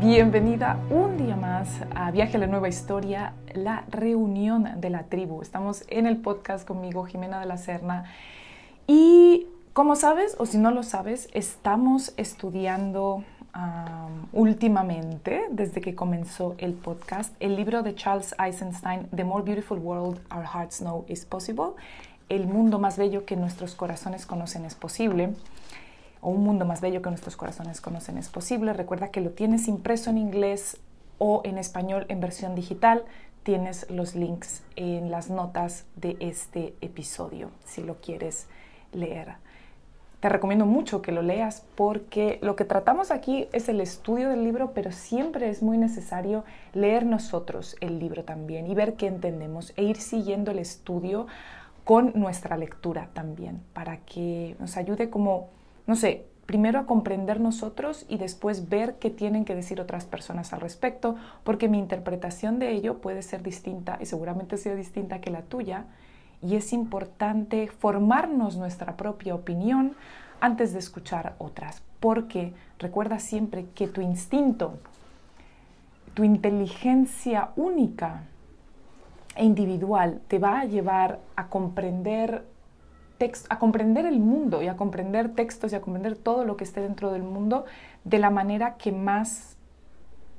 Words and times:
Bienvenida 0.00 0.78
un 0.90 1.16
día 1.16 1.36
más 1.36 1.68
a 1.94 2.10
Viaje 2.10 2.36
a 2.36 2.40
la 2.40 2.46
Nueva 2.48 2.68
Historia, 2.68 3.32
la 3.54 3.84
reunión 3.88 4.80
de 4.80 4.90
la 4.90 5.04
tribu. 5.04 5.40
Estamos 5.40 5.84
en 5.88 6.06
el 6.06 6.16
podcast 6.16 6.66
conmigo, 6.66 7.04
Jimena 7.04 7.38
de 7.38 7.46
la 7.46 7.58
Serna. 7.58 8.04
Y 8.88 9.46
como 9.72 9.94
sabes, 9.94 10.34
o 10.38 10.46
si 10.46 10.58
no 10.58 10.72
lo 10.72 10.82
sabes, 10.82 11.28
estamos 11.32 12.12
estudiando 12.16 13.22
últimamente, 14.32 15.44
desde 15.50 15.80
que 15.80 15.94
comenzó 15.94 16.56
el 16.58 16.72
podcast, 16.72 17.34
el 17.38 17.54
libro 17.54 17.82
de 17.82 17.94
Charles 17.94 18.34
Eisenstein, 18.38 19.06
The 19.14 19.22
More 19.22 19.44
Beautiful 19.44 19.78
World 19.78 20.20
Our 20.34 20.44
Hearts 20.44 20.78
Know 20.78 21.04
Is 21.08 21.24
Possible. 21.24 21.72
El 22.28 22.46
mundo 22.48 22.78
más 22.78 22.98
bello 22.98 23.24
que 23.26 23.36
nuestros 23.36 23.74
corazones 23.74 24.26
conocen 24.26 24.64
es 24.64 24.74
posible 24.74 25.34
o 26.24 26.30
un 26.30 26.42
mundo 26.42 26.64
más 26.64 26.80
bello 26.80 27.02
que 27.02 27.10
nuestros 27.10 27.36
corazones 27.36 27.82
conocen 27.82 28.16
es 28.16 28.30
posible. 28.30 28.72
Recuerda 28.72 29.08
que 29.08 29.20
lo 29.20 29.30
tienes 29.30 29.68
impreso 29.68 30.08
en 30.08 30.16
inglés 30.16 30.78
o 31.18 31.42
en 31.44 31.58
español 31.58 32.06
en 32.08 32.20
versión 32.20 32.54
digital. 32.54 33.04
Tienes 33.42 33.90
los 33.90 34.14
links 34.14 34.62
en 34.74 35.10
las 35.10 35.28
notas 35.28 35.84
de 35.96 36.16
este 36.20 36.74
episodio 36.80 37.50
si 37.64 37.82
lo 37.82 38.00
quieres 38.00 38.46
leer. 38.92 39.34
Te 40.20 40.30
recomiendo 40.30 40.64
mucho 40.64 41.02
que 41.02 41.12
lo 41.12 41.20
leas 41.20 41.66
porque 41.74 42.38
lo 42.40 42.56
que 42.56 42.64
tratamos 42.64 43.10
aquí 43.10 43.46
es 43.52 43.68
el 43.68 43.82
estudio 43.82 44.30
del 44.30 44.44
libro, 44.44 44.72
pero 44.72 44.92
siempre 44.92 45.50
es 45.50 45.62
muy 45.62 45.76
necesario 45.76 46.44
leer 46.72 47.04
nosotros 47.04 47.76
el 47.82 47.98
libro 47.98 48.24
también 48.24 48.66
y 48.66 48.74
ver 48.74 48.94
qué 48.94 49.08
entendemos 49.08 49.74
e 49.76 49.82
ir 49.82 49.98
siguiendo 49.98 50.52
el 50.52 50.58
estudio 50.58 51.26
con 51.84 52.12
nuestra 52.14 52.56
lectura 52.56 53.10
también 53.12 53.60
para 53.74 53.98
que 53.98 54.56
nos 54.58 54.78
ayude 54.78 55.10
como 55.10 55.50
no 55.86 55.96
sé, 55.96 56.26
primero 56.46 56.78
a 56.78 56.86
comprender 56.86 57.40
nosotros 57.40 58.04
y 58.08 58.18
después 58.18 58.68
ver 58.68 58.96
qué 58.98 59.10
tienen 59.10 59.44
que 59.44 59.54
decir 59.54 59.80
otras 59.80 60.04
personas 60.04 60.52
al 60.52 60.60
respecto, 60.60 61.16
porque 61.42 61.68
mi 61.68 61.78
interpretación 61.78 62.58
de 62.58 62.72
ello 62.72 62.98
puede 62.98 63.22
ser 63.22 63.42
distinta 63.42 63.98
y 64.00 64.06
seguramente 64.06 64.56
sea 64.56 64.74
distinta 64.74 65.20
que 65.20 65.30
la 65.30 65.42
tuya, 65.42 65.86
y 66.42 66.56
es 66.56 66.72
importante 66.72 67.68
formarnos 67.68 68.56
nuestra 68.56 68.96
propia 68.96 69.34
opinión 69.34 69.94
antes 70.40 70.74
de 70.74 70.78
escuchar 70.78 71.34
otras, 71.38 71.82
porque 72.00 72.52
recuerda 72.78 73.18
siempre 73.18 73.66
que 73.74 73.86
tu 73.86 74.02
instinto, 74.02 74.78
tu 76.12 76.22
inteligencia 76.22 77.50
única 77.56 78.24
e 79.36 79.44
individual 79.44 80.20
te 80.28 80.38
va 80.38 80.60
a 80.60 80.64
llevar 80.66 81.20
a 81.34 81.48
comprender 81.48 82.44
a 83.48 83.58
comprender 83.58 84.06
el 84.06 84.18
mundo 84.18 84.62
y 84.62 84.68
a 84.68 84.76
comprender 84.76 85.30
textos 85.30 85.72
y 85.72 85.76
a 85.76 85.80
comprender 85.80 86.16
todo 86.16 86.44
lo 86.44 86.56
que 86.56 86.64
esté 86.64 86.80
dentro 86.80 87.10
del 87.10 87.22
mundo 87.22 87.64
de 88.04 88.18
la 88.18 88.30
manera 88.30 88.76
que 88.76 88.92
más 88.92 89.56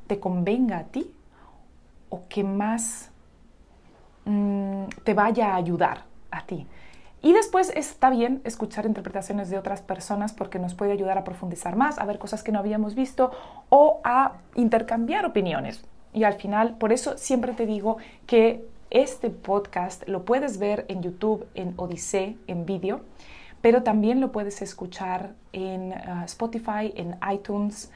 te 0.07 0.19
convenga 0.19 0.79
a 0.79 0.83
ti 0.83 1.11
o 2.09 2.23
que 2.29 2.43
más 2.43 3.11
mm, 4.25 4.85
te 5.03 5.13
vaya 5.13 5.53
a 5.53 5.55
ayudar 5.55 6.03
a 6.31 6.45
ti. 6.45 6.67
Y 7.21 7.33
después 7.33 7.71
está 7.75 8.11
bien 8.11 8.41
escuchar 8.43 8.85
interpretaciones 8.85 9.49
de 9.49 9.57
otras 9.57 9.81
personas 9.81 10.31
porque 10.31 10.59
nos 10.59 10.75
puede 10.75 10.91
ayudar 10.91 11.17
a 11.17 11.23
profundizar 11.23 11.75
más, 11.75 11.97
a 11.97 12.05
ver 12.05 12.19
cosas 12.19 12.43
que 12.43 12.51
no 12.51 12.59
habíamos 12.59 12.93
visto 12.93 13.31
o 13.69 13.99
a 14.03 14.33
intercambiar 14.53 15.25
opiniones. 15.25 15.83
Y 16.13 16.23
al 16.23 16.35
final, 16.35 16.75
por 16.77 16.93
eso 16.93 17.17
siempre 17.17 17.53
te 17.53 17.65
digo 17.65 17.97
que 18.27 18.63
este 18.95 19.29
podcast 19.29 20.07
lo 20.07 20.23
puedes 20.23 20.57
ver 20.57 20.85
en 20.87 21.03
YouTube, 21.03 21.45
en 21.53 21.73
Odisee, 21.75 22.37
en 22.47 22.65
vídeo, 22.65 23.01
pero 23.61 23.83
también 23.83 24.21
lo 24.21 24.31
puedes 24.31 24.61
escuchar 24.61 25.33
en 25.51 25.91
uh, 25.91 26.23
Spotify, 26.23 26.93
en 26.95 27.17
iTunes 27.29 27.91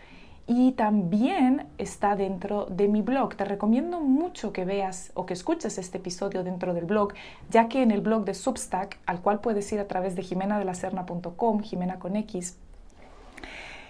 y 0.45 0.73
también 0.73 1.67
está 1.77 2.17
dentro 2.17 2.65
de 2.65 2.89
mi 2.89 3.01
blog. 3.01 3.37
Te 3.37 3.45
recomiendo 3.45 4.01
mucho 4.01 4.51
que 4.51 4.65
veas 4.65 5.13
o 5.13 5.25
que 5.25 5.35
escuches 5.35 5.77
este 5.77 5.99
episodio 5.99 6.43
dentro 6.43 6.73
del 6.73 6.83
blog, 6.83 7.13
ya 7.49 7.69
que 7.69 7.81
en 7.81 7.91
el 7.91 8.01
blog 8.01 8.25
de 8.25 8.33
Substack, 8.33 8.99
al 9.05 9.21
cual 9.21 9.39
puedes 9.39 9.71
ir 9.71 9.79
a 9.79 9.87
través 9.87 10.17
de 10.17 10.23
jimenadelacerna.com, 10.23 11.61
Jimena 11.61 11.97
con 11.99 12.17
X, 12.17 12.57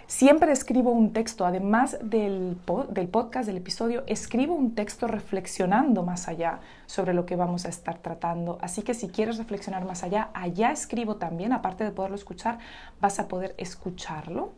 Siempre 0.09 0.51
escribo 0.51 0.91
un 0.91 1.13
texto, 1.13 1.45
además 1.45 1.99
del, 2.01 2.57
del, 2.89 3.07
podcast, 3.09 3.45
del 3.45 3.57
episodio, 3.57 4.03
escribo 4.07 4.55
un 4.55 4.73
texto 4.73 5.05
reflexionando 5.05 6.01
más 6.01 6.27
allá 6.27 6.61
sobre 6.87 7.13
lo 7.13 7.27
que 7.27 7.35
vamos 7.35 7.65
a 7.65 7.69
estar 7.69 7.99
tratando. 7.99 8.57
Así 8.59 8.81
que 8.81 8.95
si 8.95 9.09
quieres 9.09 9.37
reflexionar 9.37 9.85
más 9.85 10.01
allá, 10.01 10.31
allá 10.33 10.71
escribo 10.71 11.17
también, 11.17 11.53
aparte 11.53 11.83
de 11.83 11.91
poderlo 11.91 12.15
escuchar, 12.15 12.57
vas 12.99 13.19
a 13.19 13.27
poder 13.27 13.53
escucharlo 13.59 14.53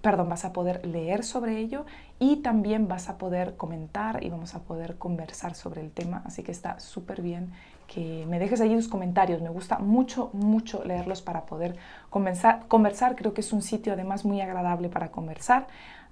perdón, 0.00 0.28
vas 0.28 0.44
a 0.44 0.52
poder 0.52 0.84
leer 0.84 1.24
sobre 1.24 1.58
ello 1.58 1.86
y 2.18 2.36
también 2.36 2.88
vas 2.88 3.08
a 3.08 3.16
poder 3.16 3.56
comentar 3.56 4.22
y 4.22 4.28
vamos 4.28 4.54
a 4.54 4.60
poder 4.60 4.98
conversar 4.98 5.54
sobre 5.54 5.80
el 5.80 5.90
tema. 5.92 6.22
Así 6.26 6.42
que 6.42 6.52
está 6.52 6.78
súper 6.78 7.22
bien 7.22 7.52
que 7.86 8.26
me 8.28 8.38
dejes 8.38 8.60
allí 8.60 8.74
tus 8.74 8.88
comentarios. 8.88 9.42
Me 9.42 9.48
gusta 9.48 9.78
mucho, 9.78 10.30
mucho 10.32 10.84
leerlos 10.84 11.22
para 11.22 11.46
poder 11.46 11.76
conversar. 12.10 12.66
conversar. 12.68 13.16
Creo 13.16 13.34
que 13.34 13.40
es 13.40 13.52
un 13.52 13.62
sitio 13.62 13.92
además 13.92 14.24
muy 14.24 14.40
agradable 14.40 14.88
para 14.88 15.10
conversar, 15.10 15.66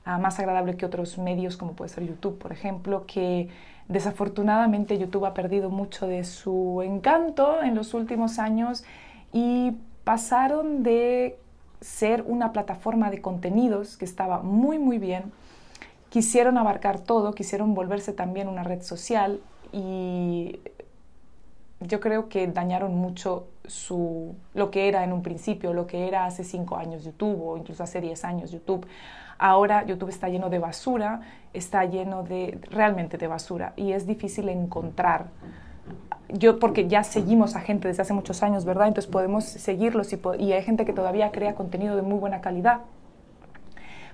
ah, 0.05 0.19
más 0.19 0.39
agradable 0.39 0.77
que 0.77 0.87
otros 0.87 1.19
medios 1.19 1.57
como 1.57 1.73
puede 1.73 1.89
ser 1.89 2.07
YouTube, 2.07 2.39
por 2.39 2.53
ejemplo, 2.53 3.05
que 3.07 3.49
desafortunadamente 3.89 4.99
YouTube 4.99 5.27
ha 5.27 5.35
perdido 5.35 5.71
mucho 5.71 6.07
de 6.07 6.25
su 6.25 6.83
encanto 6.83 7.63
en 7.63 7.75
los 7.75 7.95
últimos 7.95 8.39
años 8.39 8.85
y 9.33 9.77
pasaron 10.05 10.83
de 10.83 11.39
ser 11.81 12.23
una 12.27 12.53
plataforma 12.53 13.11
de 13.11 13.21
contenidos 13.21 13.97
que 13.97 14.05
estaba 14.05 14.43
muy, 14.43 14.79
muy 14.79 14.99
bien. 14.99 15.33
Quisieron 16.11 16.59
abarcar 16.59 17.01
todo, 17.01 17.33
quisieron 17.33 17.75
volverse 17.75 18.13
también 18.13 18.49
una 18.49 18.63
red 18.63 18.83
social 18.83 19.41
y 19.73 20.61
yo 21.87 22.01
creo 22.01 22.29
que 22.29 22.47
dañaron 22.47 22.95
mucho 22.95 23.49
su, 23.67 24.35
lo 24.55 24.71
que 24.71 24.89
era 24.89 25.05
en 25.05 25.13
un 25.13 25.23
principio, 25.23 25.73
lo 25.73 25.87
que 25.87 26.09
era 26.09 26.27
hace 26.27 26.45
cinco 26.45 26.77
años 26.77 27.05
YouTube 27.05 27.41
o 27.43 27.57
incluso 27.57 27.83
hace 27.83 28.01
diez 28.01 28.25
años 28.25 28.51
YouTube. 28.51 28.87
Ahora 29.39 29.85
YouTube 29.85 30.09
está 30.09 30.29
lleno 30.29 30.51
de 30.51 30.59
basura, 30.59 31.21
está 31.53 31.85
lleno 31.85 32.23
de 32.23 32.59
realmente 32.71 33.19
de 33.19 33.27
basura 33.27 33.73
y 33.77 33.93
es 33.93 34.07
difícil 34.07 34.49
encontrar 34.49 35.31
yo 36.29 36.59
porque 36.59 36.89
ya 36.89 37.05
seguimos 37.05 37.57
a 37.57 37.61
gente 37.61 37.89
desde 37.89 38.03
hace 38.03 38.15
muchos 38.15 38.43
años, 38.43 38.65
¿verdad? 38.65 38.89
Entonces 38.89 39.11
podemos 39.11 39.45
seguirlos 39.45 40.13
y, 40.13 40.53
hay 40.53 40.63
gente 40.63 40.85
que 40.85 40.93
todavía 40.93 41.31
crea 41.31 41.55
contenido 41.55 41.97
de 41.97 42.03
muy 42.03 42.19
buena 42.19 42.41
calidad. 42.41 42.81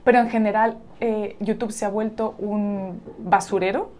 Pero 0.04 0.18
en 0.18 0.28
general 0.28 0.78
eh, 1.00 1.36
YouTube 1.40 1.70
se 1.70 1.84
ha 1.84 1.88
vuelto 1.88 2.34
un 2.38 3.00
basurero 3.18 3.90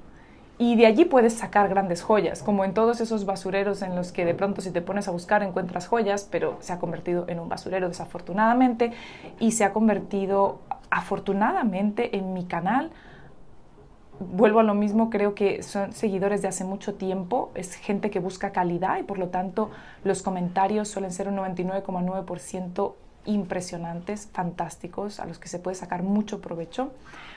y 0.58 0.76
de 0.76 0.86
allí 0.86 1.04
puedes 1.04 1.34
sacar 1.34 1.68
grandes 1.68 2.02
joyas, 2.02 2.42
como 2.42 2.64
en 2.64 2.74
todos 2.74 3.00
esos 3.00 3.24
basureros 3.24 3.82
en 3.82 3.94
los 3.94 4.12
que 4.12 4.24
de 4.24 4.34
pronto 4.34 4.60
si 4.60 4.70
te 4.70 4.82
pones 4.82 5.06
a 5.08 5.12
buscar 5.12 5.42
encuentras 5.42 5.86
joyas, 5.86 6.28
pero 6.30 6.56
se 6.60 6.72
ha 6.72 6.78
convertido 6.78 7.24
en 7.28 7.38
un 7.38 7.48
basurero 7.48 7.88
desafortunadamente 7.88 8.92
y 9.38 9.52
se 9.52 9.64
ha 9.64 9.72
convertido 9.72 10.60
afortunadamente 10.90 12.16
en 12.16 12.32
mi 12.32 12.44
canal 12.44 12.90
vuelvo 14.20 14.60
a 14.60 14.62
lo 14.62 14.74
mismo, 14.74 15.10
creo 15.10 15.34
que 15.34 15.62
son 15.62 15.92
seguidores 15.92 16.42
de 16.42 16.48
hace 16.48 16.64
mucho 16.64 16.94
tiempo, 16.94 17.50
es 17.54 17.74
gente 17.74 18.10
que 18.10 18.18
busca 18.18 18.50
calidad 18.50 18.98
y 18.98 19.02
por 19.02 19.18
lo 19.18 19.28
tanto 19.28 19.70
los 20.04 20.22
comentarios 20.22 20.88
suelen 20.88 21.12
ser 21.12 21.28
un 21.28 21.36
99,9% 21.36 22.94
impresionantes, 23.26 24.28
fantásticos, 24.32 25.20
a 25.20 25.26
los 25.26 25.38
que 25.38 25.48
se 25.48 25.58
puede 25.58 25.74
sacar 25.74 26.02
mucho 26.02 26.40
provecho. 26.40 26.92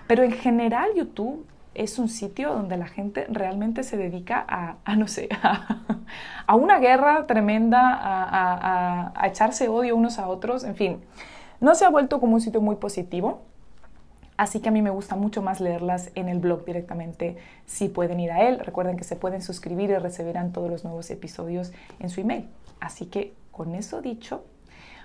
Pero 0.07 0.24
en 0.24 0.31
general 0.31 0.89
YouTube 0.95 1.45
es 1.73 2.00
un 2.00 2.09
sitio 2.09 2.53
donde 2.53 2.77
la 2.77 2.88
gente 2.88 3.25
realmente 3.29 3.83
se 3.83 3.97
dedica 3.97 4.45
a, 4.47 4.95
no 4.95 5.07
sé, 5.07 5.29
a, 6.47 6.56
una 6.56 6.79
guerra 6.79 7.27
tremenda, 7.27 7.94
a, 7.94 9.13
a 9.15 9.27
echarse 9.27 9.69
odio 9.69 9.95
unos 9.95 10.19
a 10.19 10.27
otros, 10.27 10.63
en 10.63 10.75
fin, 10.75 11.01
no 11.62 11.75
se 11.75 11.85
ha 11.85 11.89
vuelto 11.89 12.19
como 12.19 12.33
un 12.33 12.41
sitio 12.41 12.59
muy 12.59 12.75
positivo. 12.75 13.41
Así 14.35 14.59
que 14.59 14.69
a 14.69 14.71
mí 14.71 14.81
me 14.81 14.89
gusta 14.89 15.15
mucho 15.15 15.44
más 15.44 15.62
leerlas 15.62 16.09
en 16.15 16.27
el 16.27 16.39
blog 16.39 16.65
directamente 16.65 17.38
si 17.68 17.89
pueden 17.89 18.19
ir 18.19 18.31
a 18.31 18.41
él. 18.47 18.57
Recuerden 18.57 18.97
que 18.97 19.03
se 19.03 19.15
pueden 19.15 19.44
suscribir 19.44 19.91
y 19.91 19.97
recibirán 19.97 20.51
todos 20.51 20.71
los 20.71 20.83
nuevos 20.83 21.12
episodios 21.12 21.71
en 22.00 22.09
su 22.09 22.21
email. 22.21 22.47
Así 22.79 23.06
que 23.06 23.35
con 23.51 23.75
eso 23.75 24.01
dicho, 24.01 24.44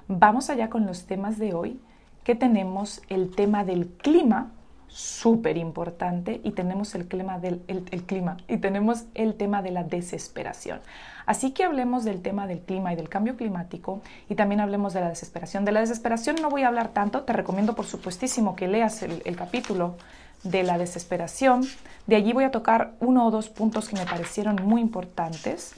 vamos 0.09 0.49
allá 0.49 0.71
con 0.71 0.87
los 0.87 1.05
temas 1.05 1.39
de 1.39 1.53
hoy, 1.53 1.79
que 2.25 2.35
tenemos 2.35 3.03
el 3.11 3.35
tema 3.35 3.65
del 3.65 3.89
clima, 3.89 4.53
súper 4.88 5.56
importante, 5.56 6.41
y 6.43 6.53
tenemos 6.53 6.94
el 6.94 7.06
clima, 7.06 7.38
del, 7.38 7.62
el 7.67 8.03
clima, 8.05 8.37
y 8.49 8.59
tenemos 8.59 9.05
el 9.15 9.35
tema 9.35 9.62
de 9.62 9.71
la 9.71 9.85
desesperación. 9.85 10.81
Así 11.27 11.50
que 11.50 11.65
hablemos 11.65 12.05
del 12.05 12.23
tema 12.23 12.47
del 12.47 12.61
clima 12.61 12.93
y 12.93 12.97
del 12.97 13.09
cambio 13.09 13.37
climático 13.37 14.00
y 14.29 14.37
también 14.37 14.61
hablemos 14.61 14.94
de 14.94 15.00
la 15.00 15.09
desesperación. 15.09 15.65
De 15.65 15.73
la 15.73 15.81
desesperación 15.81 16.37
no 16.41 16.49
voy 16.49 16.62
a 16.62 16.69
hablar 16.69 16.91
tanto, 16.91 17.23
te 17.23 17.33
recomiendo 17.33 17.75
por 17.75 17.85
supuestísimo 17.85 18.55
que 18.55 18.69
leas 18.69 19.03
el, 19.03 19.37
capítulo 19.37 19.97
de 20.44 20.62
la 20.62 20.79
desesperación. 20.79 21.67
De 22.06 22.15
allí 22.15 22.33
voy 22.33 22.44
a 22.44 22.53
tocar 22.53 22.93
uno 23.00 23.27
o 23.27 23.31
dos 23.33 23.49
puntos 23.49 23.88
que 23.88 23.97
me 23.97 24.06
parecieron 24.06 24.56
muy 24.62 24.81
importantes 24.81 25.75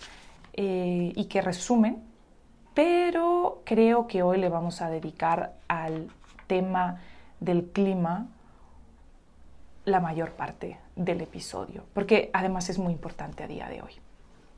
eh, 0.52 1.12
y 1.16 1.25
que 1.25 1.40
resumen, 1.40 2.02
pero 2.75 3.62
creo 3.64 4.06
que 4.06 4.22
hoy 4.22 4.37
le 4.37 4.50
vamos 4.50 4.82
a 4.82 4.90
dedicar 4.90 5.55
al 5.66 6.08
tema 6.46 7.00
del 7.40 7.64
clima 7.64 8.26
la 9.88 10.00
mayor 10.00 10.32
parte 10.32 10.79
del 10.96 11.20
episodio, 11.20 11.85
porque 11.94 12.31
además 12.32 12.69
es 12.69 12.79
muy 12.79 12.93
importante 12.93 13.44
a 13.44 13.46
día 13.46 13.69
de 13.69 13.82
hoy. 13.82 13.93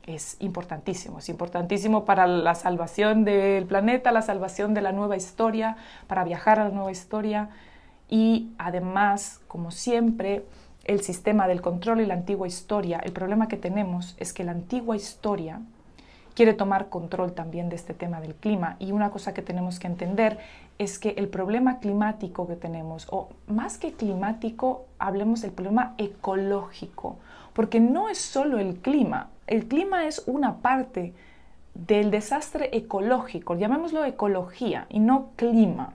Es 0.05 0.37
importantísimo, 0.39 1.19
es 1.19 1.29
importantísimo 1.29 2.05
para 2.05 2.25
la 2.25 2.55
salvación 2.55 3.23
del 3.23 3.65
planeta, 3.65 4.11
la 4.11 4.23
salvación 4.23 4.73
de 4.73 4.81
la 4.81 4.91
nueva 4.91 5.15
historia, 5.15 5.77
para 6.07 6.23
viajar 6.23 6.59
a 6.59 6.65
la 6.65 6.71
nueva 6.71 6.91
historia. 6.91 7.49
Y 8.09 8.51
además, 8.57 9.41
como 9.47 9.69
siempre, 9.71 10.43
el 10.85 11.01
sistema 11.01 11.47
del 11.47 11.61
control 11.61 12.01
y 12.01 12.07
la 12.07 12.15
antigua 12.15 12.47
historia, 12.47 12.99
el 13.03 13.11
problema 13.11 13.47
que 13.47 13.57
tenemos 13.57 14.15
es 14.17 14.33
que 14.33 14.43
la 14.43 14.51
antigua 14.51 14.95
historia 14.95 15.61
quiere 16.33 16.53
tomar 16.53 16.89
control 16.89 17.33
también 17.33 17.69
de 17.69 17.75
este 17.75 17.93
tema 17.93 18.21
del 18.21 18.35
clima. 18.35 18.77
Y 18.79 18.91
una 18.91 19.11
cosa 19.11 19.33
que 19.33 19.41
tenemos 19.41 19.79
que 19.79 19.87
entender 19.87 20.39
es 20.81 20.97
que 20.97 21.11
el 21.11 21.27
problema 21.27 21.77
climático 21.77 22.47
que 22.47 22.55
tenemos, 22.55 23.07
o 23.11 23.29
más 23.45 23.77
que 23.77 23.93
climático, 23.93 24.87
hablemos 24.97 25.43
del 25.43 25.51
problema 25.51 25.93
ecológico, 25.99 27.19
porque 27.53 27.79
no 27.79 28.09
es 28.09 28.17
solo 28.17 28.57
el 28.57 28.77
clima, 28.77 29.29
el 29.45 29.67
clima 29.67 30.07
es 30.07 30.23
una 30.25 30.57
parte 30.57 31.13
del 31.75 32.09
desastre 32.09 32.75
ecológico, 32.75 33.55
llamémoslo 33.55 34.03
ecología 34.05 34.87
y 34.89 34.99
no 34.99 35.29
clima. 35.35 35.93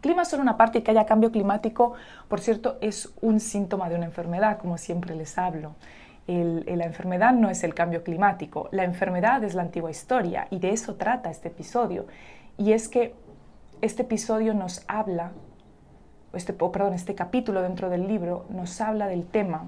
Clima 0.00 0.22
es 0.22 0.28
solo 0.28 0.44
una 0.44 0.56
parte 0.56 0.78
y 0.78 0.82
que 0.82 0.92
haya 0.92 1.04
cambio 1.04 1.32
climático, 1.32 1.94
por 2.28 2.38
cierto, 2.38 2.78
es 2.80 3.12
un 3.20 3.40
síntoma 3.40 3.88
de 3.88 3.96
una 3.96 4.04
enfermedad, 4.04 4.58
como 4.58 4.78
siempre 4.78 5.16
les 5.16 5.36
hablo. 5.38 5.74
la 6.28 6.84
enfermedad 6.84 7.32
no 7.32 7.50
es 7.50 7.64
el 7.64 7.74
cambio 7.74 8.04
climático, 8.04 8.68
la 8.70 8.84
enfermedad 8.84 9.42
es 9.42 9.56
la 9.56 9.62
antigua 9.62 9.90
historia 9.90 10.46
y 10.50 10.60
de 10.60 10.70
eso 10.70 10.94
trata 10.94 11.30
este 11.30 11.48
episodio. 11.48 12.06
Y 12.58 12.72
es 12.72 12.88
que 12.88 13.14
este 13.80 14.02
episodio 14.02 14.54
nos 14.54 14.82
habla, 14.88 15.32
este, 16.32 16.52
perdón, 16.52 16.94
este 16.94 17.14
capítulo 17.14 17.62
dentro 17.62 17.88
del 17.88 18.08
libro 18.08 18.44
nos 18.50 18.80
habla 18.80 19.06
del 19.06 19.24
tema 19.24 19.66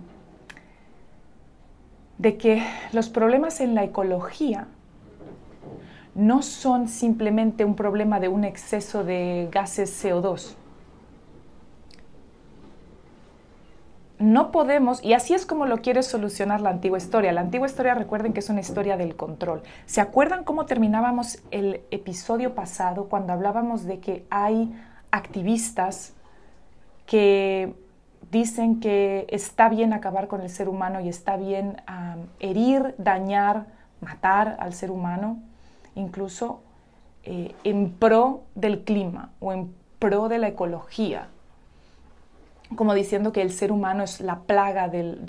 de 2.18 2.36
que 2.36 2.62
los 2.92 3.08
problemas 3.08 3.60
en 3.60 3.74
la 3.74 3.84
ecología 3.84 4.66
no 6.14 6.42
son 6.42 6.88
simplemente 6.88 7.64
un 7.64 7.76
problema 7.76 8.20
de 8.20 8.28
un 8.28 8.44
exceso 8.44 9.04
de 9.04 9.48
gases 9.50 10.04
CO2. 10.04 10.54
No 14.20 14.52
podemos, 14.52 15.02
y 15.02 15.14
así 15.14 15.32
es 15.32 15.46
como 15.46 15.64
lo 15.64 15.78
quiere 15.78 16.02
solucionar 16.02 16.60
la 16.60 16.68
antigua 16.68 16.98
historia. 16.98 17.32
La 17.32 17.40
antigua 17.40 17.66
historia, 17.66 17.94
recuerden 17.94 18.34
que 18.34 18.40
es 18.40 18.50
una 18.50 18.60
historia 18.60 18.98
del 18.98 19.16
control. 19.16 19.62
¿Se 19.86 20.02
acuerdan 20.02 20.44
cómo 20.44 20.66
terminábamos 20.66 21.38
el 21.50 21.80
episodio 21.90 22.54
pasado 22.54 23.06
cuando 23.06 23.32
hablábamos 23.32 23.86
de 23.86 23.98
que 23.98 24.26
hay 24.28 24.78
activistas 25.10 26.12
que 27.06 27.74
dicen 28.30 28.78
que 28.78 29.24
está 29.30 29.70
bien 29.70 29.94
acabar 29.94 30.28
con 30.28 30.42
el 30.42 30.50
ser 30.50 30.68
humano 30.68 31.00
y 31.00 31.08
está 31.08 31.38
bien 31.38 31.80
herir, 32.40 32.94
dañar, 32.98 33.68
matar 34.02 34.58
al 34.60 34.74
ser 34.74 34.90
humano, 34.90 35.38
incluso 35.94 36.60
eh, 37.24 37.54
en 37.64 37.90
pro 37.90 38.42
del 38.54 38.84
clima 38.84 39.30
o 39.40 39.54
en 39.54 39.74
pro 39.98 40.28
de 40.28 40.36
la 40.36 40.48
ecología, 40.48 41.28
como 42.76 42.94
diciendo 42.94 43.32
que 43.32 43.42
el 43.42 43.52
ser 43.52 43.72
humano 43.72 44.04
es 44.04 44.20
la 44.20 44.40
plaga 44.40 44.88
del, 44.88 45.24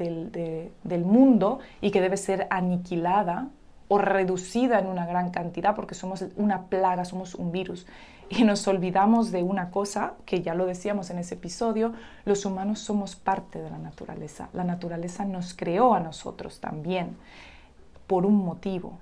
del 0.84 1.06
mundo 1.06 1.60
y 1.82 1.92
que 1.92 2.02
debe 2.02 2.18
ser 2.18 2.48
aniquilada 2.50 3.50
o 3.88 3.98
reducida 3.98 4.80
en 4.80 4.88
una 4.88 5.06
gran 5.06 5.32
cantidad 5.32 5.76
porque 5.76 5.96
somos 5.96 6.26
una 6.38 6.68
plaga, 6.68 7.04
somos 7.04 7.36
un 7.36 7.52
virus 7.52 7.86
y 8.32 8.46
nos 8.46 8.66
olvidamos 8.68 9.32
de 9.32 9.44
una 9.44 9.72
cosa 9.72 10.14
que 10.26 10.42
ya 10.42 10.54
lo 10.54 10.66
decíamos 10.66 11.10
en 11.10 11.20
ese 11.20 11.36
episodio, 11.36 11.92
los 12.24 12.46
humanos 12.46 12.80
somos 12.80 13.18
parte 13.18 13.62
de 13.62 13.70
la 13.70 13.78
naturaleza. 13.78 14.48
La 14.54 14.64
naturaleza 14.64 15.26
nos 15.26 15.54
creó 15.54 15.94
a 15.94 16.00
nosotros 16.00 16.62
también 16.62 17.18
por 18.08 18.26
un 18.26 18.38
motivo. 18.38 19.00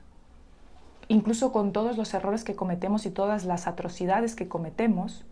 Incluso 1.10 1.52
con 1.52 1.74
todos 1.74 1.96
los 1.96 2.12
errores 2.16 2.44
que 2.44 2.56
cometemos 2.56 3.06
y 3.06 3.12
todas 3.12 3.46
las 3.46 3.68
atrocidades 3.68 4.36
que 4.36 4.48
cometemos, 4.48 5.26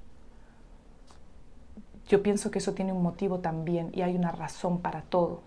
yo 2.08 2.24
pienso 2.24 2.52
que 2.52 2.60
eso 2.60 2.74
tiene 2.74 2.94
un 2.94 3.04
motivo 3.04 3.40
también 3.40 3.92
y 3.94 4.02
hay 4.02 4.16
una 4.16 4.32
razón 4.32 4.80
para 4.80 5.02
todo. 5.02 5.42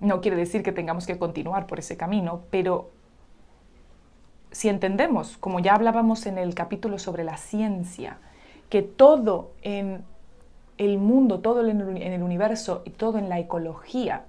No 0.00 0.20
quiere 0.20 0.36
decir 0.36 0.62
que 0.62 0.72
tengamos 0.72 1.06
que 1.06 1.18
continuar 1.18 1.66
por 1.66 1.78
ese 1.78 1.96
camino, 1.96 2.42
pero 2.50 2.90
si 4.50 4.68
entendemos, 4.68 5.36
como 5.38 5.60
ya 5.60 5.74
hablábamos 5.74 6.26
en 6.26 6.38
el 6.38 6.54
capítulo 6.54 6.98
sobre 6.98 7.24
la 7.24 7.36
ciencia, 7.36 8.18
que 8.68 8.82
todo 8.82 9.52
en 9.62 10.04
el 10.78 10.98
mundo, 10.98 11.40
todo 11.40 11.68
en 11.68 11.80
el 11.80 12.22
universo 12.22 12.82
y 12.84 12.90
todo 12.90 13.18
en 13.18 13.28
la 13.28 13.38
ecología 13.38 14.24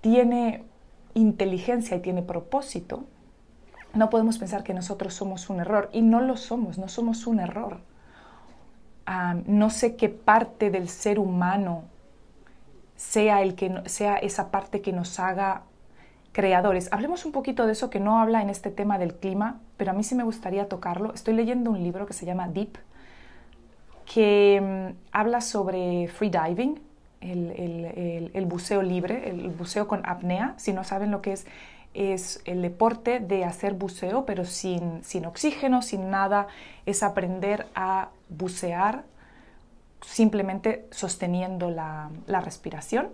tiene 0.00 0.64
inteligencia 1.14 1.96
y 1.96 2.00
tiene 2.00 2.22
propósito, 2.22 3.04
no 3.94 4.10
podemos 4.10 4.38
pensar 4.38 4.62
que 4.62 4.74
nosotros 4.74 5.14
somos 5.14 5.50
un 5.50 5.60
error. 5.60 5.90
Y 5.92 6.02
no 6.02 6.20
lo 6.20 6.36
somos, 6.36 6.78
no 6.78 6.88
somos 6.88 7.26
un 7.26 7.40
error. 7.40 7.80
No 9.46 9.70
sé 9.70 9.96
qué 9.96 10.08
parte 10.08 10.70
del 10.70 10.88
ser 10.88 11.18
humano 11.18 11.84
sea, 12.96 13.40
el 13.42 13.54
que, 13.54 13.82
sea 13.86 14.16
esa 14.16 14.50
parte 14.50 14.82
que 14.82 14.92
nos 14.92 15.18
haga 15.18 15.62
creadores. 16.32 16.88
Hablemos 16.92 17.24
un 17.24 17.32
poquito 17.32 17.66
de 17.66 17.72
eso 17.72 17.90
que 17.90 17.98
no 17.98 18.20
habla 18.20 18.42
en 18.42 18.50
este 18.50 18.70
tema 18.70 18.98
del 18.98 19.14
clima, 19.14 19.60
pero 19.76 19.90
a 19.92 19.94
mí 19.94 20.04
sí 20.04 20.14
me 20.14 20.22
gustaría 20.22 20.68
tocarlo. 20.68 21.12
Estoy 21.14 21.34
leyendo 21.34 21.70
un 21.70 21.82
libro 21.82 22.06
que 22.06 22.12
se 22.12 22.26
llama 22.26 22.48
Deep, 22.48 22.76
que 24.12 24.60
mm, 24.60 24.98
habla 25.12 25.40
sobre 25.40 26.08
freediving, 26.08 26.78
el, 27.20 27.50
el, 27.50 28.30
el, 28.32 28.46
buceo 28.46 28.82
libre, 28.82 29.30
el 29.30 29.48
buceo 29.48 29.88
con 29.88 30.02
apnea. 30.04 30.54
Si 30.56 30.72
no 30.72 30.84
saben 30.84 31.10
lo 31.10 31.22
que 31.22 31.32
es, 31.32 31.46
es 31.94 32.40
el 32.44 32.62
deporte 32.62 33.20
de 33.20 33.44
hacer 33.44 33.74
buceo, 33.74 34.24
pero 34.24 34.44
sin, 34.44 35.02
sin 35.04 35.26
oxígeno, 35.26 35.82
sin 35.82 36.10
nada. 36.10 36.46
Es 36.86 37.02
aprender 37.02 37.66
a 37.74 38.10
bucear 38.28 39.04
simplemente 40.02 40.86
sosteniendo 40.90 41.70
la, 41.70 42.10
la 42.26 42.40
respiración 42.40 43.10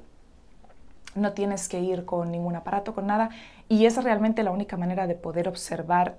no 1.16 1.32
tienes 1.32 1.68
que 1.68 1.80
ir 1.80 2.04
con 2.04 2.30
ningún 2.30 2.56
aparato, 2.56 2.94
con 2.94 3.06
nada, 3.06 3.30
y 3.68 3.86
es 3.86 4.02
realmente 4.02 4.42
la 4.42 4.50
única 4.50 4.76
manera 4.76 5.06
de 5.06 5.14
poder 5.14 5.48
observar 5.48 6.18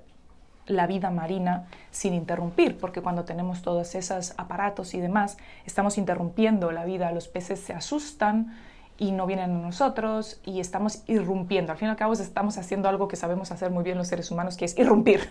la 0.66 0.86
vida 0.86 1.10
marina 1.12 1.68
sin 1.92 2.14
interrumpir, 2.14 2.78
porque 2.78 3.02
cuando 3.02 3.24
tenemos 3.24 3.62
todos 3.62 3.96
esos 3.96 4.34
aparatos 4.38 4.94
y 4.94 5.00
demás, 5.00 5.38
estamos 5.66 5.98
interrumpiendo 5.98 6.72
la 6.72 6.84
vida, 6.84 7.12
los 7.12 7.30
peces 7.30 7.60
se 7.62 7.74
asustan 7.74 8.58
y 8.98 9.12
no 9.12 9.26
vienen 9.26 9.52
a 9.52 9.60
nosotros 9.60 10.40
y 10.46 10.60
estamos 10.60 11.04
irrumpiendo. 11.08 11.72
Al 11.72 11.78
fin 11.78 11.88
y 11.88 11.92
al 11.92 11.98
cabo 11.98 12.14
estamos 12.14 12.58
haciendo 12.58 12.90
algo 12.90 13.08
que 13.08 13.16
sabemos 13.16 13.52
hacer 13.52 13.72
muy 13.72 13.84
bien 13.84 13.98
los 13.98 14.08
seres 14.08 14.32
humanos, 14.32 14.58
que 14.58 14.66
es 14.66 14.78
irrumpir. 14.78 15.30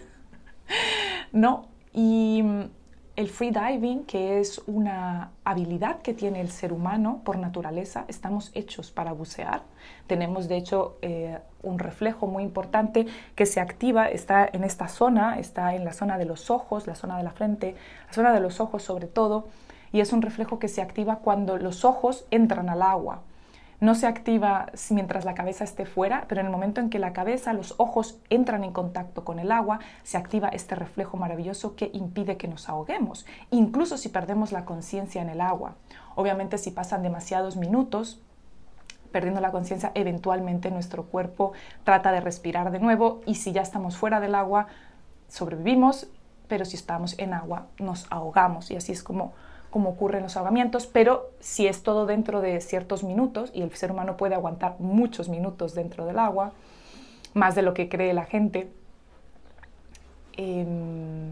¿No? 1.32 1.66
Y 1.92 2.44
el 3.16 3.30
freediving, 3.30 4.04
que 4.04 4.40
es 4.40 4.60
una 4.66 5.30
habilidad 5.42 6.02
que 6.02 6.12
tiene 6.12 6.42
el 6.42 6.50
ser 6.50 6.72
humano 6.72 7.22
por 7.24 7.38
naturaleza, 7.38 8.04
estamos 8.08 8.50
hechos 8.54 8.90
para 8.90 9.12
bucear. 9.12 9.62
Tenemos, 10.06 10.48
de 10.48 10.58
hecho, 10.58 10.98
eh, 11.00 11.38
un 11.62 11.78
reflejo 11.78 12.26
muy 12.26 12.42
importante 12.42 13.06
que 13.34 13.46
se 13.46 13.60
activa, 13.60 14.08
está 14.08 14.46
en 14.52 14.64
esta 14.64 14.88
zona, 14.88 15.38
está 15.38 15.74
en 15.74 15.84
la 15.86 15.94
zona 15.94 16.18
de 16.18 16.26
los 16.26 16.50
ojos, 16.50 16.86
la 16.86 16.94
zona 16.94 17.16
de 17.16 17.24
la 17.24 17.32
frente, 17.32 17.74
la 18.08 18.12
zona 18.12 18.32
de 18.34 18.40
los 18.40 18.60
ojos 18.60 18.82
sobre 18.82 19.06
todo, 19.06 19.48
y 19.92 20.00
es 20.00 20.12
un 20.12 20.20
reflejo 20.20 20.58
que 20.58 20.68
se 20.68 20.82
activa 20.82 21.16
cuando 21.16 21.56
los 21.56 21.86
ojos 21.86 22.26
entran 22.30 22.68
al 22.68 22.82
agua. 22.82 23.22
No 23.80 23.94
se 23.94 24.06
activa 24.06 24.66
mientras 24.90 25.24
la 25.24 25.34
cabeza 25.34 25.64
esté 25.64 25.86
fuera, 25.86 26.24
pero 26.28 26.40
en 26.40 26.46
el 26.46 26.52
momento 26.52 26.80
en 26.80 26.90
que 26.90 26.98
la 26.98 27.12
cabeza, 27.12 27.52
los 27.52 27.74
ojos 27.78 28.18
entran 28.30 28.64
en 28.64 28.72
contacto 28.72 29.24
con 29.24 29.38
el 29.38 29.52
agua, 29.52 29.80
se 30.02 30.16
activa 30.16 30.48
este 30.48 30.74
reflejo 30.74 31.16
maravilloso 31.16 31.76
que 31.76 31.90
impide 31.92 32.36
que 32.36 32.48
nos 32.48 32.68
ahoguemos, 32.68 33.26
incluso 33.50 33.96
si 33.96 34.08
perdemos 34.08 34.52
la 34.52 34.64
conciencia 34.64 35.22
en 35.22 35.28
el 35.28 35.40
agua. 35.40 35.74
Obviamente 36.14 36.58
si 36.58 36.70
pasan 36.70 37.02
demasiados 37.02 37.56
minutos, 37.56 38.20
perdiendo 39.12 39.40
la 39.40 39.52
conciencia, 39.52 39.92
eventualmente 39.94 40.70
nuestro 40.70 41.04
cuerpo 41.04 41.52
trata 41.84 42.12
de 42.12 42.20
respirar 42.20 42.70
de 42.70 42.80
nuevo 42.80 43.20
y 43.26 43.36
si 43.36 43.52
ya 43.52 43.62
estamos 43.62 43.96
fuera 43.96 44.20
del 44.20 44.34
agua, 44.34 44.66
sobrevivimos, 45.28 46.08
pero 46.48 46.64
si 46.64 46.76
estamos 46.76 47.18
en 47.18 47.34
agua, 47.34 47.66
nos 47.78 48.06
ahogamos 48.10 48.70
y 48.70 48.76
así 48.76 48.92
es 48.92 49.02
como 49.02 49.32
como 49.76 49.90
ocurren 49.90 50.22
los 50.22 50.38
ahogamientos, 50.38 50.86
pero 50.86 51.32
si 51.38 51.66
es 51.66 51.82
todo 51.82 52.06
dentro 52.06 52.40
de 52.40 52.62
ciertos 52.62 53.04
minutos, 53.04 53.50
y 53.52 53.60
el 53.60 53.70
ser 53.74 53.92
humano 53.92 54.16
puede 54.16 54.34
aguantar 54.34 54.76
muchos 54.78 55.28
minutos 55.28 55.74
dentro 55.74 56.06
del 56.06 56.18
agua, 56.18 56.52
más 57.34 57.54
de 57.54 57.60
lo 57.60 57.74
que 57.74 57.90
cree 57.90 58.14
la 58.14 58.24
gente, 58.24 58.70
em, 60.38 61.28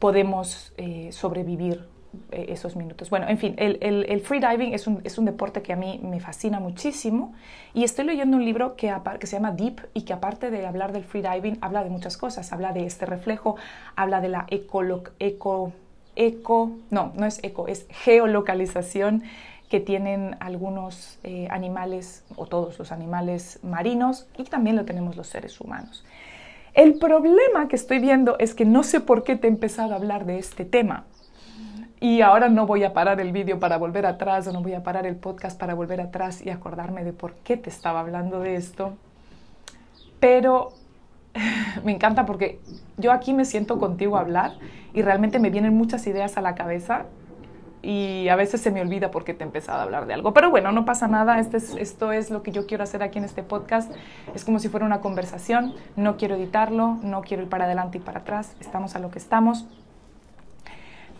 podemos 0.00 0.72
eh, 0.78 1.10
sobrevivir 1.12 1.86
eh, 2.32 2.46
esos 2.48 2.74
minutos. 2.74 3.08
Bueno, 3.08 3.28
en 3.28 3.38
fin, 3.38 3.54
el, 3.56 3.78
el, 3.80 4.20
freediving 4.20 4.74
es 4.74 4.88
un, 4.88 5.00
es 5.04 5.16
un, 5.16 5.24
deporte 5.24 5.62
que 5.62 5.72
a 5.72 5.76
mí 5.76 6.00
me 6.02 6.18
fascina 6.18 6.58
muchísimo 6.58 7.36
y 7.72 7.84
estoy 7.84 8.04
leyendo 8.04 8.36
un 8.36 8.44
libro 8.44 8.74
que, 8.74 8.92
que 9.20 9.28
se 9.28 9.36
llama 9.36 9.52
Deep 9.52 9.90
y 9.94 10.02
que 10.02 10.12
aparte 10.12 10.50
de 10.50 10.66
hablar 10.66 10.90
del 10.90 11.04
freediving, 11.04 11.58
habla 11.60 11.84
de 11.84 11.90
muchas 11.90 12.16
cosas, 12.16 12.52
habla 12.52 12.72
de 12.72 12.84
este 12.84 13.06
reflejo, 13.06 13.54
habla 13.94 14.20
de 14.20 14.28
la 14.28 14.44
eco 14.50 15.72
eco, 16.18 16.72
no, 16.90 17.12
no 17.16 17.24
es 17.24 17.42
eco, 17.42 17.68
es 17.68 17.86
geolocalización 17.88 19.22
que 19.70 19.80
tienen 19.80 20.36
algunos 20.40 21.18
eh, 21.24 21.46
animales 21.50 22.24
o 22.36 22.46
todos 22.46 22.78
los 22.78 22.90
animales 22.92 23.60
marinos 23.62 24.26
y 24.36 24.44
también 24.44 24.76
lo 24.76 24.84
tenemos 24.84 25.16
los 25.16 25.28
seres 25.28 25.60
humanos. 25.60 26.04
El 26.74 26.98
problema 26.98 27.68
que 27.68 27.76
estoy 27.76 27.98
viendo 27.98 28.36
es 28.38 28.54
que 28.54 28.64
no 28.64 28.82
sé 28.82 29.00
por 29.00 29.24
qué 29.24 29.36
te 29.36 29.46
he 29.46 29.50
empezado 29.50 29.92
a 29.92 29.96
hablar 29.96 30.26
de 30.26 30.38
este 30.38 30.64
tema. 30.64 31.04
Y 32.00 32.20
ahora 32.20 32.48
no 32.48 32.66
voy 32.66 32.84
a 32.84 32.92
parar 32.92 33.20
el 33.20 33.32
vídeo 33.32 33.58
para 33.58 33.76
volver 33.76 34.06
atrás 34.06 34.46
o 34.46 34.52
no 34.52 34.62
voy 34.62 34.74
a 34.74 34.84
parar 34.84 35.04
el 35.04 35.16
podcast 35.16 35.58
para 35.58 35.74
volver 35.74 36.00
atrás 36.00 36.40
y 36.44 36.50
acordarme 36.50 37.02
de 37.02 37.12
por 37.12 37.34
qué 37.34 37.56
te 37.56 37.70
estaba 37.70 38.00
hablando 38.00 38.38
de 38.40 38.54
esto. 38.54 38.92
Pero 40.20 40.72
me 41.84 41.92
encanta 41.92 42.26
porque 42.26 42.60
yo 42.96 43.12
aquí 43.12 43.32
me 43.32 43.44
siento 43.44 43.78
contigo 43.78 44.16
a 44.16 44.20
hablar 44.20 44.52
y 44.94 45.02
realmente 45.02 45.38
me 45.38 45.50
vienen 45.50 45.74
muchas 45.76 46.06
ideas 46.06 46.36
a 46.36 46.40
la 46.40 46.54
cabeza 46.54 47.06
y 47.80 48.28
a 48.28 48.36
veces 48.36 48.60
se 48.60 48.70
me 48.70 48.80
olvida 48.80 49.10
porque 49.10 49.34
te 49.34 49.44
he 49.44 49.46
empezado 49.46 49.78
a 49.78 49.82
hablar 49.82 50.06
de 50.06 50.14
algo. 50.14 50.34
Pero 50.34 50.50
bueno, 50.50 50.72
no 50.72 50.84
pasa 50.84 51.06
nada, 51.06 51.38
este 51.38 51.58
esto 51.80 52.12
es 52.12 52.30
lo 52.30 52.42
que 52.42 52.50
yo 52.50 52.66
quiero 52.66 52.82
hacer 52.84 53.02
aquí 53.02 53.18
en 53.18 53.24
este 53.24 53.42
podcast. 53.42 53.92
Es 54.34 54.44
como 54.44 54.58
si 54.58 54.68
fuera 54.68 54.84
una 54.84 55.00
conversación, 55.00 55.74
no 55.96 56.16
quiero 56.16 56.34
editarlo, 56.34 56.98
no 57.02 57.22
quiero 57.22 57.44
ir 57.44 57.48
para 57.48 57.66
adelante 57.66 57.98
y 57.98 58.00
para 58.00 58.20
atrás, 58.20 58.56
estamos 58.60 58.96
a 58.96 58.98
lo 58.98 59.10
que 59.10 59.18
estamos. 59.18 59.66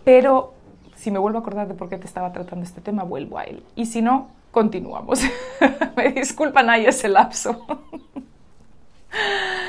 Pero 0.04 0.54
si 0.96 1.10
me 1.10 1.18
vuelvo 1.18 1.38
a 1.38 1.42
acordar 1.42 1.68
de 1.68 1.74
por 1.74 1.88
qué 1.88 1.96
te 1.96 2.06
estaba 2.06 2.32
tratando 2.32 2.64
este 2.64 2.80
tema, 2.80 3.04
vuelvo 3.04 3.38
a 3.38 3.44
él. 3.44 3.62
Y 3.76 3.86
si 3.86 4.02
no, 4.02 4.28
continuamos. 4.50 5.22
me 5.96 6.10
disculpan 6.12 6.70
ahí 6.70 6.86
ese 6.86 7.08
lapso. 7.08 7.64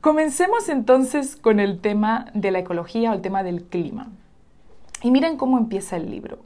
Comencemos 0.00 0.70
entonces 0.70 1.36
con 1.36 1.60
el 1.60 1.78
tema 1.78 2.30
de 2.32 2.50
la 2.50 2.60
ecología 2.60 3.10
o 3.10 3.14
el 3.14 3.20
tema 3.20 3.42
del 3.42 3.64
clima. 3.64 4.08
Y 5.02 5.10
miren 5.10 5.36
cómo 5.36 5.58
empieza 5.58 5.98
el 5.98 6.10
libro. 6.10 6.38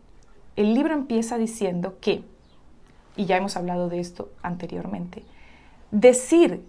El 0.57 0.75
libro 0.75 0.93
empieza 0.93 1.39
diciendo 1.39 1.97
que, 2.01 2.25
y 3.15 3.27
ya 3.27 3.37
hemos 3.37 3.57
hablado 3.57 3.89
de 3.89 4.01
esto 4.01 4.29
anteriormente, 4.43 5.23
decir, 5.93 6.65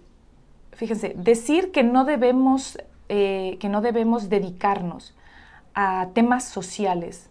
fíjense, 0.74 1.14
decir 1.16 1.72
que 1.72 1.82
no 1.82 2.04
debemos, 2.04 2.78
eh, 3.08 3.56
que 3.58 3.68
no 3.68 3.80
debemos 3.80 4.28
dedicarnos 4.28 5.16
a 5.74 6.10
temas 6.14 6.44
sociales, 6.44 7.30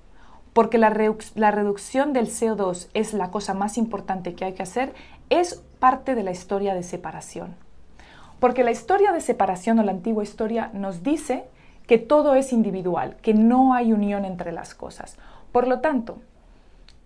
porque 0.51 0.77
la, 0.77 0.89
la 1.35 1.51
reducción 1.51 2.12
del 2.12 2.27
CO2 2.27 2.89
es 2.93 3.13
la 3.13 3.31
cosa 3.31 3.53
más 3.53 3.77
importante 3.77 4.33
que 4.33 4.43
hay 4.43 4.53
que 4.53 4.63
hacer, 4.63 4.93
es 5.29 5.63
parte 5.79 6.13
de 6.13 6.24
la 6.24 6.31
historia 6.31 6.75
de 6.75 6.83
separación. 6.83 7.55
Porque 8.39 8.63
la 8.63 8.71
historia 8.71 9.11
de 9.11 9.21
separación 9.21 9.79
o 9.79 9.83
la 9.83 9.91
antigua 9.91 10.23
historia 10.23 10.69
nos 10.73 11.03
dice 11.03 11.45
que 11.87 11.97
todo 11.97 12.35
es 12.35 12.51
individual, 12.51 13.15
que 13.21 13.33
no 13.33 13.73
hay 13.73 13.93
unión 13.93 14.25
entre 14.25 14.51
las 14.51 14.73
cosas. 14.73 15.17
Por 15.51 15.67
lo 15.67 15.79
tanto, 15.79 16.17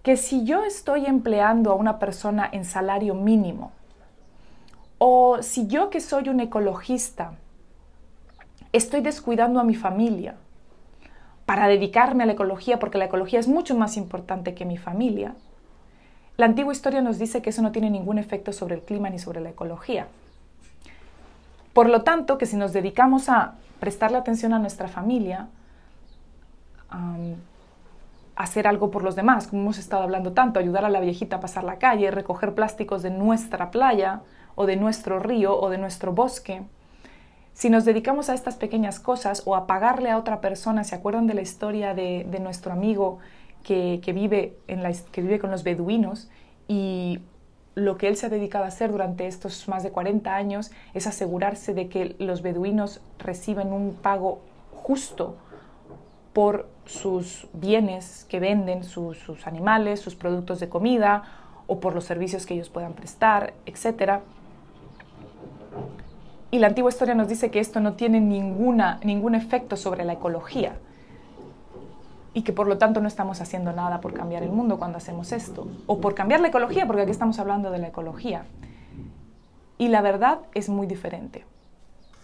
que 0.04 0.18
si 0.18 0.46
yo 0.46 0.64
estoy 0.64 1.06
empleando 1.06 1.72
a 1.72 1.76
una 1.76 2.00
persona 2.00 2.50
en 2.52 2.66
salario 2.66 3.14
mínimo, 3.14 3.72
o 4.98 5.42
si 5.42 5.68
yo 5.68 5.90
que 5.90 6.02
soy 6.02 6.30
un 6.30 6.40
ecologista 6.40 7.34
estoy 8.74 9.02
descuidando 9.02 9.60
a 9.60 9.64
mi 9.64 9.76
familia 9.76 10.36
para 11.46 11.68
dedicarme 11.68 12.24
a 12.24 12.26
la 12.28 12.34
ecología, 12.34 12.80
porque 12.80 12.98
la 12.98 13.06
ecología 13.06 13.40
es 13.40 13.48
mucho 13.48 13.76
más 13.76 13.98
importante 13.98 14.54
que 14.54 14.66
mi 14.66 14.78
familia, 14.78 15.36
la 16.38 16.46
antigua 16.46 16.72
historia 16.72 17.02
nos 17.02 17.18
dice 17.18 17.42
que 17.42 17.50
eso 17.50 17.62
no 17.62 17.72
tiene 17.72 17.90
ningún 17.90 18.18
efecto 18.18 18.54
sobre 18.54 18.76
el 18.76 18.82
clima 18.82 19.10
ni 19.10 19.20
sobre 19.20 19.42
la 19.42 19.50
ecología. 19.50 20.08
Por 21.74 21.90
lo 21.90 22.04
tanto, 22.04 22.38
que 22.38 22.46
si 22.46 22.58
nos 22.58 22.74
dedicamos 22.74 23.30
a 23.30 23.56
prestarle 23.80 24.18
atención 24.18 24.54
a 24.54 24.60
nuestra 24.60 24.88
familia, 24.88 25.48
a 26.90 27.16
hacer 28.36 28.68
algo 28.68 28.90
por 28.90 29.04
los 29.04 29.16
demás, 29.16 29.48
como 29.48 29.62
hemos 29.64 29.78
estado 29.78 30.04
hablando 30.04 30.34
tanto, 30.34 30.60
ayudar 30.60 30.86
a 30.86 30.90
la 30.90 31.00
viejita 31.00 31.38
a 31.38 31.40
pasar 31.40 31.64
la 31.64 31.78
calle, 31.78 32.10
recoger 32.10 32.56
plásticos 32.56 33.02
de 33.02 33.12
nuestra 33.12 33.70
playa 33.70 34.22
o 34.56 34.66
de 34.66 34.76
nuestro 34.76 35.20
río 35.20 35.60
o 35.60 35.70
de 35.70 35.78
nuestro 35.78 36.14
bosque, 36.14 36.64
si 37.60 37.70
nos 37.70 37.84
dedicamos 37.84 38.30
a 38.30 38.36
estas 38.36 38.56
pequeñas 38.56 39.02
cosas 39.02 39.44
o 39.46 39.54
a 39.54 39.68
pagarle 39.68 40.10
a 40.10 40.18
otra 40.18 40.40
persona, 40.40 40.86
¿se 40.86 40.96
acuerdan 40.96 41.28
de 41.28 41.34
la 41.34 41.42
historia 41.42 41.94
de, 41.94 42.24
nuestro 42.40 42.72
amigo 42.72 43.20
que, 43.64 44.00
vive 44.14 44.56
en 44.70 44.82
la, 44.82 44.94
que 45.12 45.22
vive 45.22 45.40
con 45.40 45.52
los 45.52 45.64
beduinos 45.64 46.30
y 46.70 47.20
lo 47.76 47.98
que 47.98 48.08
él 48.08 48.18
se 48.18 48.26
ha 48.26 48.30
dedicado 48.30 48.66
a 48.66 48.68
hacer 48.68 48.92
durante 48.92 49.28
estos 49.28 49.68
más 49.68 49.84
de 49.84 49.92
40 49.92 50.36
años 50.36 50.72
es 50.94 51.08
asegurarse 51.08 51.74
de 51.74 51.88
que 51.88 52.16
los 52.20 52.42
beduinos 52.42 53.02
reciben 53.20 53.72
un 53.72 53.94
pago 53.94 54.42
justo 54.74 55.38
por 56.34 56.68
sus 56.86 57.48
bienes 57.54 58.26
que 58.30 58.40
venden, 58.40 58.84
sus, 58.84 59.20
animales, 59.46 60.00
sus 60.00 60.16
productos 60.16 60.60
de 60.60 60.70
comida 60.70 61.24
o 61.68 61.80
por 61.80 61.94
los 61.94 62.06
servicios 62.06 62.46
que 62.46 62.56
ellos 62.56 62.70
puedan 62.70 62.94
prestar, 62.94 63.54
etc. 63.66 64.22
Y 66.52 66.60
la 66.60 66.68
antigua 66.68 66.90
historia 66.90 67.14
nos 67.14 67.28
dice 67.28 67.52
que 67.52 67.60
esto 67.60 67.80
no 67.80 67.94
tiene 67.94 68.20
ningún 68.20 69.36
efecto 69.36 69.76
sobre 69.76 70.04
la 70.06 70.14
ecología 70.14 70.76
y 72.40 72.42
que 72.42 72.54
por 72.54 72.68
lo 72.68 72.78
tanto 72.78 73.02
no 73.02 73.10
estamos 73.10 73.42
haciendo 73.42 73.74
nada 73.74 74.00
por 74.00 74.14
cambiar 74.14 74.44
el 74.44 74.50
mundo 74.50 74.80
cuando 74.80 74.98
hacemos 74.98 75.34
esto, 75.34 75.68
o 75.88 76.00
por 76.00 76.16
cambiar 76.16 76.40
la 76.40 76.48
ecología, 76.48 76.88
porque 76.88 77.02
aquí 77.02 77.12
estamos 77.12 77.38
hablando 77.38 77.70
de 77.70 77.80
la 77.80 77.90
ecología. 77.90 78.46
Y 79.78 79.90
la 79.90 80.00
verdad 80.00 80.40
es 80.54 80.70
muy 80.70 80.88
diferente. 80.88 81.44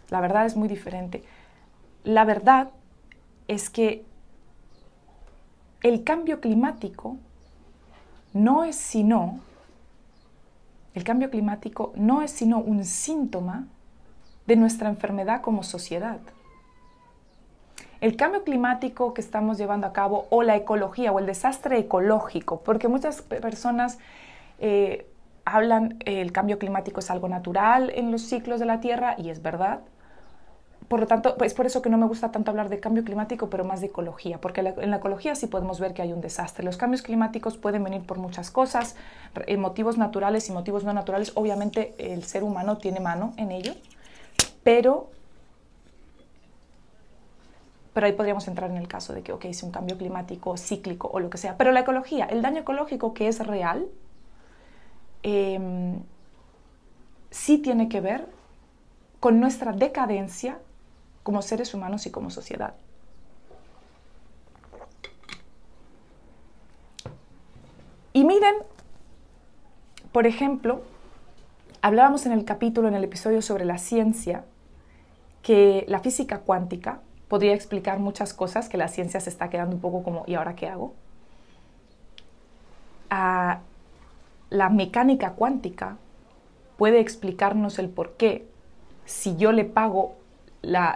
La 0.09 0.21
verdad 0.21 0.45
es 0.45 0.55
muy 0.55 0.69
diferente. 0.69 1.25
La 2.05 2.23
verdad 2.23 2.69
es 3.49 3.69
que 3.69 4.05
el 5.81 6.05
cambio 6.05 6.39
climático 6.39 7.17
no 8.31 8.63
es 8.63 8.77
sino, 8.77 9.41
el 10.93 11.03
cambio 11.03 11.29
climático 11.29 11.91
no 11.97 12.21
es 12.21 12.31
sino 12.31 12.59
un 12.59 12.85
síntoma 12.85 13.67
de 14.47 14.55
nuestra 14.55 14.87
enfermedad 14.87 15.41
como 15.41 15.61
sociedad 15.61 16.19
el 18.05 18.15
cambio 18.17 18.43
climático 18.43 19.15
que 19.15 19.21
estamos 19.21 19.57
llevando 19.57 19.87
a 19.87 19.91
cabo 19.91 20.27
o 20.29 20.43
la 20.43 20.55
ecología 20.55 21.11
o 21.11 21.17
el 21.17 21.25
desastre 21.25 21.79
ecológico, 21.79 22.59
porque 22.59 22.87
muchas 22.87 23.23
personas 23.23 23.97
eh, 24.59 25.07
hablan 25.43 25.97
el 26.05 26.31
cambio 26.31 26.59
climático 26.59 26.99
es 26.99 27.09
algo 27.09 27.27
natural 27.29 27.91
en 27.95 28.11
los 28.11 28.21
ciclos 28.21 28.59
de 28.59 28.67
la 28.67 28.79
Tierra 28.79 29.15
y 29.17 29.31
es 29.31 29.41
verdad. 29.41 29.79
Por 30.87 30.99
lo 30.99 31.07
tanto, 31.07 31.35
es 31.43 31.55
por 31.55 31.65
eso 31.65 31.81
que 31.81 31.89
no 31.89 31.97
me 31.97 32.05
gusta 32.05 32.31
tanto 32.31 32.51
hablar 32.51 32.69
de 32.69 32.79
cambio 32.79 33.03
climático, 33.03 33.49
pero 33.49 33.63
más 33.63 33.81
de 33.81 33.87
ecología, 33.87 34.39
porque 34.39 34.61
en 34.61 34.91
la 34.91 34.97
ecología 34.97 35.33
sí 35.33 35.47
podemos 35.47 35.79
ver 35.79 35.95
que 35.95 36.03
hay 36.03 36.13
un 36.13 36.21
desastre. 36.21 36.63
Los 36.63 36.77
cambios 36.77 37.01
climáticos 37.01 37.57
pueden 37.57 37.83
venir 37.83 38.03
por 38.03 38.19
muchas 38.19 38.51
cosas, 38.51 38.95
eh, 39.47 39.57
motivos 39.57 39.97
naturales 39.97 40.47
y 40.47 40.51
motivos 40.51 40.83
no 40.83 40.93
naturales. 40.93 41.31
Obviamente 41.33 41.95
el 41.97 42.23
ser 42.23 42.43
humano 42.43 42.77
tiene 42.77 42.99
mano 42.99 43.33
en 43.37 43.51
ello, 43.51 43.73
pero 44.63 45.09
pero 47.95 48.05
ahí 48.05 48.13
podríamos 48.13 48.47
entrar 48.47 48.69
en 48.69 48.77
el 48.77 48.87
caso 48.87 49.13
de 49.13 49.23
que, 49.23 49.31
ok, 49.31 49.45
un 49.63 49.71
cambio 49.71 49.97
climático 49.97 50.57
cíclico 50.57 51.09
o 51.11 51.19
lo 51.21 51.29
que 51.29 51.37
sea. 51.37 51.57
Pero 51.57 51.71
la 51.71 51.79
ecología, 51.79 52.25
el 52.25 52.41
daño 52.41 52.59
ecológico 52.59 53.13
que 53.13 53.29
es 53.29 53.39
real, 53.39 53.87
em, 55.23 56.01
sí 57.31 57.57
tiene 57.57 57.87
que 57.87 58.01
ver 58.01 58.27
con 59.21 59.39
nuestra 59.39 59.71
decadencia 59.71 60.59
como 61.23 61.41
seres 61.41 61.73
humanos 61.73 62.05
y 62.05 62.11
como 62.11 62.29
sociedad. 62.29 62.75
Y 68.11 68.25
miren 68.25 68.55
por 70.15 70.27
ejemplo, 70.27 70.81
hablábamos 71.81 72.25
en 72.25 72.31
el 72.31 72.45
capítulo, 72.45 72.87
en 72.87 72.93
el 72.93 73.03
episodio 73.03 73.41
sobre 73.41 73.65
la 73.65 73.77
ciencia, 73.77 74.45
que 75.41 75.83
la 75.89 75.99
física 75.99 76.39
cuántica 76.39 77.01
podría 77.27 77.53
explicar 77.53 77.99
muchas 77.99 78.33
cosas, 78.33 78.69
que 78.69 78.77
la 78.77 78.87
ciencia 78.87 79.19
se 79.19 79.29
está 79.29 79.49
quedando 79.49 79.75
un 79.75 79.81
poco 79.81 80.03
como, 80.03 80.23
¿y 80.27 80.35
ahora 80.35 80.55
qué 80.55 80.67
hago? 80.67 80.93
Ah, 83.09 83.59
la 84.49 84.69
mecánica 84.69 85.31
cuántica 85.31 85.97
puede 86.77 86.99
explicarnos 86.99 87.79
el 87.79 87.89
por 87.89 88.13
qué 88.13 88.47
si 89.05 89.35
yo 89.37 89.51
le 89.51 89.65
pago 89.65 90.15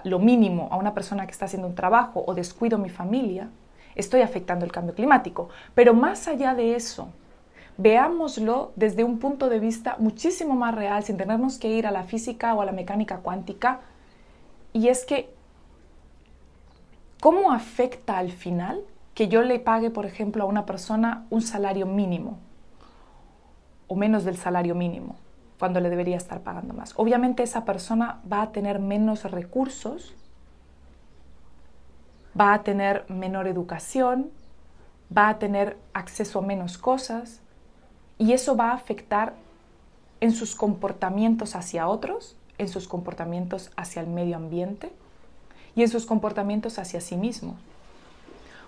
lo 0.03 0.19
mínimo 0.19 0.67
a 0.71 0.77
una 0.77 0.93
persona 0.93 1.25
que 1.25 1.31
está 1.31 1.45
haciendo 1.45 1.67
un 1.67 1.75
trabajo 1.75 2.23
o 2.25 2.33
descuido 2.33 2.77
mi 2.79 2.89
familia, 2.89 3.49
estoy 3.95 4.21
afectando 4.21 4.65
el 4.65 4.71
cambio 4.71 4.95
climático. 4.95 5.49
Pero 5.75 5.93
más 5.93 6.27
allá 6.27 6.55
de 6.55 6.75
eso, 6.75 7.09
veámoslo 7.77 8.71
desde 8.75 9.03
un 9.03 9.19
punto 9.19 9.47
de 9.47 9.59
vista 9.59 9.95
muchísimo 9.99 10.55
más 10.55 10.73
real, 10.73 11.03
sin 11.03 11.17
tenernos 11.17 11.59
que 11.59 11.69
ir 11.69 11.85
a 11.85 11.91
la 11.91 12.03
física 12.03 12.53
o 12.55 12.61
a 12.61 12.65
la 12.65 12.71
mecánica 12.71 13.17
cuántica. 13.17 13.81
Y 14.73 14.87
es 14.87 15.05
que, 15.05 15.29
¿cómo 17.19 17.51
afecta 17.51 18.17
al 18.17 18.31
final 18.31 18.81
que 19.13 19.27
yo 19.27 19.41
le 19.41 19.59
pague, 19.59 19.89
por 19.89 20.05
ejemplo, 20.05 20.43
a 20.43 20.47
una 20.47 20.65
persona 20.65 21.25
un 21.29 21.41
salario 21.41 21.85
mínimo 21.85 22.37
o 23.87 23.95
menos 23.95 24.23
del 24.23 24.37
salario 24.37 24.75
mínimo? 24.75 25.15
cuando 25.59 25.81
le 25.81 25.89
debería 25.89 26.17
estar 26.17 26.41
pagando 26.41 26.73
más. 26.73 26.93
Obviamente 26.95 27.43
esa 27.43 27.65
persona 27.65 28.21
va 28.31 28.41
a 28.41 28.51
tener 28.51 28.79
menos 28.79 29.29
recursos, 29.29 30.15
va 32.39 32.53
a 32.53 32.63
tener 32.63 33.05
menor 33.09 33.45
educación, 33.45 34.31
va 35.15 35.27
a 35.27 35.37
tener 35.37 35.77
acceso 35.93 36.39
a 36.39 36.41
menos 36.41 36.77
cosas 36.77 37.41
y 38.17 38.31
eso 38.31 38.55
va 38.55 38.71
a 38.71 38.75
afectar 38.75 39.33
en 40.21 40.31
sus 40.31 40.55
comportamientos 40.55 41.55
hacia 41.55 41.87
otros, 41.87 42.37
en 42.57 42.69
sus 42.69 42.87
comportamientos 42.87 43.71
hacia 43.75 44.01
el 44.01 44.07
medio 44.07 44.37
ambiente 44.37 44.93
y 45.79 45.83
en 45.83 45.89
sus 45.89 46.05
comportamientos 46.05 46.77
hacia 46.77 46.99
sí 46.99 47.15
mismo. 47.15 47.55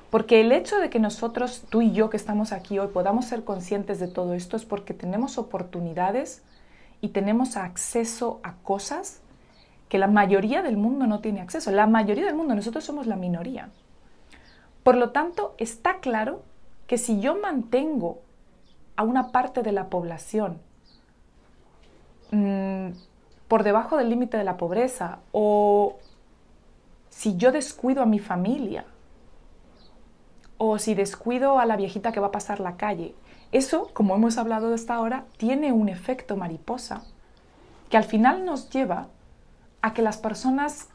Porque 0.09 0.39
el 0.39 0.53
hecho 0.53 0.77
de 0.79 0.89
que 0.89 0.99
nosotros, 0.99 1.63
tú 1.69 1.81
y 1.81 1.91
yo 1.91 2.09
que 2.09 2.15
estamos 2.15 2.53
aquí 2.53 2.79
hoy, 2.79 2.87
podamos 2.87 3.25
ser 3.25 3.43
conscientes 3.43 3.99
de 3.99 4.07
todo 4.07 4.33
esto 4.33 4.55
es 4.55 4.63
porque 4.63 4.93
tenemos 4.93 5.37
oportunidades 5.37 6.41
y 7.01 7.09
tenemos 7.09 7.57
acceso 7.57 8.39
a 8.43 8.53
cosas 8.63 9.19
que 9.89 9.97
la 9.97 10.07
mayoría 10.07 10.61
del 10.61 10.77
mundo 10.77 11.05
no 11.05 11.19
tiene 11.19 11.41
acceso. 11.41 11.69
La 11.71 11.85
mayoría 11.85 12.25
del 12.25 12.35
mundo, 12.35 12.55
nosotros 12.55 12.85
somos 12.85 13.07
la 13.07 13.17
minoría. 13.17 13.69
Por 14.83 14.95
lo 14.95 15.09
tanto, 15.09 15.53
está 15.57 15.99
claro 15.99 16.43
que 16.87 16.97
si 16.97 17.19
yo 17.19 17.35
mantengo 17.35 18.19
a 18.95 19.03
una 19.03 19.33
parte 19.33 19.63
de 19.63 19.73
la 19.73 19.89
población 19.89 20.59
mm, 22.31 22.91
por 23.49 23.63
debajo 23.63 23.97
del 23.97 24.07
límite 24.07 24.37
de 24.37 24.45
la 24.45 24.55
pobreza 24.55 25.19
o 25.33 25.97
si 27.21 27.37
yo 27.37 27.51
descuido 27.51 28.01
a 28.01 28.07
mi 28.07 28.17
familia 28.17 28.83
o 30.57 30.79
si 30.79 30.95
descuido 30.95 31.59
a 31.59 31.67
la 31.67 31.75
viejita 31.75 32.11
que 32.11 32.19
va 32.19 32.27
a 32.27 32.31
pasar 32.31 32.59
la 32.59 32.77
calle 32.77 33.13
eso, 33.51 33.91
como 33.93 34.15
hemos 34.15 34.39
hablado 34.39 34.73
hasta 34.73 34.95
ahora, 34.95 35.25
tiene 35.37 35.71
un 35.71 35.87
efecto 35.87 36.35
mariposa 36.35 37.03
que 37.91 37.97
al 37.97 38.05
final 38.05 38.43
nos 38.43 38.71
lleva 38.71 39.09
a 39.83 39.93
que 39.93 40.01
las 40.01 40.17
personas 40.17 40.87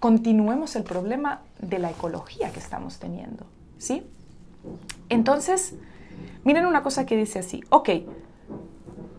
continuemos 0.00 0.74
el 0.74 0.84
problema 0.84 1.42
de 1.58 1.78
la 1.78 1.90
ecología 1.90 2.50
que 2.50 2.60
estamos 2.60 2.98
teniendo, 2.98 3.44
¿sí? 3.76 4.06
Entonces, 5.10 5.74
miren 6.44 6.64
una 6.64 6.82
cosa 6.82 7.04
que 7.04 7.18
dice 7.18 7.40
así, 7.40 7.62
ok, 7.68 7.90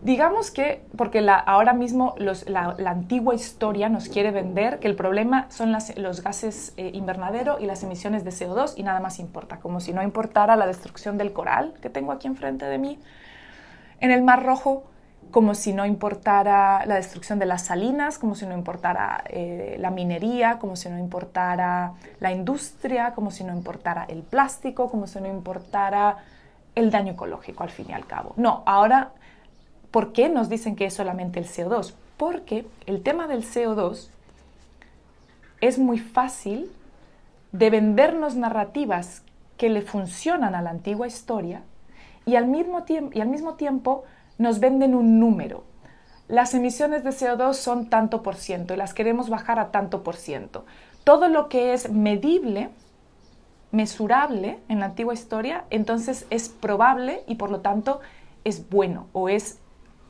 digamos 0.08 0.50
que, 0.50 0.80
porque 0.96 1.22
ahora 1.28 1.74
mismo 1.74 2.14
la, 2.46 2.74
antigua 2.86 3.34
historia 3.34 3.90
nos 3.90 4.08
quiere 4.08 4.30
vender 4.30 4.78
que 4.78 4.88
el 4.88 4.96
problema 4.96 5.50
son 5.50 5.70
los 5.70 6.22
gases 6.22 6.72
eh, 6.78 6.92
invernadero 6.94 7.58
y 7.60 7.66
las 7.66 7.82
emisiones 7.82 8.24
de 8.24 8.30
CO2 8.30 8.72
y 8.76 8.84
nada 8.84 9.00
más 9.00 9.18
importa, 9.18 9.58
como 9.58 9.80
si 9.80 9.92
no 9.92 10.02
importara 10.02 10.56
la 10.56 10.66
destrucción 10.66 11.18
del 11.18 11.34
coral 11.34 11.74
que 11.82 11.90
tengo 11.90 12.12
aquí 12.12 12.26
enfrente 12.26 12.64
de 12.64 12.78
mí, 12.78 12.98
en 14.00 14.10
el 14.10 14.22
Mar 14.22 14.46
Rojo, 14.46 14.84
como 15.30 15.54
si 15.54 15.74
no 15.74 15.84
importara 15.84 16.86
la 16.86 16.94
destrucción 16.94 17.38
de 17.38 17.44
las 17.44 17.66
salinas, 17.66 18.18
como 18.18 18.34
si 18.34 18.46
no 18.46 18.54
importara 18.54 19.22
eh, 19.28 19.76
la 19.78 19.90
minería, 19.90 20.58
como 20.58 20.74
si 20.74 20.88
no 20.88 20.98
importara 20.98 21.92
la 22.18 22.32
industria, 22.32 23.12
como 23.14 23.30
si 23.30 23.44
no 23.44 23.52
importara 23.52 24.06
el 24.08 24.22
plástico, 24.22 24.90
como 24.90 25.06
si 25.06 25.20
no 25.20 25.28
importara 25.28 26.16
el 26.74 26.90
daño 26.90 27.12
ecológico 27.12 27.62
al 27.62 27.70
fin 27.70 27.86
y 27.90 27.92
al 27.92 28.06
cabo. 28.06 28.32
No, 28.36 28.62
ahora 28.64 29.10
¿Por 29.90 30.12
qué 30.12 30.28
nos 30.28 30.48
dicen 30.48 30.76
que 30.76 30.86
es 30.86 30.94
solamente 30.94 31.40
el 31.40 31.46
CO2? 31.46 31.94
Porque 32.16 32.66
el 32.86 33.02
tema 33.02 33.26
del 33.26 33.44
CO2 33.44 34.08
es 35.60 35.78
muy 35.78 35.98
fácil 35.98 36.70
de 37.52 37.70
vendernos 37.70 38.36
narrativas 38.36 39.22
que 39.56 39.70
le 39.70 39.82
funcionan 39.82 40.54
a 40.54 40.62
la 40.62 40.70
antigua 40.70 41.06
historia 41.06 41.62
y 42.26 42.36
al 42.36 42.46
mismo, 42.46 42.84
tiempo 43.54 44.04
nos 44.36 44.60
venden 44.60 44.94
un 44.94 45.18
número. 45.18 45.64
Las 46.28 46.52
emisiones 46.52 47.02
de 47.02 47.10
CO2 47.10 47.54
son 47.54 47.88
tanto 47.88 48.22
por 48.22 48.36
ciento 48.36 48.74
y 48.74 48.76
las 48.76 48.92
queremos 48.92 49.30
bajar 49.30 49.58
a 49.58 49.70
tanto 49.70 50.02
por 50.02 50.14
ciento. 50.14 50.66
Todo 51.04 51.28
lo 51.28 51.48
que 51.48 51.72
es 51.72 51.90
medible, 51.90 52.68
mesurable 53.72 54.58
en 54.68 54.80
la 54.80 54.86
antigua 54.86 55.14
historia, 55.14 55.64
entonces 55.70 56.26
es 56.28 56.50
probable 56.50 57.22
y 57.26 57.36
por 57.36 57.50
lo 57.50 57.60
tanto 57.60 58.00
es 58.44 58.68
bueno 58.68 59.06
o 59.14 59.30
es 59.30 59.58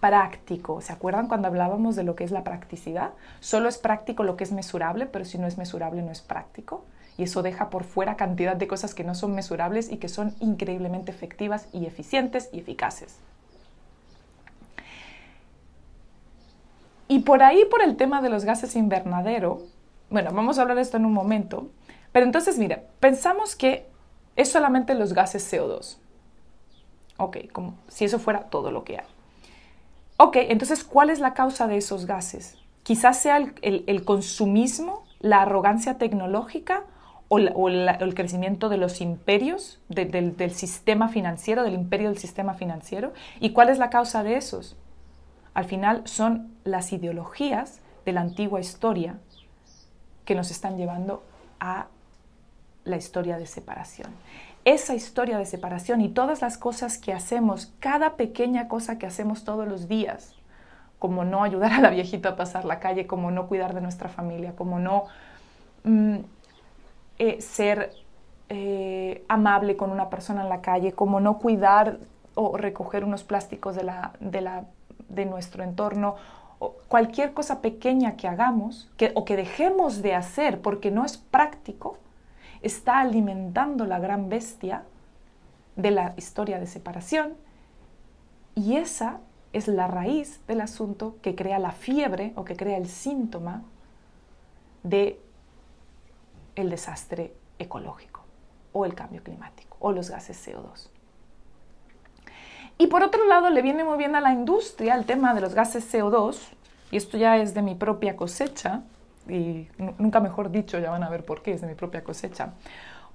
práctico. 0.00 0.80
¿Se 0.80 0.92
acuerdan 0.92 1.28
cuando 1.28 1.48
hablábamos 1.48 1.96
de 1.96 2.02
lo 2.02 2.14
que 2.14 2.24
es 2.24 2.30
la 2.30 2.44
practicidad? 2.44 3.10
Solo 3.40 3.68
es 3.68 3.78
práctico 3.78 4.24
lo 4.24 4.36
que 4.36 4.44
es 4.44 4.52
mesurable, 4.52 5.06
pero 5.06 5.24
si 5.24 5.38
no 5.38 5.46
es 5.46 5.58
mesurable 5.58 6.02
no 6.02 6.10
es 6.10 6.20
práctico. 6.20 6.84
Y 7.16 7.24
eso 7.24 7.42
deja 7.42 7.68
por 7.68 7.84
fuera 7.84 8.16
cantidad 8.16 8.56
de 8.56 8.68
cosas 8.68 8.94
que 8.94 9.04
no 9.04 9.14
son 9.14 9.34
mesurables 9.34 9.90
y 9.90 9.96
que 9.96 10.08
son 10.08 10.34
increíblemente 10.40 11.10
efectivas 11.10 11.68
y 11.72 11.86
eficientes 11.86 12.48
y 12.52 12.60
eficaces. 12.60 13.16
Y 17.08 17.20
por 17.20 17.42
ahí, 17.42 17.64
por 17.70 17.82
el 17.82 17.96
tema 17.96 18.20
de 18.20 18.28
los 18.28 18.44
gases 18.44 18.76
invernadero, 18.76 19.62
bueno, 20.10 20.30
vamos 20.32 20.58
a 20.58 20.62
hablar 20.62 20.76
de 20.76 20.82
esto 20.82 20.98
en 20.98 21.06
un 21.06 21.12
momento, 21.12 21.68
pero 22.12 22.26
entonces, 22.26 22.58
mira, 22.58 22.82
pensamos 23.00 23.56
que 23.56 23.86
es 24.36 24.52
solamente 24.52 24.94
los 24.94 25.12
gases 25.12 25.52
CO2. 25.52 25.96
Ok, 27.16 27.50
como 27.52 27.74
si 27.88 28.04
eso 28.04 28.18
fuera 28.18 28.44
todo 28.44 28.70
lo 28.70 28.84
que 28.84 28.98
hay. 28.98 29.06
Ok, 30.20 30.36
entonces, 30.36 30.82
¿cuál 30.82 31.10
es 31.10 31.20
la 31.20 31.32
causa 31.32 31.68
de 31.68 31.76
esos 31.76 32.04
gases? 32.06 32.58
Quizás 32.82 33.20
sea 33.20 33.36
el, 33.36 34.04
consumismo, 34.04 35.04
la 35.20 35.42
arrogancia 35.42 35.96
tecnológica 35.96 36.82
o, 37.28 37.38
el 37.38 38.14
crecimiento 38.16 38.68
de 38.68 38.78
los 38.78 39.00
imperios, 39.00 39.78
del, 39.88 40.36
del 40.36 40.50
sistema 40.50 41.08
financiero, 41.08 41.62
del 41.62 41.74
imperio 41.74 42.08
del 42.08 42.18
sistema 42.18 42.54
financiero. 42.54 43.12
¿Y 43.38 43.50
cuál 43.50 43.68
es 43.68 43.78
la 43.78 43.90
causa 43.90 44.24
de 44.24 44.34
esos? 44.34 44.76
Al 45.54 45.66
final 45.66 46.02
son 46.04 46.52
las 46.64 46.92
ideologías 46.92 47.80
de 48.04 48.12
la 48.12 48.22
antigua 48.22 48.58
historia 48.58 49.20
que 50.24 50.34
nos 50.34 50.50
están 50.50 50.76
llevando 50.76 51.22
a 51.60 51.86
la 52.82 52.96
historia 52.96 53.38
de 53.38 53.46
separación 53.46 54.10
esa 54.74 54.94
historia 54.94 55.38
de 55.38 55.46
separación 55.46 56.02
y 56.02 56.10
todas 56.10 56.42
las 56.42 56.58
cosas 56.58 56.98
que 56.98 57.14
hacemos, 57.14 57.72
cada 57.80 58.16
pequeña 58.16 58.68
cosa 58.68 58.98
que 58.98 59.06
hacemos 59.06 59.44
todos 59.44 59.66
los 59.66 59.88
días, 59.88 60.34
como 60.98 61.24
no 61.24 61.42
ayudar 61.42 61.72
a 61.72 61.80
la 61.80 61.90
viejita 61.90 62.30
a 62.30 62.36
pasar 62.36 62.64
la 62.66 62.78
calle, 62.78 63.06
como 63.06 63.30
no 63.30 63.46
cuidar 63.46 63.74
de 63.74 63.80
nuestra 63.80 64.10
familia, 64.10 64.54
como 64.56 64.78
no 64.78 65.04
mm, 65.84 66.16
eh, 67.18 67.40
ser 67.40 67.92
eh, 68.50 69.24
amable 69.28 69.76
con 69.76 69.90
una 69.90 70.10
persona 70.10 70.42
en 70.42 70.50
la 70.50 70.60
calle, 70.60 70.92
como 70.92 71.18
no 71.18 71.38
cuidar 71.38 71.98
o 72.34 72.56
recoger 72.58 73.04
unos 73.04 73.24
plásticos 73.24 73.74
de, 73.74 73.84
la, 73.84 74.12
de, 75.08 75.24
nuestro 75.24 75.64
entorno, 75.64 76.16
o 76.58 76.74
cualquier 76.88 77.32
cosa 77.32 77.62
pequeña 77.62 78.16
que 78.16 78.28
hagamos 78.28 78.90
que, 78.96 79.12
o 79.14 79.24
que 79.24 79.36
dejemos 79.36 80.02
de 80.02 80.14
hacer 80.14 80.60
porque 80.60 80.90
no 80.90 81.04
es 81.04 81.16
práctico, 81.16 81.96
está 82.62 83.00
alimentando 83.00 83.84
la 83.84 83.98
gran 83.98 84.28
bestia 84.28 84.84
de 85.76 85.90
la 85.90 86.14
historia 86.16 86.58
de 86.58 86.66
separación 86.66 87.34
y 88.54 88.76
esa 88.76 89.20
es 89.52 89.68
la 89.68 89.86
raíz 89.86 90.40
del 90.46 90.60
asunto 90.60 91.16
que 91.22 91.34
crea 91.34 91.58
la 91.58 91.72
fiebre 91.72 92.32
o 92.36 92.44
que 92.44 92.56
crea 92.56 92.76
el 92.76 92.88
síntoma 92.88 93.62
de 94.82 95.20
el 96.56 96.70
desastre 96.70 97.32
ecológico 97.58 98.24
o 98.72 98.84
el 98.84 98.94
cambio 98.94 99.22
climático 99.22 99.76
o 99.80 99.92
los 99.92 100.10
gases 100.10 100.46
CO2. 100.46 100.90
Y 102.78 102.86
por 102.86 103.02
otro 103.02 103.26
lado, 103.26 103.50
le 103.50 103.60
viene 103.60 103.82
muy 103.82 103.98
bien 103.98 104.14
a 104.14 104.20
la 104.20 104.32
industria 104.32 104.94
el 104.94 105.04
tema 105.04 105.34
de 105.34 105.40
los 105.40 105.54
gases 105.54 105.92
CO2, 105.92 106.38
y 106.92 106.96
esto 106.96 107.16
ya 107.16 107.36
es 107.36 107.52
de 107.52 107.62
mi 107.62 107.74
propia 107.74 108.16
cosecha, 108.16 108.82
y 109.28 109.68
nunca 109.98 110.20
mejor 110.20 110.50
dicho, 110.50 110.78
ya 110.78 110.90
van 110.90 111.02
a 111.02 111.08
ver 111.08 111.24
por 111.24 111.42
qué, 111.42 111.52
es 111.52 111.60
de 111.60 111.66
mi 111.66 111.74
propia 111.74 112.04
cosecha. 112.04 112.50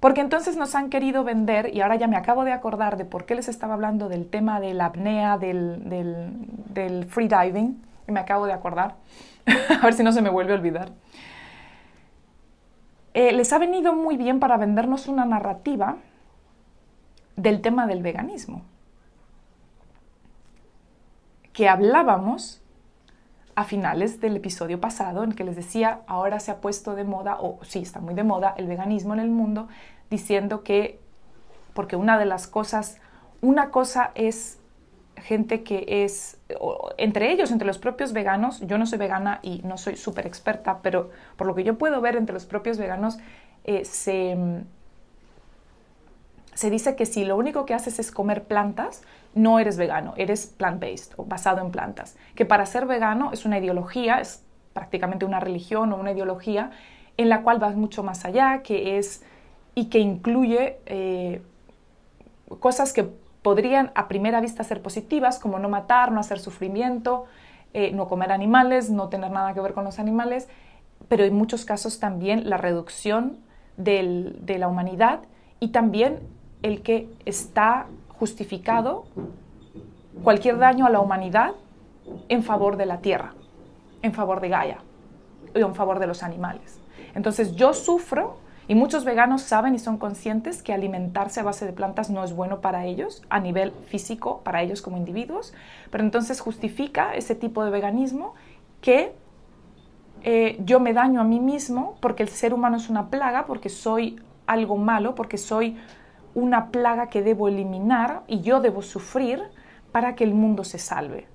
Porque 0.00 0.20
entonces 0.20 0.56
nos 0.56 0.74
han 0.74 0.90
querido 0.90 1.24
vender, 1.24 1.74
y 1.74 1.80
ahora 1.80 1.96
ya 1.96 2.06
me 2.06 2.16
acabo 2.16 2.44
de 2.44 2.52
acordar 2.52 2.96
de 2.96 3.04
por 3.04 3.24
qué 3.24 3.34
les 3.34 3.48
estaba 3.48 3.74
hablando 3.74 4.08
del 4.08 4.28
tema 4.28 4.60
de 4.60 4.74
la 4.74 4.86
apnea, 4.86 5.38
del, 5.38 5.88
del, 5.88 6.32
del 6.68 7.06
freediving, 7.06 7.82
y 8.06 8.12
me 8.12 8.20
acabo 8.20 8.46
de 8.46 8.52
acordar, 8.52 8.96
a 9.80 9.84
ver 9.84 9.94
si 9.94 10.02
no 10.02 10.12
se 10.12 10.20
me 10.20 10.30
vuelve 10.30 10.52
a 10.52 10.56
olvidar. 10.56 10.90
Eh, 13.14 13.32
les 13.32 13.52
ha 13.52 13.58
venido 13.58 13.94
muy 13.94 14.16
bien 14.16 14.40
para 14.40 14.56
vendernos 14.56 15.06
una 15.06 15.24
narrativa 15.24 15.98
del 17.36 17.60
tema 17.60 17.86
del 17.86 18.02
veganismo, 18.02 18.62
que 21.52 21.68
hablábamos 21.68 22.63
a 23.56 23.64
finales 23.64 24.20
del 24.20 24.36
episodio 24.36 24.80
pasado 24.80 25.24
en 25.24 25.32
que 25.32 25.44
les 25.44 25.56
decía, 25.56 26.00
ahora 26.06 26.40
se 26.40 26.50
ha 26.50 26.60
puesto 26.60 26.94
de 26.94 27.04
moda, 27.04 27.38
o 27.40 27.58
sí, 27.62 27.80
está 27.80 28.00
muy 28.00 28.14
de 28.14 28.24
moda, 28.24 28.54
el 28.56 28.66
veganismo 28.66 29.14
en 29.14 29.20
el 29.20 29.30
mundo, 29.30 29.68
diciendo 30.10 30.62
que, 30.62 30.98
porque 31.72 31.96
una 31.96 32.18
de 32.18 32.26
las 32.26 32.46
cosas, 32.46 32.98
una 33.40 33.70
cosa 33.70 34.10
es 34.14 34.58
gente 35.16 35.62
que 35.62 35.84
es, 36.04 36.38
entre 36.96 37.30
ellos, 37.30 37.50
entre 37.52 37.66
los 37.66 37.78
propios 37.78 38.12
veganos, 38.12 38.60
yo 38.60 38.78
no 38.78 38.86
soy 38.86 38.98
vegana 38.98 39.38
y 39.42 39.62
no 39.64 39.78
soy 39.78 39.96
súper 39.96 40.26
experta, 40.26 40.80
pero 40.82 41.10
por 41.36 41.46
lo 41.46 41.54
que 41.54 41.64
yo 41.64 41.78
puedo 41.78 42.00
ver 42.00 42.16
entre 42.16 42.34
los 42.34 42.46
propios 42.46 42.78
veganos, 42.78 43.18
eh, 43.64 43.84
se, 43.84 44.36
se 46.54 46.70
dice 46.70 46.96
que 46.96 47.06
si 47.06 47.24
lo 47.24 47.36
único 47.36 47.64
que 47.64 47.74
haces 47.74 47.98
es 47.98 48.10
comer 48.10 48.44
plantas, 48.44 49.02
no 49.34 49.58
eres 49.58 49.76
vegano, 49.76 50.14
eres 50.16 50.46
plant-based 50.46 51.14
o 51.16 51.24
basado 51.24 51.60
en 51.60 51.70
plantas. 51.70 52.16
Que 52.34 52.44
para 52.44 52.66
ser 52.66 52.86
vegano 52.86 53.32
es 53.32 53.44
una 53.44 53.58
ideología, 53.58 54.20
es 54.20 54.44
prácticamente 54.72 55.24
una 55.24 55.40
religión 55.40 55.92
o 55.92 55.96
una 55.96 56.12
ideología 56.12 56.70
en 57.16 57.28
la 57.28 57.42
cual 57.42 57.58
vas 57.58 57.76
mucho 57.76 58.02
más 58.02 58.24
allá, 58.24 58.62
que 58.62 58.98
es 58.98 59.22
y 59.74 59.86
que 59.86 59.98
incluye 59.98 60.78
eh, 60.86 61.42
cosas 62.60 62.92
que 62.92 63.08
podrían 63.42 63.92
a 63.94 64.08
primera 64.08 64.40
vista 64.40 64.64
ser 64.64 64.82
positivas, 64.82 65.38
como 65.38 65.58
no 65.58 65.68
matar, 65.68 66.12
no 66.12 66.20
hacer 66.20 66.38
sufrimiento, 66.38 67.26
eh, 67.72 67.92
no 67.92 68.08
comer 68.08 68.32
animales, 68.32 68.90
no 68.90 69.08
tener 69.08 69.30
nada 69.30 69.52
que 69.52 69.60
ver 69.60 69.74
con 69.74 69.84
los 69.84 69.98
animales, 69.98 70.48
pero 71.08 71.24
en 71.24 71.34
muchos 71.34 71.64
casos 71.64 71.98
también 71.98 72.48
la 72.48 72.56
reducción 72.56 73.38
de 73.76 74.56
la 74.58 74.68
humanidad 74.68 75.20
y 75.58 75.68
también 75.68 76.20
el 76.62 76.82
que 76.82 77.08
está 77.26 77.86
justificado 78.24 79.04
cualquier 80.22 80.56
daño 80.56 80.86
a 80.86 80.90
la 80.90 81.00
humanidad 81.00 81.52
en 82.30 82.42
favor 82.42 82.78
de 82.78 82.86
la 82.86 83.02
tierra, 83.02 83.34
en 84.00 84.14
favor 84.14 84.40
de 84.40 84.48
Gaia 84.48 84.78
y 85.54 85.60
en 85.60 85.74
favor 85.74 85.98
de 85.98 86.06
los 86.06 86.22
animales. 86.22 86.80
Entonces 87.14 87.54
yo 87.54 87.74
sufro 87.74 88.38
y 88.66 88.74
muchos 88.74 89.04
veganos 89.04 89.42
saben 89.42 89.74
y 89.74 89.78
son 89.78 89.98
conscientes 89.98 90.62
que 90.62 90.72
alimentarse 90.72 91.40
a 91.40 91.42
base 91.42 91.66
de 91.66 91.74
plantas 91.74 92.08
no 92.08 92.24
es 92.24 92.32
bueno 92.32 92.62
para 92.62 92.86
ellos 92.86 93.22
a 93.28 93.40
nivel 93.40 93.72
físico, 93.88 94.40
para 94.42 94.62
ellos 94.62 94.80
como 94.80 94.96
individuos, 94.96 95.52
pero 95.90 96.02
entonces 96.02 96.40
justifica 96.40 97.14
ese 97.14 97.34
tipo 97.34 97.62
de 97.62 97.70
veganismo 97.70 98.32
que 98.80 99.12
eh, 100.22 100.56
yo 100.64 100.80
me 100.80 100.94
daño 100.94 101.20
a 101.20 101.24
mí 101.24 101.40
mismo 101.40 101.98
porque 102.00 102.22
el 102.22 102.30
ser 102.30 102.54
humano 102.54 102.78
es 102.78 102.88
una 102.88 103.10
plaga, 103.10 103.44
porque 103.44 103.68
soy 103.68 104.18
algo 104.46 104.78
malo, 104.78 105.14
porque 105.14 105.36
soy 105.36 105.76
una 106.34 106.70
plaga 106.70 107.08
que 107.08 107.22
debo 107.22 107.48
eliminar 107.48 108.22
y 108.26 108.40
yo 108.40 108.60
debo 108.60 108.82
sufrir 108.82 109.42
para 109.92 110.14
que 110.14 110.24
el 110.24 110.34
mundo 110.34 110.64
se 110.64 110.78
salve. 110.78 111.26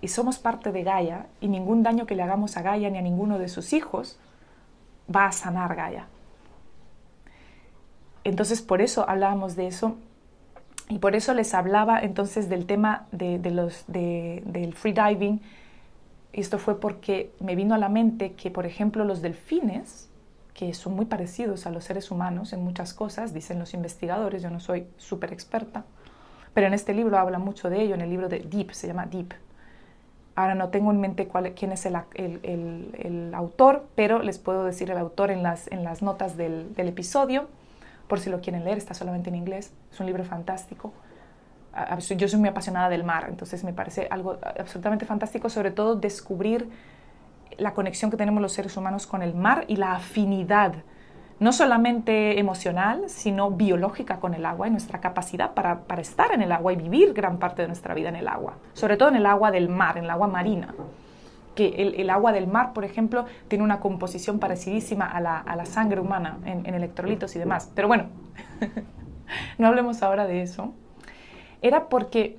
Y 0.00 0.08
somos 0.08 0.38
parte 0.38 0.72
de 0.72 0.82
Gaia 0.82 1.26
y 1.40 1.48
ningún 1.48 1.82
daño 1.82 2.06
que 2.06 2.14
le 2.14 2.22
hagamos 2.22 2.56
a 2.56 2.62
Gaia 2.62 2.90
ni 2.90 2.98
a 2.98 3.02
ninguno 3.02 3.38
de 3.38 3.48
sus 3.48 3.72
hijos 3.72 4.18
va 5.14 5.26
a 5.26 5.32
sanar 5.32 5.74
Gaia. 5.74 6.06
Entonces 8.24 8.62
por 8.62 8.82
eso 8.82 9.08
hablábamos 9.08 9.56
de 9.56 9.66
eso 9.66 9.96
y 10.88 10.98
por 10.98 11.16
eso 11.16 11.32
les 11.32 11.54
hablaba 11.54 12.00
entonces 12.00 12.48
del 12.48 12.66
tema 12.66 13.06
de, 13.12 13.38
los, 13.50 13.84
del 13.86 14.74
freediving. 14.74 15.40
Esto 16.32 16.58
fue 16.58 16.78
porque 16.78 17.32
me 17.40 17.56
vino 17.56 17.74
a 17.74 17.78
la 17.78 17.88
mente 17.88 18.32
que, 18.32 18.50
por 18.50 18.66
ejemplo, 18.66 19.04
los 19.04 19.22
delfines, 19.22 20.10
que 20.54 20.74
son 20.74 20.94
muy 20.94 21.06
parecidos 21.06 21.66
a 21.66 21.70
los 21.70 21.84
seres 21.84 22.10
humanos 22.10 22.52
en 22.52 22.62
muchas 22.62 22.92
cosas, 22.92 23.32
dicen 23.32 23.58
los 23.58 23.74
investigadores, 23.74 24.42
yo 24.42 24.50
no 24.50 24.60
soy 24.60 24.86
súper 24.96 25.32
experta, 25.32 25.84
pero 26.54 26.66
en 26.66 26.74
este 26.74 26.92
libro 26.92 27.18
habla 27.18 27.38
mucho 27.38 27.70
de 27.70 27.80
ello, 27.80 27.94
en 27.94 28.02
el 28.02 28.10
libro 28.10 28.28
de 28.28 28.40
Deep, 28.40 28.72
se 28.72 28.86
llama 28.86 29.06
Deep. 29.06 29.32
Ahora 30.34 30.54
no 30.54 30.68
tengo 30.68 30.90
en 30.90 31.00
mente 31.00 31.26
cuál, 31.26 31.52
quién 31.54 31.72
es 31.72 31.84
el, 31.86 31.96
el, 32.14 33.32
autor, 33.34 33.86
pero 33.94 34.22
les 34.22 34.38
puedo 34.38 34.64
decir 34.64 34.90
el 34.90 34.96
autor 34.96 35.30
en 35.30 35.42
las, 35.42 35.70
en 35.70 35.84
las 35.84 36.02
notas 36.02 36.36
del, 36.36 36.74
del, 36.74 36.88
episodio, 36.88 37.48
por 38.08 38.18
si 38.18 38.30
lo 38.30 38.40
quieren 38.40 38.64
leer, 38.64 38.78
está 38.78 38.94
solamente 38.94 39.30
en 39.30 39.36
inglés, 39.36 39.72
es 39.90 40.00
un 40.00 40.06
libro 40.06 40.24
fantástico. 40.24 40.92
Yo 42.16 42.28
soy 42.28 42.38
muy 42.38 42.50
apasionada 42.50 42.90
del 42.90 43.04
mar, 43.04 43.26
entonces 43.30 43.64
me 43.64 43.72
parece 43.72 44.06
algo 44.10 44.38
absolutamente 44.42 45.06
fantástico, 45.06 45.48
sobre 45.48 45.70
todo 45.70 45.96
descubrir 45.96 46.68
la 47.58 47.74
conexión 47.74 48.10
que 48.10 48.16
tenemos 48.16 48.42
los 48.42 48.52
seres 48.52 48.76
humanos 48.76 49.06
con 49.06 49.22
el 49.22 49.34
mar 49.34 49.64
y 49.68 49.76
la 49.76 49.94
afinidad, 49.94 50.74
no 51.40 51.52
solamente 51.52 52.38
emocional, 52.38 53.04
sino 53.08 53.50
biológica 53.50 54.20
con 54.20 54.34
el 54.34 54.46
agua 54.46 54.68
y 54.68 54.70
nuestra 54.70 55.00
capacidad 55.00 55.54
para, 55.54 55.82
estar 56.00 56.32
en 56.32 56.42
el 56.42 56.52
agua 56.52 56.72
y 56.72 56.76
vivir 56.76 57.12
gran 57.12 57.38
parte 57.38 57.62
de 57.62 57.68
nuestra 57.68 57.94
vida 57.94 58.08
en 58.08 58.16
el 58.16 58.28
agua, 58.28 58.58
sobre 58.74 58.96
todo 58.96 59.08
en 59.08 59.16
el 59.16 59.26
agua 59.26 59.50
del 59.50 59.68
mar, 59.68 59.98
en 59.98 60.04
el 60.04 60.10
agua 60.10 60.28
marina. 60.28 60.74
Que 61.54 61.68
el, 61.98 62.08
agua 62.08 62.32
del 62.32 62.46
mar, 62.46 62.72
por 62.72 62.82
ejemplo, 62.82 63.26
tiene 63.48 63.62
una 63.62 63.78
composición 63.78 64.38
parecidísima 64.38 65.04
a 65.04 65.20
la, 65.20 65.66
sangre 65.66 66.00
humana 66.00 66.38
en, 66.46 66.64
en 66.64 66.74
electrolitos 66.74 67.36
y 67.36 67.38
demás. 67.38 67.70
Pero 67.74 67.88
bueno, 67.88 68.06
no 69.58 69.66
hablemos 69.66 70.02
ahora 70.02 70.26
de 70.26 70.40
eso. 70.40 70.72
Era 71.60 71.90
porque 71.90 72.38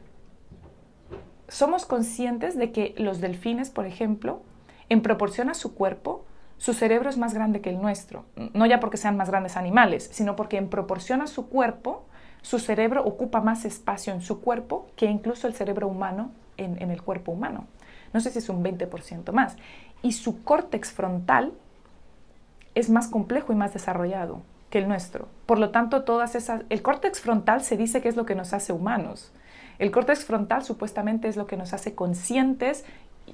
somos 1.48 1.86
conscientes 1.86 2.58
de 2.58 2.72
que 2.72 2.96
los 2.98 3.22
delfines, 3.22 3.70
por 3.70 3.86
ejemplo, 3.86 4.42
en 4.90 5.02
proporción 5.02 5.50
a 5.50 5.54
su 5.54 5.74
cuerpo, 5.74 6.26
su 6.58 6.74
cerebro 6.74 7.10
es 7.10 7.18
más 7.18 7.34
grande 7.34 7.62
que 7.62 7.70
el 7.70 7.82
nuestro. 7.82 8.26
No 8.54 8.66
ya 8.66 8.80
porque 8.80 8.98
sean 8.98 9.18
más 9.18 9.30
grandes 9.30 9.58
animales, 9.58 10.10
sino 10.12 10.36
porque 10.36 10.58
en 10.58 10.70
proporción 10.70 11.22
a 11.22 11.28
su 11.28 11.50
cuerpo, 11.50 12.06
su 12.42 12.60
cerebro 12.60 13.04
ocupa 13.04 13.42
más 13.42 13.66
espacio 13.66 14.14
en 14.14 14.22
su 14.22 14.42
cuerpo 14.42 14.88
que 14.96 15.06
incluso 15.06 15.48
el 15.48 15.54
cerebro 15.54 15.88
humano 15.88 16.32
en, 16.58 16.92
el 16.92 17.02
cuerpo 17.02 17.32
humano. 17.32 17.66
No 18.14 18.20
sé 18.20 18.32
si 18.32 18.40
es 18.40 18.50
un 18.50 18.64
20% 18.64 19.32
más. 19.32 19.56
Y 20.02 20.12
su 20.12 20.44
córtex 20.44 20.92
frontal 20.92 21.54
es 22.76 22.90
más 22.90 23.08
complejo 23.08 23.54
y 23.54 23.56
más 23.56 23.74
desarrollado 23.74 24.42
que 24.70 24.80
el 24.80 24.88
nuestro. 24.88 25.28
Por 25.46 25.60
lo 25.60 25.72
tanto, 25.72 26.04
todas 26.04 26.36
esas... 26.36 26.64
El 26.70 26.82
córtex 26.82 27.20
frontal 27.22 27.64
se 27.64 27.78
dice 27.78 28.02
que 28.02 28.10
es 28.10 28.16
lo 28.16 28.26
que 28.26 28.36
nos 28.36 28.54
hace 28.54 28.74
humanos. 28.74 29.32
El 29.80 29.92
córtex 29.92 30.26
frontal 30.26 30.64
supuestamente 30.64 31.28
es 31.28 31.36
lo 31.36 31.48
que 31.48 31.58
nos 31.58 31.74
hace 31.74 31.96
conscientes 31.96 32.86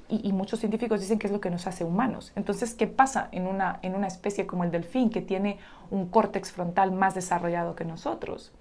y, 0.08 0.32
muchos 0.32 0.60
científicos 0.60 1.00
dicen 1.00 1.18
que 1.18 1.26
es 1.26 1.32
lo 1.32 1.40
que 1.40 1.50
nos 1.50 1.66
hace 1.66 1.84
humanos. 1.84 2.32
Entonces, 2.36 2.74
¿qué 2.74 2.86
pasa 2.86 3.28
en 3.32 3.46
una, 3.46 3.78
en 3.82 3.94
una 3.94 4.06
especie 4.06 4.46
como 4.46 4.64
el 4.64 4.70
delfín 4.70 5.10
que 5.10 5.20
tiene 5.20 5.58
un 5.90 6.08
córtex 6.08 6.52
frontal 6.52 6.92
más 6.92 7.14
desarrollado 7.14 7.74
que 7.74 7.84
nosotros? 7.84 8.52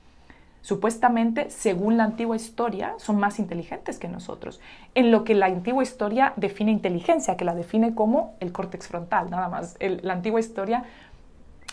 Supuestamente, 0.61 1.49
según 1.49 1.97
la 1.97 2.03
antigua 2.03 2.35
historia, 2.35 2.93
son 2.97 3.17
más 3.17 3.39
inteligentes 3.39 3.97
que 3.97 4.09
nosotros. 4.09 4.59
En 4.93 5.11
lo 5.11 5.23
que 5.23 5.33
la 5.33 5.45
antigua 5.45 5.83
historia 5.83 6.33
define 6.35 6.71
inteligencia, 6.71 7.37
que 7.37 7.45
la 7.45 7.55
define 7.55 7.95
como 7.95 8.35
el 8.39 8.51
córtex 8.51 8.87
frontal, 8.87 9.29
nada 9.29 9.47
más. 9.47 9.77
la 9.79 10.13
antigua 10.13 10.39
historia 10.39 10.83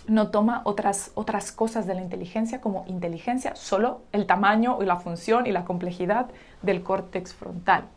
no 0.07 0.29
toma 0.29 0.62
otras, 0.64 1.11
otras 1.14 1.51
cosas 1.51 1.87
de 1.87 1.95
la 1.95 2.03
inteligencia 2.03 2.61
como 2.61 2.85
inteligencia, 2.87 3.57
solo 3.57 4.03
el 4.12 4.27
tamaño 4.27 4.79
y 4.81 4.85
la 4.85 4.97
función 4.97 5.47
y 5.47 5.53
la 5.53 5.64
complejidad 5.64 6.29
del 6.62 6.83
córtex 6.83 7.35
frontal. 7.35 7.88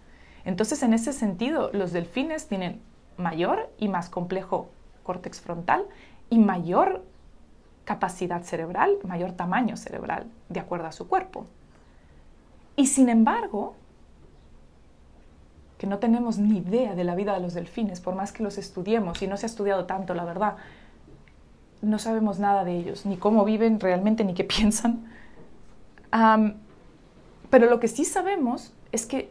Entonces, 0.49 0.81
en 0.81 0.93
ese 0.93 1.13
sentido, 1.13 1.69
los 1.73 1.91
delfines 1.91 2.47
tienen 2.47 2.81
mayor 3.17 3.69
y 3.77 3.87
más 3.87 4.09
complejo 4.09 4.71
córtex 5.03 5.41
frontal 5.41 5.85
y 6.31 6.39
mayor 6.39 7.05
capacidad 7.85 8.41
cerebral, 8.41 8.97
mayor 9.03 9.33
tamaño 9.33 9.77
cerebral, 9.77 10.25
de 10.49 10.59
acuerdo 10.59 10.87
a 10.87 10.91
su 10.91 11.07
cuerpo. 11.07 11.45
Y 12.75 12.87
sin 12.87 13.09
embargo, 13.09 13.75
que 15.77 15.85
no 15.85 15.99
tenemos 15.99 16.39
ni 16.39 16.57
idea 16.57 16.95
de 16.95 17.03
la 17.03 17.13
vida 17.13 17.35
de 17.35 17.41
los 17.41 17.53
delfines, 17.53 18.01
por 18.01 18.15
más 18.15 18.31
que 18.31 18.41
los 18.41 18.57
estudiemos, 18.57 19.21
y 19.21 19.27
no 19.27 19.37
se 19.37 19.45
ha 19.45 19.49
estudiado 19.49 19.85
tanto, 19.85 20.15
la 20.15 20.25
verdad, 20.25 20.55
no 21.83 21.99
sabemos 21.99 22.39
nada 22.39 22.63
de 22.63 22.75
ellos, 22.75 23.05
ni 23.05 23.17
cómo 23.17 23.45
viven 23.45 23.79
realmente, 23.79 24.23
ni 24.23 24.33
qué 24.33 24.43
piensan. 24.55 25.11
pero 27.51 27.69
lo 27.69 27.79
que 27.79 27.87
sí 27.87 28.03
sabemos 28.03 28.73
es 28.91 29.05
que 29.05 29.29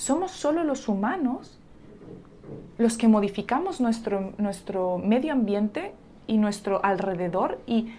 somos 0.00 0.30
solo 0.30 0.64
los 0.64 0.88
humanos 0.88 1.58
los 2.78 2.96
que 2.96 3.06
modificamos 3.06 3.82
nuestro, 3.82 4.32
nuestro 4.38 4.96
medio 4.96 5.30
ambiente 5.30 5.92
y 6.26 6.38
nuestro 6.38 6.82
alrededor 6.82 7.60
y 7.66 7.92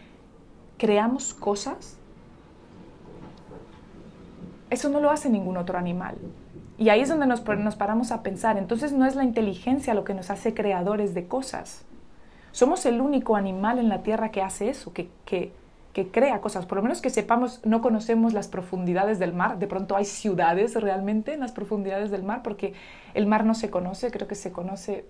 creamos 0.80 1.36
cosas. 1.36 1.98
Eso 4.72 4.90
no 4.90 5.00
lo 5.00 5.12
hace 5.12 5.30
ningún 5.30 5.58
otro 5.58 5.78
animal. 5.78 6.16
Y 6.80 6.90
ahí 6.90 7.02
es 7.02 7.10
donde 7.10 7.28
nos, 7.28 7.46
nos 7.46 7.76
paramos 7.76 8.12
a 8.12 8.24
pensar. 8.24 8.58
Entonces 8.58 8.94
no 8.94 9.06
es 9.06 9.16
la 9.16 9.24
inteligencia 9.24 9.94
lo 9.94 10.04
que 10.04 10.16
nos 10.16 10.32
hace 10.32 10.56
creadores 10.56 11.14
de 11.14 11.28
cosas. 11.28 11.86
Somos 12.52 12.88
el 12.88 13.00
único 13.00 13.36
animal 13.36 13.78
en 13.78 13.90
la 13.90 14.02
Tierra 14.02 14.32
que 14.32 14.42
hace 14.42 14.70
eso, 14.70 14.92
que, 14.92 15.12
que, 15.24 15.54
que 15.94 16.08
crea 16.10 16.40
cosas. 16.42 16.66
Por 16.66 16.78
lo 16.78 16.84
menos 16.84 17.02
que 17.02 17.10
sepamos, 17.10 17.60
no 17.66 17.82
conocemos 17.82 18.34
las 18.34 18.48
profundidades 18.48 19.20
del 19.20 19.34
mar. 19.34 19.60
De 19.60 19.68
pronto 19.68 19.96
hay 19.96 20.06
ciudades 20.06 20.76
realmente 20.76 21.34
en 21.34 21.42
las 21.42 21.52
profundidades 21.52 22.12
del 22.12 22.24
mar, 22.24 22.42
porque 22.44 22.74
el 23.14 23.26
mar 23.28 23.46
no 23.46 23.54
se 23.54 23.70
conoce, 23.70 24.12
creo 24.12 24.28
que 24.28 24.36
se 24.36 24.52
conoce. 24.52 25.06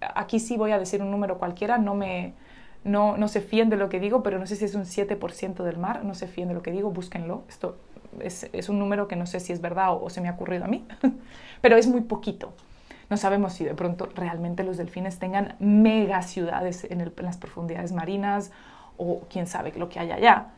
Aquí 0.00 0.38
sí 0.38 0.56
voy 0.56 0.70
a 0.70 0.78
decir 0.78 1.02
un 1.02 1.10
número 1.10 1.38
cualquiera, 1.38 1.78
no 1.78 1.94
me, 1.94 2.34
no, 2.84 3.16
no 3.16 3.28
se 3.28 3.40
fíen 3.40 3.70
de 3.70 3.76
lo 3.76 3.88
que 3.88 4.00
digo, 4.00 4.22
pero 4.22 4.38
no 4.38 4.46
sé 4.46 4.56
si 4.56 4.64
es 4.64 4.74
un 4.74 4.84
7% 4.84 5.62
del 5.64 5.78
mar, 5.78 6.04
no 6.04 6.14
se 6.14 6.26
fíen 6.26 6.48
de 6.48 6.54
lo 6.54 6.62
que 6.62 6.70
digo, 6.70 6.90
búsquenlo. 6.90 7.42
Esto 7.48 7.76
es, 8.20 8.48
es 8.52 8.68
un 8.68 8.78
número 8.78 9.08
que 9.08 9.16
no 9.16 9.26
sé 9.26 9.40
si 9.40 9.52
es 9.52 9.60
verdad 9.60 9.88
o, 9.92 10.08
se 10.10 10.20
me 10.20 10.28
ha 10.28 10.32
ocurrido 10.32 10.64
a 10.64 10.68
mí, 10.68 10.86
pero 11.60 11.76
es 11.76 11.88
muy 11.88 12.02
poquito. 12.02 12.52
No 13.10 13.16
sabemos 13.16 13.54
si 13.54 13.64
de 13.64 13.74
pronto 13.74 14.08
realmente 14.14 14.62
los 14.62 14.76
delfines 14.76 15.18
tengan 15.18 15.56
mega 15.58 16.22
ciudades 16.22 16.86
en 16.88 17.12
las 17.16 17.36
profundidades 17.38 17.90
marinas 17.90 18.52
o 19.00 19.20
quién 19.30 19.46
sabe 19.46 19.72
lo 19.76 19.88
que 19.88 19.98
hay 19.98 20.12
allá. 20.12 20.48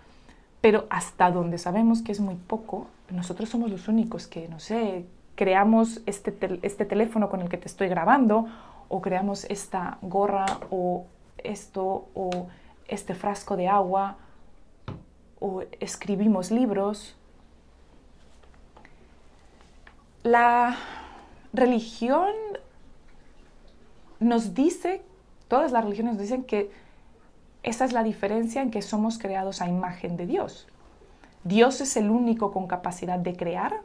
Pero 0.61 0.87
hasta 0.91 1.31
donde 1.31 1.59
sabemos 1.59 2.03
que 2.03 2.13
es 2.13 2.21
muy 2.21 2.35
poco, 2.35 2.89
nosotros 3.09 3.49
somos 3.49 3.71
los 3.71 3.89
únicos 3.89 4.27
que, 4.27 4.49
no 4.49 4.59
sé, 4.59 5.07
creamos 5.37 6.03
este, 6.07 6.37
este 6.63 6.85
teléfono 6.85 7.31
con 7.31 7.41
el 7.41 7.49
que 7.49 7.57
te 7.57 7.69
estoy 7.69 7.89
grabando 7.89 8.47
o 8.89 9.01
creamos 9.01 9.45
esta 9.45 9.99
gorra 10.03 10.47
o 10.71 11.07
esto 11.39 12.09
o 12.15 12.49
este 12.89 13.15
frasco 13.15 13.57
de 13.57 13.69
agua 13.69 14.17
o 15.41 15.63
escribimos 15.81 16.51
libros. 16.51 17.17
La 20.23 20.77
religión 21.53 22.33
nos 24.21 24.55
dice, 24.55 25.03
todas 25.49 25.73
las 25.73 25.85
religiones 25.85 26.15
nos 26.15 26.23
dicen 26.23 26.45
que 26.45 26.71
esa 27.63 27.85
es 27.85 27.93
la 27.93 28.03
diferencia 28.03 28.63
en 28.63 28.71
que 28.71 28.83
somos 28.83 29.19
creados 29.19 29.61
a 29.63 29.69
imagen 29.69 30.17
de 30.17 30.27
Dios. 30.27 30.67
Dios 31.45 31.81
es 31.81 31.97
el 31.97 32.11
único 32.11 32.53
con 32.53 32.67
capacidad 32.67 33.19
de 33.19 33.37
crear 33.37 33.81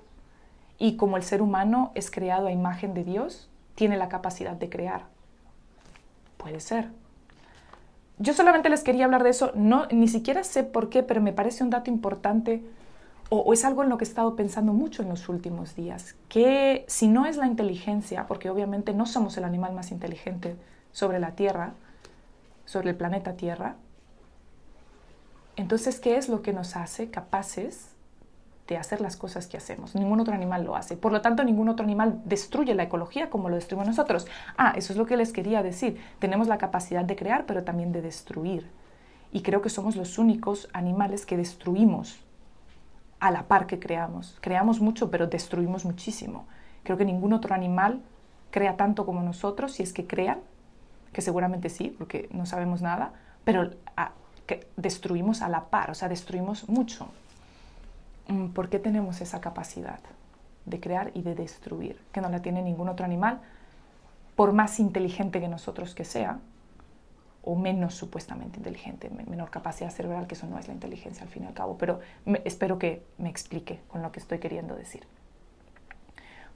y 0.80 0.96
como 0.96 1.18
el 1.18 1.24
ser 1.24 1.42
humano 1.42 1.92
es 1.96 2.12
creado 2.12 2.48
a 2.48 2.52
imagen 2.52 2.94
de 2.94 3.04
Dios, 3.04 3.50
tiene 3.76 3.98
la 3.98 4.10
capacidad 4.10 4.54
de 4.54 4.70
crear. 4.70 5.06
Puede 6.38 6.60
ser. 6.60 6.90
Yo 8.20 8.34
solamente 8.34 8.70
les 8.70 8.84
quería 8.84 9.06
hablar 9.06 9.24
de 9.24 9.30
eso, 9.30 9.52
no, 9.54 9.86
ni 9.92 10.08
siquiera 10.08 10.44
sé 10.44 10.64
por 10.64 10.90
qué, 10.90 11.04
pero 11.04 11.22
me 11.22 11.34
parece 11.34 11.64
un 11.64 11.70
dato 11.70 11.92
importante 11.92 12.64
o, 13.30 13.40
o, 13.40 13.54
es 13.54 13.64
algo 13.66 13.84
en 13.84 13.90
lo 13.90 13.98
que 13.98 14.06
he 14.06 14.08
estado 14.08 14.36
pensando 14.36 14.74
mucho 14.74 15.04
en 15.04 15.10
los 15.10 15.30
últimos 15.30 15.76
días, 15.76 16.16
que 16.30 16.86
si 16.88 17.08
no 17.08 17.26
es 17.26 17.38
la 17.38 17.46
inteligencia, 17.46 18.26
porque 18.26 18.50
obviamente 18.50 18.94
no 18.94 19.06
somos 19.06 19.38
el 19.38 19.44
animal 19.44 19.74
más 19.74 19.92
inteligente 19.92 20.56
sobre 20.94 21.20
la 21.20 21.32
Tierra, 21.32 21.74
sobre 22.68 22.92
el 22.92 22.96
planeta 22.96 23.34
Tierra, 23.34 23.78
entonces, 25.58 26.00
¿qué 26.00 26.18
es 26.18 26.30
lo 26.30 26.44
que 26.44 26.54
nos 26.54 26.76
hace 26.76 27.10
capaces 27.10 27.90
de 28.68 28.78
hacer 28.78 29.02
las 29.02 29.18
cosas 29.18 29.48
que 29.48 29.58
hacemos? 29.58 29.96
Ningún 29.96 30.20
otro 30.20 30.36
animal 30.36 30.64
lo 30.64 30.76
hace. 30.76 30.96
Por 30.96 31.12
lo 31.12 31.22
tanto, 31.22 31.44
ningún 31.44 31.68
otro 31.68 31.84
animal 31.84 32.22
destruye 32.26 32.76
la 32.76 32.84
ecología 32.84 33.32
como 33.32 33.50
lo 33.50 33.56
destruimos 33.56 33.88
nosotros. 33.88 34.28
Ah, 34.56 34.74
eso 34.76 34.94
es 34.94 34.98
lo 34.98 35.08
que 35.08 35.18
les 35.18 35.34
quería 35.34 35.64
decir. 35.64 36.00
Tenemos 36.20 36.48
la 36.48 36.60
capacidad 36.60 37.04
de 37.04 37.16
crear, 37.16 37.48
pero 37.48 37.64
también 37.64 37.92
de 37.92 38.04
destruir. 38.04 38.70
Y 39.32 39.42
creo 39.42 39.64
que 39.64 39.70
somos 39.70 39.96
los 39.96 40.20
únicos 40.20 40.70
animales 40.74 41.26
que 41.26 41.38
destruimos 41.38 42.20
a 43.20 43.32
la 43.32 43.48
par 43.48 43.66
que 43.66 43.80
creamos. 43.80 44.38
Creamos 44.42 44.80
mucho, 44.80 45.10
pero 45.10 45.26
destruimos 45.26 45.86
muchísimo. 45.86 46.46
Creo 46.84 46.98
que 46.98 47.06
ningún 47.06 47.34
otro 47.34 47.56
animal 47.56 48.04
crea 48.52 48.78
tanto 48.78 49.08
como 49.08 49.24
nosotros, 49.24 49.74
si 49.74 49.82
es 49.82 49.92
que 49.92 50.06
crean, 50.06 50.40
que 51.14 51.22
seguramente 51.22 51.70
sí, 51.70 51.94
porque 51.98 52.28
no 52.32 52.46
sabemos 52.46 52.82
nada, 52.82 53.14
pero 53.44 53.72
que 54.46 54.68
destruimos 54.78 55.42
a 55.42 55.50
la 55.50 55.66
par, 55.66 55.92
o 55.92 55.96
sea, 55.96 56.10
destruimos 56.10 56.70
mucho. 56.70 57.10
Mm, 58.28 58.48
¿Por 58.48 58.70
qué 58.70 58.80
tenemos 58.80 59.22
esa 59.22 59.42
capacidad 59.42 60.00
de 60.66 60.80
crear 60.80 61.12
y 61.14 61.22
de 61.22 61.36
destruir? 61.36 62.00
Que 62.12 62.22
no 62.22 62.30
la 62.30 62.42
tiene 62.42 62.62
ningún 62.62 62.90
otro 62.90 63.06
animal, 63.06 63.42
por 64.36 64.54
más 64.54 64.80
inteligente 64.80 65.40
que 65.42 65.48
nosotros 65.48 65.96
que 65.96 66.06
sea, 66.06 66.40
o 67.44 67.56
menos 67.56 67.96
supuestamente 67.96 68.58
inteligente, 68.58 69.10
menor 69.10 69.50
capacidad 69.50 69.90
cerebral, 69.90 70.28
que 70.28 70.36
eso 70.36 70.48
no 70.48 70.60
es 70.60 70.68
la 70.68 70.74
inteligencia 70.74 71.24
al 71.24 71.30
fin 71.30 71.44
y 71.44 71.48
al 71.48 71.54
cabo, 71.54 71.78
pero 71.78 72.02
espero 72.44 72.78
que 72.78 73.06
me 73.18 73.30
explique 73.30 73.80
con 73.88 74.02
lo 74.02 74.12
que 74.12 74.20
estoy 74.20 74.40
queriendo 74.40 74.76
decir. 74.76 75.08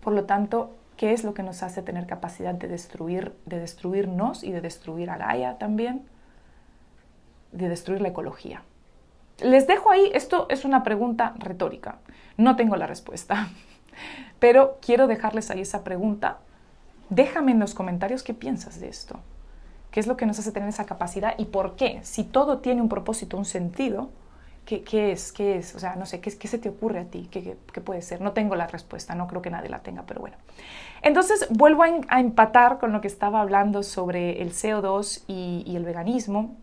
Por 0.01 0.11
lo 0.11 0.25
tanto, 0.25 0.75
¿qué 1.01 1.13
es 1.13 1.23
lo 1.23 1.33
que 1.33 1.41
nos 1.41 1.63
hace 1.63 1.81
tener 1.81 2.05
capacidad 2.05 2.53
de 2.53 2.67
destruir, 2.67 3.33
de 3.47 3.59
destruirnos 3.59 4.43
y 4.43 4.51
de 4.51 4.61
destruir 4.61 5.09
a 5.09 5.17
Gaia 5.17 5.57
también? 5.57 6.05
De 7.51 7.69
destruir 7.69 8.01
la 8.01 8.09
ecología. 8.09 8.61
Les 9.39 9.65
dejo 9.65 9.89
ahí, 9.89 10.11
esto 10.13 10.45
es 10.49 10.63
una 10.63 10.83
pregunta 10.83 11.33
retórica, 11.39 11.97
no 12.37 12.55
tengo 12.55 12.75
la 12.75 12.85
respuesta, 12.85 13.49
pero 14.39 14.77
quiero 14.79 15.07
dejarles 15.07 15.49
ahí 15.49 15.61
esa 15.61 15.83
pregunta. 15.83 16.37
Déjame 17.09 17.53
en 17.53 17.59
los 17.59 17.73
comentarios 17.73 18.21
qué 18.21 18.35
piensas 18.35 18.79
de 18.79 18.89
esto. 18.89 19.21
¿Qué 19.89 19.99
es 19.99 20.05
lo 20.05 20.17
que 20.17 20.27
nos 20.27 20.37
hace 20.37 20.51
tener 20.51 20.69
esa 20.69 20.85
capacidad 20.85 21.33
y 21.39 21.45
por 21.45 21.75
qué? 21.77 21.99
Si 22.03 22.23
todo 22.23 22.59
tiene 22.59 22.79
un 22.79 22.89
propósito, 22.89 23.37
un 23.37 23.45
sentido, 23.45 24.11
¿qué, 24.65 24.83
qué 24.83 25.11
es? 25.11 25.31
¿Qué 25.31 25.57
es? 25.57 25.75
O 25.75 25.79
sea, 25.79 25.95
no 25.95 26.05
sé, 26.05 26.19
¿qué, 26.19 26.37
qué 26.37 26.47
se 26.47 26.57
te 26.57 26.69
ocurre 26.69 26.99
a 26.99 27.05
ti? 27.05 27.27
¿Qué, 27.31 27.57
¿Qué, 27.71 27.81
puede 27.81 28.01
ser? 28.01 28.21
No 28.21 28.31
tengo 28.31 28.55
la 28.55 28.67
respuesta, 28.67 29.15
no 29.15 29.27
creo 29.27 29.41
que 29.41 29.49
nadie 29.49 29.69
la 29.69 29.79
tenga, 29.79 30.03
pero 30.03 30.21
bueno. 30.21 30.37
Entonces, 31.01 31.47
vuelvo 31.49 31.83
a, 31.83 31.89
a 32.07 32.19
empatar 32.19 32.79
con 32.79 32.91
lo 32.91 33.01
que 33.01 33.07
estaba 33.07 33.41
hablando 33.41 33.83
sobre 33.83 34.41
el 34.41 34.51
CO2 34.51 35.23
y, 35.27 35.63
y 35.65 35.75
el 35.75 35.83
veganismo. 35.83 36.55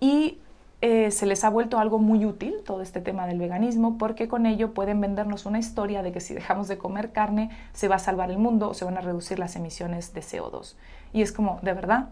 Y 0.00 0.38
eh, 0.82 1.10
se 1.10 1.24
les 1.24 1.42
ha 1.42 1.48
vuelto 1.48 1.78
algo 1.78 1.98
muy 1.98 2.26
útil 2.26 2.56
todo 2.64 2.82
este 2.82 3.00
tema 3.00 3.26
del 3.26 3.38
veganismo 3.38 3.96
porque 3.96 4.28
con 4.28 4.44
ello 4.44 4.74
pueden 4.74 5.00
vendernos 5.00 5.46
una 5.46 5.58
historia 5.58 6.02
de 6.02 6.12
que 6.12 6.20
si 6.20 6.34
dejamos 6.34 6.68
de 6.68 6.76
comer 6.76 7.12
carne 7.12 7.50
se 7.72 7.88
va 7.88 7.96
a 7.96 7.98
salvar 7.98 8.30
el 8.30 8.36
mundo 8.36 8.68
o 8.68 8.74
se 8.74 8.84
van 8.84 8.98
a 8.98 9.00
reducir 9.00 9.38
las 9.38 9.56
emisiones 9.56 10.12
de 10.12 10.20
CO2. 10.20 10.74
Y 11.14 11.22
es 11.22 11.32
como, 11.32 11.58
¿de 11.62 11.72
verdad? 11.72 12.10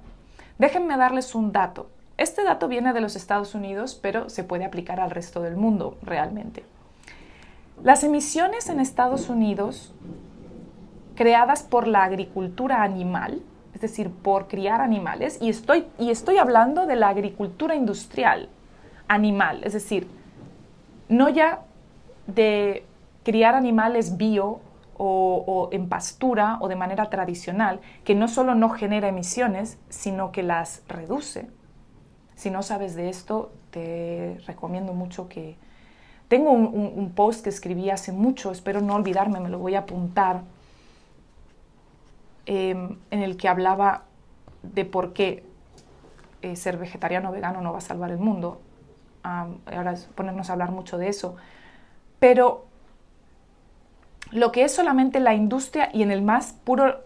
Déjenme 0.58 0.96
darles 0.96 1.34
un 1.34 1.52
dato. 1.52 1.90
Este 2.16 2.44
dato 2.44 2.68
viene 2.68 2.92
de 2.92 3.00
los 3.00 3.16
Estados 3.16 3.54
Unidos, 3.54 3.98
pero 4.00 4.28
se 4.28 4.44
puede 4.44 4.64
aplicar 4.64 5.00
al 5.00 5.10
resto 5.10 5.40
del 5.40 5.56
mundo 5.56 5.98
realmente. 6.02 6.64
Las 7.82 8.04
emisiones 8.04 8.68
en 8.68 8.78
Estados 8.78 9.28
Unidos 9.28 9.92
creadas 11.16 11.62
por 11.62 11.88
la 11.88 12.04
agricultura 12.04 12.82
animal, 12.82 13.42
es 13.74 13.80
decir, 13.80 14.10
por 14.10 14.46
criar 14.46 14.80
animales, 14.80 15.38
y 15.40 15.48
estoy, 15.48 15.86
y 15.98 16.10
estoy 16.10 16.38
hablando 16.38 16.86
de 16.86 16.96
la 16.96 17.08
agricultura 17.08 17.74
industrial 17.74 18.48
animal, 19.08 19.62
es 19.64 19.72
decir, 19.72 20.06
no 21.08 21.28
ya 21.28 21.62
de 22.26 22.84
criar 23.24 23.54
animales 23.54 24.16
bio 24.16 24.60
o, 24.96 25.44
o, 25.46 25.68
en 25.72 25.88
pastura 25.88 26.58
o 26.60 26.68
de 26.68 26.76
manera 26.76 27.10
tradicional, 27.10 27.80
que 28.04 28.14
no 28.14 28.28
solo 28.28 28.54
no 28.54 28.70
genera 28.70 29.08
emisiones, 29.08 29.78
sino 29.88 30.30
que 30.30 30.44
las 30.44 30.82
reduce. 30.86 31.48
Si 32.36 32.50
no 32.50 32.62
sabes 32.62 32.94
de 32.94 33.08
esto, 33.08 33.52
te 33.70 34.40
recomiendo 34.46 34.92
mucho 34.92 35.28
que... 35.28 35.56
Tengo 36.28 36.50
un, 36.50 37.12
post 37.14 37.44
que 37.44 37.50
escribí 37.50 37.90
hace 37.90 38.10
mucho, 38.10 38.50
espero 38.50 38.80
no 38.80 38.94
olvidarme, 38.94 39.40
me 39.40 39.50
lo 39.50 39.58
voy 39.58 39.74
a 39.74 39.80
apuntar, 39.80 40.40
eh, 42.46 42.70
en 43.10 43.22
el 43.22 43.36
que 43.36 43.46
hablaba 43.46 44.04
de 44.62 44.84
por 44.84 45.12
qué 45.12 45.44
eh, 46.42 46.56
ser 46.56 46.76
vegetariano 46.76 47.28
o 47.28 47.32
vegano 47.32 47.60
no 47.60 47.72
va 47.72 47.78
a 47.78 47.82
salvar 47.82 48.10
el 48.10 48.18
mundo. 48.18 48.60
Ahora 49.22 49.94
ponernos 50.14 50.50
a 50.50 50.52
hablar 50.54 50.70
mucho 50.70 50.98
de 50.98 51.08
eso. 51.08 51.36
Pero 52.18 52.66
lo 54.30 54.52
que 54.52 54.64
es 54.64 54.74
solamente 54.74 55.20
la 55.20 55.34
industria 55.34 55.88
y 55.92 56.02
en 56.02 56.10
el 56.10 56.20
más 56.20 56.52
puro 56.52 57.00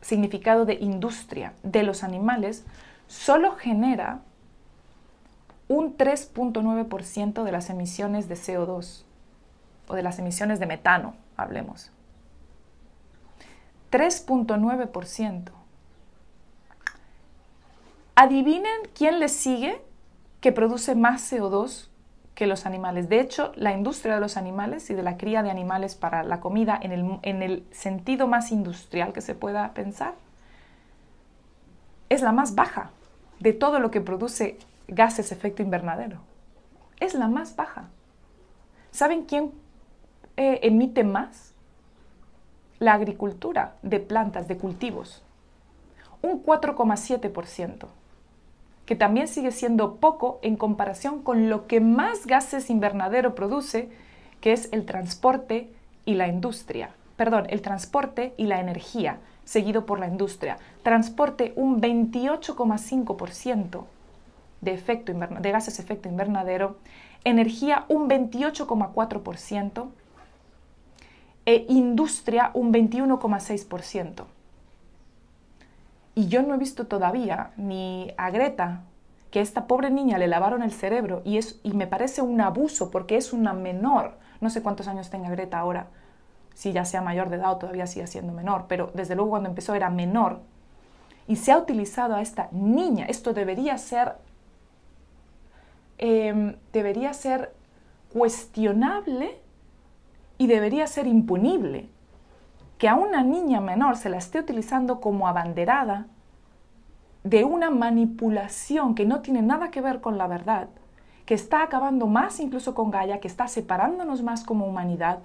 significado 0.00 0.64
de 0.64 0.74
industria 0.74 1.54
de 1.62 1.82
los 1.82 2.04
animales, 2.04 2.64
solo 3.06 3.52
genera 3.56 4.20
un 5.68 5.96
3.9% 5.96 7.44
de 7.44 7.52
las 7.52 7.70
emisiones 7.70 8.28
de 8.28 8.34
CO2 8.34 9.04
o 9.86 9.94
de 9.94 10.02
las 10.02 10.18
emisiones 10.18 10.60
de 10.60 10.66
metano, 10.66 11.14
hablemos. 11.36 11.92
3.9%. 13.90 15.50
Adivinen 18.14 18.80
quién 18.94 19.20
le 19.20 19.28
sigue 19.28 19.80
que 20.40 20.52
produce 20.52 20.94
más 20.94 21.32
CO2 21.32 21.88
que 22.34 22.46
los 22.46 22.66
animales. 22.66 23.08
De 23.08 23.20
hecho, 23.20 23.52
la 23.56 23.72
industria 23.72 24.14
de 24.14 24.20
los 24.20 24.36
animales 24.36 24.90
y 24.90 24.94
de 24.94 25.02
la 25.02 25.16
cría 25.16 25.42
de 25.42 25.50
animales 25.50 25.94
para 25.94 26.22
la 26.22 26.40
comida 26.40 26.78
en 26.80 26.92
el, 26.92 27.18
en 27.22 27.42
el 27.42 27.66
sentido 27.72 28.26
más 28.26 28.52
industrial 28.52 29.12
que 29.12 29.20
se 29.20 29.34
pueda 29.34 29.74
pensar 29.74 30.14
es 32.08 32.22
la 32.22 32.32
más 32.32 32.54
baja 32.54 32.90
de 33.40 33.52
todo 33.52 33.80
lo 33.80 33.90
que 33.90 34.00
produce 34.00 34.58
gases 34.88 35.32
efecto 35.32 35.62
invernadero. 35.62 36.18
Es 36.98 37.14
la 37.14 37.28
más 37.28 37.54
baja. 37.54 37.90
¿Saben 38.90 39.24
quién 39.24 39.52
eh, 40.36 40.60
emite 40.62 41.04
más? 41.04 41.54
La 42.80 42.94
agricultura 42.94 43.76
de 43.82 44.00
plantas, 44.00 44.48
de 44.48 44.56
cultivos. 44.56 45.22
un 46.20 46.42
4,7%, 46.42 47.86
que 48.84 48.96
también 48.96 49.28
sigue 49.28 49.52
siendo 49.52 49.96
poco 49.96 50.40
en 50.42 50.56
comparación 50.56 51.22
con 51.22 51.48
lo 51.48 51.68
que 51.68 51.80
más 51.80 52.26
gases 52.26 52.70
invernadero 52.70 53.36
produce, 53.36 53.88
que 54.40 54.52
es 54.52 54.68
el 54.72 54.84
transporte 54.84 55.72
y 56.04 56.14
la 56.14 56.26
industria. 56.26 56.90
Perdón, 57.16 57.46
el 57.50 57.62
transporte 57.62 58.34
y 58.36 58.46
la 58.46 58.58
energía, 58.58 59.20
seguido 59.44 59.86
por 59.86 60.00
la 60.00 60.08
industria. 60.08 60.56
Transporte 60.82 61.52
un 61.54 61.80
28,5% 61.80 63.84
de, 64.60 64.72
efecto 64.72 65.12
de 65.12 65.50
gases 65.50 65.78
efecto 65.78 66.08
invernadero, 66.08 66.78
energía 67.24 67.84
un 67.88 68.08
28,4% 68.08 69.88
e 71.46 71.66
industria 71.68 72.50
un 72.54 72.72
21,6%. 72.72 74.24
Y 76.14 76.28
yo 76.28 76.42
no 76.42 76.54
he 76.54 76.58
visto 76.58 76.86
todavía 76.86 77.52
ni 77.56 78.12
a 78.16 78.30
Greta 78.30 78.82
que 79.30 79.40
esta 79.40 79.66
pobre 79.66 79.90
niña 79.90 80.18
le 80.18 80.26
lavaron 80.26 80.62
el 80.62 80.72
cerebro 80.72 81.22
y, 81.24 81.38
es, 81.38 81.60
y 81.62 81.72
me 81.72 81.86
parece 81.86 82.22
un 82.22 82.40
abuso 82.40 82.90
porque 82.90 83.16
es 83.16 83.32
una 83.32 83.52
menor. 83.52 84.18
No 84.40 84.50
sé 84.50 84.62
cuántos 84.62 84.88
años 84.88 85.10
tenga 85.10 85.30
Greta 85.30 85.58
ahora, 85.58 85.86
si 86.54 86.72
ya 86.72 86.84
sea 86.84 87.02
mayor 87.02 87.30
de 87.30 87.36
edad 87.36 87.52
o 87.52 87.58
todavía 87.58 87.86
sigue 87.86 88.06
siendo 88.06 88.32
menor, 88.32 88.64
pero 88.68 88.90
desde 88.94 89.14
luego 89.14 89.30
cuando 89.30 89.48
empezó 89.48 89.74
era 89.74 89.90
menor. 89.90 90.40
Y 91.28 91.36
se 91.36 91.52
ha 91.52 91.58
utilizado 91.58 92.14
a 92.14 92.20
esta 92.20 92.48
niña. 92.52 93.06
Esto 93.06 93.32
debería 93.32 93.78
ser 93.78 94.14
Em, 95.98 96.54
debería 96.72 97.12
ser 97.12 97.52
cuestionable 98.12 99.40
y 100.38 100.46
debería 100.46 100.86
ser 100.86 101.08
impunible. 101.08 101.88
Que 102.78 102.88
a 102.88 102.94
una 102.94 103.24
niña 103.24 103.60
menor 103.60 103.96
se 103.96 104.08
la 104.08 104.18
esté 104.18 104.38
utilizando 104.38 105.00
como 105.00 105.26
abanderada 105.26 106.06
de 107.24 107.42
una 107.42 107.70
manipulación 107.70 108.94
que 108.94 109.04
no 109.04 109.20
tiene 109.22 109.42
nada 109.42 109.72
que 109.72 109.80
ver 109.80 110.00
con 110.00 110.18
la 110.18 110.28
verdad, 110.28 110.68
que 111.26 111.34
está 111.34 111.64
acabando 111.64 112.06
más 112.06 112.38
incluso 112.38 112.76
con 112.76 112.92
Gaia, 112.92 113.18
que 113.18 113.26
está 113.26 113.48
separándonos 113.48 114.22
más 114.22 114.44
como 114.44 114.66
humanidad, 114.66 115.18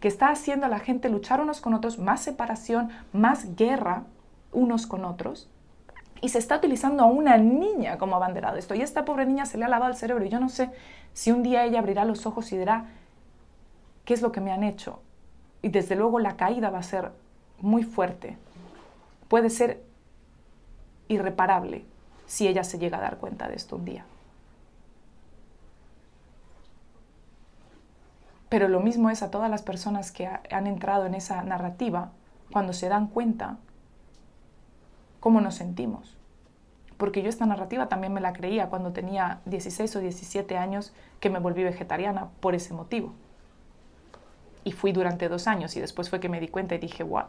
que 0.00 0.08
está 0.08 0.30
haciendo 0.30 0.66
a 0.66 0.68
la 0.68 0.80
gente 0.80 1.08
luchar 1.08 1.40
unos 1.40 1.60
con 1.60 1.74
otros, 1.74 1.98
más 1.98 2.20
separación, 2.20 2.90
más 3.12 3.54
guerra 3.54 4.02
unos 4.52 4.88
con 4.88 5.04
otros 5.04 5.48
y 6.20 6.28
se 6.30 6.38
está 6.38 6.56
utilizando 6.56 7.02
a 7.02 7.06
una 7.06 7.36
niña 7.38 7.98
como 7.98 8.16
abanderado 8.16 8.56
esto. 8.56 8.74
Y 8.74 8.82
esta 8.82 9.04
pobre 9.04 9.26
niña 9.26 9.46
se 9.46 9.58
le 9.58 9.64
ha 9.64 9.68
lavado 9.68 9.90
el 9.90 9.96
cerebro 9.96 10.24
y 10.24 10.28
yo 10.28 10.40
no 10.40 10.48
sé 10.48 10.70
si 11.12 11.30
un 11.30 11.42
día 11.42 11.64
ella 11.64 11.78
abrirá 11.78 12.04
los 12.04 12.26
ojos 12.26 12.52
y 12.52 12.58
dirá, 12.58 12.86
¿qué 14.04 14.14
es 14.14 14.22
lo 14.22 14.32
que 14.32 14.40
me 14.40 14.52
han 14.52 14.64
hecho? 14.64 15.00
Y 15.62 15.68
desde 15.68 15.96
luego 15.96 16.18
la 16.18 16.36
caída 16.36 16.70
va 16.70 16.78
a 16.78 16.82
ser 16.82 17.12
muy 17.60 17.82
fuerte. 17.82 18.36
Puede 19.28 19.50
ser 19.50 19.82
irreparable 21.08 21.84
si 22.26 22.46
ella 22.46 22.64
se 22.64 22.78
llega 22.78 22.98
a 22.98 23.02
dar 23.02 23.18
cuenta 23.18 23.48
de 23.48 23.54
esto 23.54 23.76
un 23.76 23.84
día. 23.84 24.04
Pero 28.48 28.68
lo 28.68 28.80
mismo 28.80 29.10
es 29.10 29.22
a 29.22 29.30
todas 29.30 29.50
las 29.50 29.62
personas 29.62 30.10
que 30.10 30.26
han 30.26 30.66
entrado 30.66 31.06
en 31.06 31.14
esa 31.14 31.42
narrativa 31.42 32.12
cuando 32.50 32.72
se 32.72 32.88
dan 32.88 33.08
cuenta 33.08 33.58
cómo 35.20 35.40
nos 35.40 35.56
sentimos. 35.56 36.16
Porque 36.96 37.22
yo 37.22 37.28
esta 37.28 37.46
narrativa 37.46 37.88
también 37.88 38.12
me 38.12 38.20
la 38.20 38.32
creía 38.32 38.68
cuando 38.68 38.92
tenía 38.92 39.40
16 39.46 39.96
o 39.96 40.00
17 40.00 40.56
años 40.56 40.92
que 41.20 41.30
me 41.30 41.38
volví 41.38 41.62
vegetariana 41.62 42.28
por 42.40 42.54
ese 42.54 42.74
motivo. 42.74 43.12
Y 44.64 44.72
fui 44.72 44.92
durante 44.92 45.28
dos 45.28 45.46
años 45.46 45.76
y 45.76 45.80
después 45.80 46.10
fue 46.10 46.18
que 46.20 46.28
me 46.28 46.40
di 46.40 46.48
cuenta 46.48 46.74
y 46.74 46.78
dije, 46.78 47.04
¿what? 47.04 47.28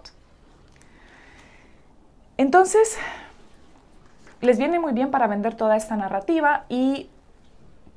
Entonces, 2.37 2.97
les 4.41 4.57
viene 4.57 4.79
muy 4.79 4.93
bien 4.93 5.11
para 5.11 5.27
vender 5.27 5.55
toda 5.55 5.75
esta 5.75 5.95
narrativa 5.95 6.65
y 6.69 7.09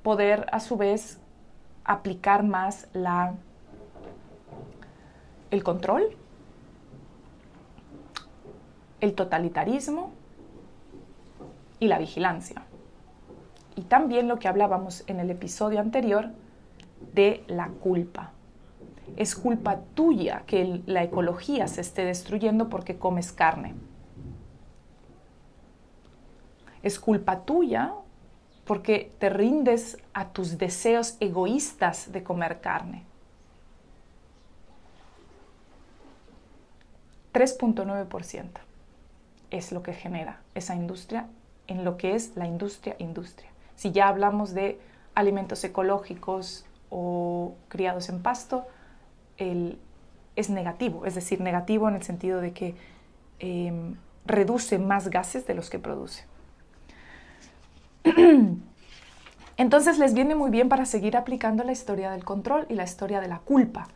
poder 0.02 0.46
a 0.52 0.60
su 0.60 0.76
vez 0.76 1.18
aplicar 1.84 2.42
más 2.42 2.88
la, 2.92 3.34
el 5.50 5.62
control 5.64 6.16
el 9.02 9.14
totalitarismo 9.14 10.12
y 11.80 11.88
la 11.88 11.98
vigilancia. 11.98 12.62
Y 13.74 13.82
también 13.82 14.28
lo 14.28 14.38
que 14.38 14.48
hablábamos 14.48 15.02
en 15.08 15.18
el 15.18 15.28
episodio 15.30 15.80
anterior 15.80 16.30
de 17.12 17.44
la 17.48 17.68
culpa. 17.68 18.30
Es 19.16 19.34
culpa 19.34 19.80
tuya 19.94 20.44
que 20.46 20.82
la 20.86 21.02
ecología 21.02 21.66
se 21.66 21.80
esté 21.80 22.04
destruyendo 22.04 22.68
porque 22.68 22.96
comes 22.96 23.32
carne. 23.32 23.74
Es 26.84 27.00
culpa 27.00 27.40
tuya 27.40 27.92
porque 28.64 29.10
te 29.18 29.30
rindes 29.30 29.98
a 30.14 30.28
tus 30.28 30.58
deseos 30.58 31.16
egoístas 31.18 32.12
de 32.12 32.22
comer 32.22 32.60
carne. 32.60 33.04
3.9% 37.32 38.71
es 39.52 39.70
lo 39.70 39.82
que 39.82 39.92
genera 39.92 40.40
esa 40.54 40.74
industria 40.74 41.26
en 41.68 41.84
lo 41.84 41.96
que 41.96 42.14
es 42.14 42.32
la 42.36 42.46
industria 42.46 42.96
industria. 42.98 43.48
Si 43.76 43.92
ya 43.92 44.08
hablamos 44.08 44.54
de 44.54 44.80
alimentos 45.14 45.62
ecológicos 45.62 46.64
o 46.90 47.54
criados 47.68 48.08
en 48.08 48.22
pasto, 48.22 48.66
es 50.36 50.50
negativo, 50.50 51.04
es 51.04 51.14
decir, 51.14 51.40
negativo 51.40 51.88
en 51.88 51.96
el 51.96 52.02
sentido 52.02 52.40
de 52.40 52.52
que 52.52 52.76
em, 53.40 53.96
reduce 54.24 54.78
más 54.78 55.08
gases 55.08 55.46
de 55.46 55.54
los 55.54 55.68
que 55.68 55.78
produce. 55.78 56.24
Entonces 59.56 59.98
les 59.98 60.14
viene 60.14 60.34
muy 60.34 60.50
bien 60.50 60.68
para 60.68 60.86
seguir 60.86 61.16
aplicando 61.16 61.64
la 61.64 61.72
historia 61.72 62.10
del 62.10 62.24
control 62.24 62.66
y 62.68 62.74
la 62.74 62.84
historia 62.84 63.20
de 63.20 63.28
la 63.28 63.38
culpa. 63.38 63.88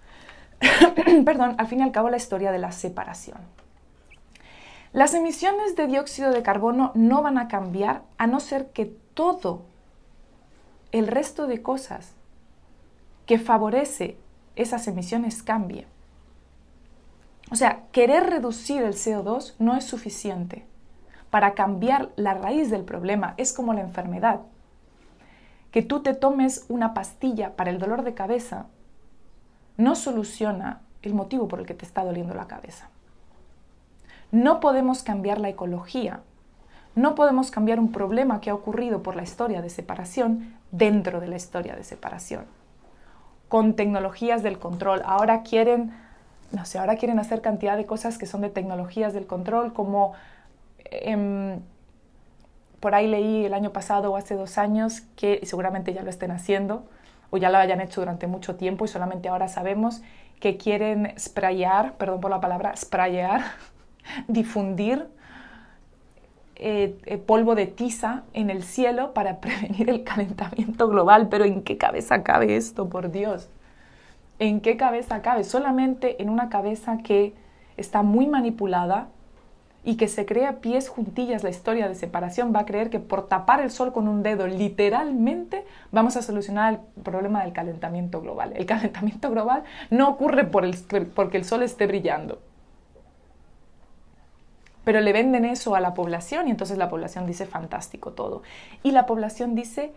Perdón, 1.25 1.55
al 1.59 1.67
fin 1.67 1.81
y 1.81 1.83
al 1.83 1.93
cabo 1.93 2.11
la 2.11 2.17
historia 2.17 2.51
de 2.51 2.59
la 2.59 2.73
separación. 2.73 3.39
Las 4.93 5.15
emisiones 5.15 5.77
de 5.77 5.87
dióxido 5.87 6.31
de 6.31 6.43
carbono 6.43 6.93
no 6.95 7.23
van 7.23 7.39
a 7.39 7.49
cambiar 7.49 8.03
a 8.19 8.27
no 8.27 8.41
ser 8.41 8.71
que 8.71 8.87
todo 9.15 9.63
el 10.93 11.07
resto 11.07 11.47
de 11.47 11.63
cosas 11.63 12.13
que 13.27 13.39
favorece 13.39 14.17
esas 14.55 14.87
emisiones 14.89 15.43
cambie. 15.43 15.87
O 17.51 17.57
sea, 17.57 17.85
querer 17.93 18.25
reducir 18.31 18.83
el 18.83 18.95
CO2 18.95 19.55
no 19.59 19.77
es 19.77 19.85
suficiente 19.85 20.65
para 21.31 21.55
cambiar 21.55 22.11
la 22.17 22.35
raíz 22.35 22.71
del 22.71 22.85
problema. 22.85 23.35
Es 23.37 23.53
como 23.53 23.75
la 23.75 23.83
enfermedad. 23.83 24.41
Que 25.71 25.83
tú 25.83 26.01
te 26.03 26.15
tomes 26.15 26.65
una 26.69 26.95
pastilla 26.95 27.55
para 27.57 27.71
el 27.71 27.79
dolor 27.79 28.03
de 28.03 28.15
cabeza 28.15 28.67
no 29.77 29.95
soluciona 29.95 30.81
el 31.03 31.15
motivo 31.15 31.49
por 31.49 31.61
el 31.61 31.67
que 31.67 31.75
te 31.75 31.85
está 31.85 32.05
doliendo 32.05 32.35
la 32.35 32.47
cabeza. 32.47 32.89
No 34.33 34.61
podemos 34.61 35.03
cambiar 35.03 35.41
la 35.41 35.49
ecología, 35.49 36.21
no 36.97 37.15
podemos 37.15 37.51
cambiar 37.51 37.79
un 37.79 37.93
problema 37.93 38.41
que 38.41 38.49
ha 38.49 38.55
ocurrido 38.55 39.03
por 39.03 39.17
la 39.17 39.23
historia 39.23 39.61
de 39.61 39.69
separación 39.69 40.57
dentro 40.73 41.21
de 41.21 41.29
la 41.29 41.37
historia 41.37 41.77
de 41.77 41.85
separación. 41.85 42.47
Con 43.49 43.75
tecnologías 43.75 44.43
del 44.43 44.59
control, 44.59 45.03
ahora 45.05 45.43
quieren, 45.43 45.93
no 46.53 46.65
sé, 46.65 46.79
ahora 46.79 46.97
quieren 46.97 47.19
hacer 47.19 47.43
cantidad 47.43 47.77
de 47.77 47.85
cosas 47.85 48.17
que 48.17 48.25
son 48.25 48.41
de 48.41 48.49
tecnologías 48.49 49.13
del 49.13 49.27
control, 49.27 49.75
como 49.75 50.15
em, 50.85 51.61
por 52.81 52.95
ahí 52.95 53.07
leí 53.09 53.45
el 53.45 53.53
año 53.53 53.73
pasado 53.73 54.13
o 54.13 54.17
hace 54.17 54.35
dos 54.35 54.57
años 54.57 55.03
que 55.17 55.41
seguramente 55.45 55.93
ya 55.93 56.03
lo 56.03 56.09
estén 56.09 56.31
haciendo 56.31 56.85
o 57.29 57.37
ya 57.37 57.51
lo 57.51 57.59
hayan 57.59 57.83
hecho 57.83 58.01
durante 58.01 58.27
mucho 58.27 58.57
tiempo 58.57 58.87
y 58.87 58.89
solamente 58.89 59.29
ahora 59.29 59.49
sabemos 59.49 60.01
que 60.41 60.57
quieren 60.57 61.13
sprayar, 61.19 61.95
perdón 61.99 62.21
por 62.21 62.31
la 62.31 62.41
palabra, 62.41 62.75
sprayar 62.75 63.43
difundir 64.29 65.07
eh, 66.59 66.99
eh, 67.05 67.19
polvo 67.19 67.55
de 67.55 67.67
tiza 67.67 68.23
en 68.33 68.49
el 68.49 68.63
cielo 68.63 69.13
para 69.13 69.41
prevenir 69.41 69.91
el 69.91 70.05
calentamiento 70.05 70.89
global. 70.89 71.29
Pero 71.29 71.45
¿en 71.45 71.63
qué 71.63 71.77
cabeza 71.77 72.23
cabe 72.23 72.57
esto, 72.57 72.89
por 72.89 73.11
Dios? 73.11 73.49
¿En 74.39 74.61
qué 74.61 74.77
cabeza 74.77 75.21
cabe? 75.23 75.45
Solamente 75.45 76.23
en 76.23 76.31
una 76.31 76.49
cabeza 76.49 76.99
que 76.99 77.35
está 77.77 78.03
muy 78.03 78.27
manipulada 78.27 79.09
y 79.85 79.97
que 79.97 80.09
se 80.09 80.27
crea 80.27 80.61
pies 80.61 80.89
juntillas 80.89 81.45
la 81.45 81.51
historia 81.51 81.89
de 81.89 81.95
separación, 81.95 82.53
va 82.55 82.61
a 82.61 82.67
creer 82.67 82.91
que 82.91 82.99
por 82.99 83.29
tapar 83.29 83.61
el 83.61 83.71
sol 83.71 83.93
con 83.93 84.09
un 84.09 84.23
dedo, 84.23 84.49
literalmente, 84.49 85.65
vamos 85.93 86.17
a 86.17 86.23
solucionar 86.23 86.81
el 86.97 87.03
problema 87.03 87.45
del 87.45 87.53
calentamiento 87.53 88.21
global. 88.21 88.53
El 88.57 88.67
calentamiento 88.67 89.31
global 89.31 89.63
no 89.91 90.09
ocurre 90.09 90.45
por 90.45 90.65
el, 90.65 90.77
porque 91.15 91.37
el 91.37 91.45
sol 91.45 91.63
esté 91.63 91.87
brillando 91.87 92.41
pero 94.87 95.01
le 95.01 95.13
venden 95.13 95.45
eso 95.45 95.75
a 95.75 95.81
la 95.81 95.95
población 95.95 96.47
y 96.47 96.53
entonces 96.53 96.79
la 96.79 96.89
población 96.89 97.27
dice 97.27 97.45
fantástico 97.45 98.13
todo. 98.13 98.45
Y 98.85 98.93
la 98.93 99.05
población 99.05 99.57
dice, 99.57 99.93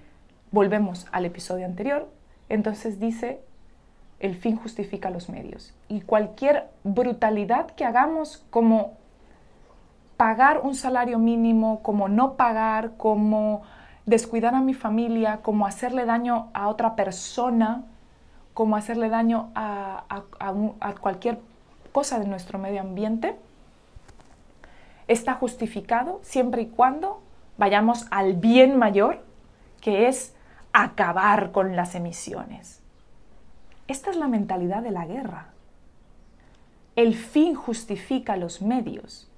volvemos 0.50 1.06
al 1.12 1.26
episodio 1.26 1.68
anterior, 1.68 2.10
entonces 2.50 3.00
dice, 3.00 3.40
el 4.20 4.34
fin 4.36 4.58
justifica 4.58 5.12
los 5.12 5.30
medios. 5.30 5.76
Y 5.90 6.02
cualquier 6.02 6.72
brutalidad 6.84 7.68
que 7.68 7.86
hagamos 7.86 8.44
como 8.50 8.98
pagar 10.18 10.62
un 10.64 10.74
salario 10.74 11.20
mínimo, 11.20 11.84
como 11.84 12.10
no 12.10 12.34
pagar, 12.34 12.94
como 12.98 13.62
descuidar 14.08 14.56
a 14.56 14.62
mi 14.62 14.74
familia, 14.74 15.42
como 15.44 15.68
hacerle 15.68 16.06
daño 16.06 16.50
a 16.56 16.68
otra 16.68 16.96
persona, 16.96 17.84
como 18.56 18.76
hacerle 18.76 19.10
daño 19.10 19.52
a, 19.54 20.04
a 20.80 20.96
cualquier 20.96 21.38
cosa 21.92 22.18
de 22.18 22.26
nuestro 22.26 22.58
medio 22.58 22.82
ambiente, 22.82 23.36
está 25.10 25.34
justificado 25.34 26.20
siempre 26.22 26.62
y 26.62 26.68
cuando 26.68 27.22
vayamos 27.58 28.06
al 28.12 28.36
bien 28.36 28.78
mayor, 28.78 29.26
que 29.82 30.08
es 30.08 30.36
acabar 30.72 31.52
con 31.52 31.76
las 31.76 31.96
emisiones. 31.96 32.82
Esta 33.88 34.12
es 34.12 34.18
la 34.18 34.28
mentalidad 34.28 34.84
de 34.84 34.92
la 34.92 35.06
guerra. 35.06 35.48
El 36.96 37.16
fin 37.16 37.56
justifica 37.56 38.38
los 38.38 38.62
medios. 38.62 39.32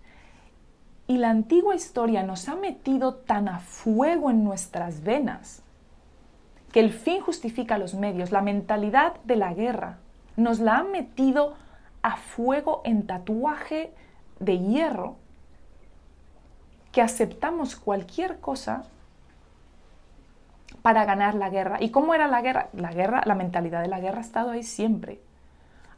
Y 1.08 1.18
la 1.18 1.30
antigua 1.30 1.74
historia 1.74 2.24
nos 2.24 2.50
ha 2.50 2.56
metido 2.56 3.16
tan 3.16 3.48
a 3.48 3.60
fuego 3.60 4.30
en 4.30 4.44
nuestras 4.44 5.04
venas 5.04 5.64
que 6.74 6.82
el 6.82 6.92
fin 6.92 7.22
justifica 7.22 7.78
los 7.78 7.94
medios. 7.94 8.32
La 8.32 8.42
mentalidad 8.42 9.16
de 9.24 9.36
la 9.38 9.54
guerra 9.54 10.00
nos 10.36 10.60
la 10.60 10.80
ha 10.80 10.84
metido 10.84 11.56
a 12.02 12.18
fuego 12.18 12.82
en 12.84 13.08
tatuaje 13.08 13.94
de 14.40 14.60
hierro 14.60 15.21
que 16.92 17.02
aceptamos 17.02 17.76
cualquier 17.76 18.40
cosa 18.40 18.84
para 20.82 21.06
ganar 21.06 21.36
la 21.36 21.50
guerra. 21.50 21.78
¿Y 21.82 21.90
cómo 21.90 22.14
era 22.14 22.28
la 22.28 22.42
guerra? 22.42 22.70
La 22.74 22.92
guerra, 22.92 23.22
la 23.26 23.36
mentalidad 23.36 23.82
de 23.82 23.88
la 23.88 24.00
guerra 24.00 24.20
ha 24.20 24.22
estado 24.22 24.52
ahí 24.52 24.64
siempre. 24.64 25.20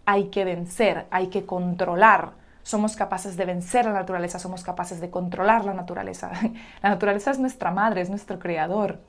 Hay 0.06 0.26
que 0.26 0.46
vencer, 0.46 1.06
hay 1.10 1.28
que 1.28 1.46
controlar. 1.46 2.32
Somos 2.64 2.96
capaces 2.96 3.38
de 3.38 3.46
vencer 3.46 3.86
la 3.86 3.94
naturaleza, 3.94 4.40
somos 4.40 4.64
capaces 4.64 5.00
de 5.02 5.10
controlar 5.10 5.66
la 5.66 5.74
naturaleza. 5.74 6.32
La 6.82 6.90
naturaleza 6.90 7.32
es 7.32 7.40
nuestra 7.40 7.72
madre, 7.72 8.02
es 8.02 8.10
nuestro 8.10 8.40
creador. 8.40 9.00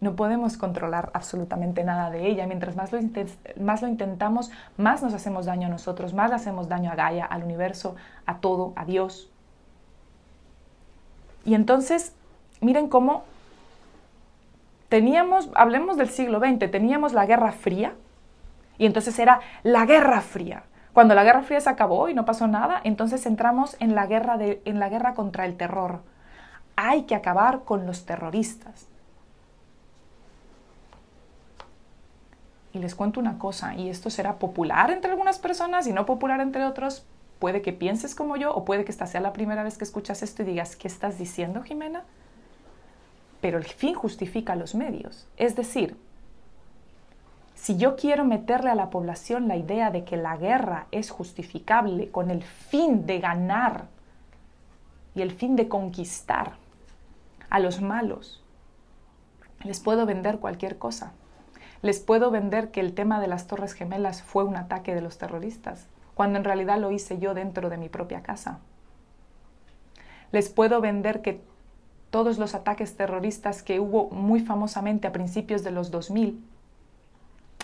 No 0.00 0.14
podemos 0.14 0.56
controlar 0.56 1.10
absolutamente 1.12 1.82
nada 1.84 2.10
de 2.10 2.26
ella. 2.26 2.46
Mientras 2.46 2.76
más 2.76 2.92
lo, 2.92 3.00
más 3.60 3.82
lo 3.82 3.88
intentamos, 3.88 4.50
más 4.76 5.02
nos 5.02 5.12
hacemos 5.12 5.46
daño 5.46 5.66
a 5.66 5.70
nosotros, 5.70 6.14
más 6.14 6.30
hacemos 6.32 6.68
daño 6.68 6.92
a 6.92 6.94
Gaia, 6.94 7.24
al 7.24 7.42
universo, 7.42 7.96
a 8.24 8.38
todo, 8.38 8.72
a 8.76 8.84
Dios. 8.84 9.30
Y 11.44 11.54
entonces, 11.54 12.14
miren 12.60 12.88
cómo 12.88 13.24
teníamos, 14.88 15.50
hablemos 15.54 15.96
del 15.96 16.08
siglo 16.08 16.40
XX, 16.40 16.70
teníamos 16.70 17.12
la 17.12 17.26
Guerra 17.26 17.52
Fría, 17.52 17.94
y 18.78 18.86
entonces 18.86 19.18
era 19.18 19.40
la 19.62 19.84
Guerra 19.86 20.20
Fría. 20.20 20.64
Cuando 20.92 21.14
la 21.14 21.24
Guerra 21.24 21.42
Fría 21.42 21.60
se 21.60 21.70
acabó 21.70 22.08
y 22.08 22.14
no 22.14 22.24
pasó 22.24 22.46
nada, 22.46 22.80
entonces 22.84 23.26
entramos 23.26 23.76
en 23.80 23.94
la 23.94 24.06
guerra, 24.06 24.36
de, 24.36 24.62
en 24.64 24.80
la 24.80 24.88
guerra 24.88 25.14
contra 25.14 25.46
el 25.46 25.56
terror. 25.56 26.00
Hay 26.76 27.02
que 27.02 27.14
acabar 27.14 27.64
con 27.64 27.86
los 27.86 28.04
terroristas. 28.04 28.86
Y 32.72 32.78
les 32.78 32.94
cuento 32.94 33.20
una 33.20 33.38
cosa, 33.38 33.74
y 33.74 33.88
esto 33.88 34.10
será 34.10 34.36
popular 34.36 34.90
entre 34.90 35.10
algunas 35.10 35.38
personas 35.38 35.86
y 35.86 35.92
no 35.92 36.06
popular 36.06 36.40
entre 36.40 36.64
otros. 36.64 37.04
Puede 37.38 37.62
que 37.62 37.72
pienses 37.72 38.14
como 38.14 38.36
yo 38.36 38.52
o 38.52 38.64
puede 38.64 38.84
que 38.84 38.90
esta 38.90 39.06
sea 39.06 39.20
la 39.20 39.32
primera 39.32 39.62
vez 39.62 39.78
que 39.78 39.84
escuchas 39.84 40.22
esto 40.22 40.42
y 40.42 40.46
digas, 40.46 40.76
¿qué 40.76 40.88
estás 40.88 41.18
diciendo, 41.18 41.62
Jimena? 41.62 42.04
pero 43.40 43.58
el 43.58 43.64
fin 43.64 43.94
justifica 43.94 44.56
los 44.56 44.74
medios. 44.74 45.26
Es 45.36 45.56
decir, 45.56 45.96
si 47.54 47.76
yo 47.76 47.96
quiero 47.96 48.24
meterle 48.24 48.70
a 48.70 48.74
la 48.74 48.90
población 48.90 49.48
la 49.48 49.56
idea 49.56 49.90
de 49.90 50.04
que 50.04 50.16
la 50.16 50.36
guerra 50.36 50.86
es 50.90 51.10
justificable 51.10 52.10
con 52.10 52.30
el 52.30 52.42
fin 52.42 53.06
de 53.06 53.20
ganar 53.20 53.86
y 55.14 55.22
el 55.22 55.32
fin 55.32 55.56
de 55.56 55.68
conquistar 55.68 56.52
a 57.50 57.58
los 57.58 57.80
malos, 57.80 58.42
les 59.64 59.80
puedo 59.80 60.06
vender 60.06 60.38
cualquier 60.38 60.78
cosa. 60.78 61.12
Les 61.82 62.00
puedo 62.00 62.30
vender 62.30 62.70
que 62.70 62.80
el 62.80 62.94
tema 62.94 63.20
de 63.20 63.28
las 63.28 63.46
Torres 63.46 63.72
Gemelas 63.72 64.22
fue 64.22 64.44
un 64.44 64.56
ataque 64.56 64.94
de 64.94 65.00
los 65.00 65.18
terroristas, 65.18 65.86
cuando 66.18 66.36
en 66.36 66.44
realidad 66.44 66.80
lo 66.80 66.90
hice 66.90 67.20
yo 67.20 67.32
dentro 67.32 67.70
de 67.70 67.76
mi 67.76 67.88
propia 67.88 68.24
casa. 68.24 68.58
Les 70.32 70.48
puedo 70.48 70.80
vender 70.80 71.22
que 71.22 71.40
todos 72.10 72.38
los 72.38 72.56
ataques 72.56 72.96
terroristas 72.96 73.62
que 73.62 73.78
hubo 73.78 74.10
muy 74.10 74.40
famosamente 74.40 75.06
a 75.06 75.12
principios 75.12 75.62
de 75.62 75.70
los 75.70 75.92
2000 75.92 76.44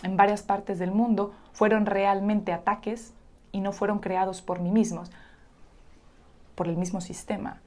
en 0.05 0.17
varias 0.17 0.45
partes 0.45 0.79
del 0.79 0.93
mundo 0.93 1.35
fueron 1.53 1.85
realmente 1.85 2.53
ataques 2.53 3.13
y 3.51 3.59
no 3.59 3.73
fueron 3.73 3.99
creados 3.99 4.41
por 4.41 4.61
mí 4.61 4.71
mismos, 4.71 5.11
por 6.55 6.69
el 6.69 6.77
mismo 6.77 7.01
sistema. 7.01 7.61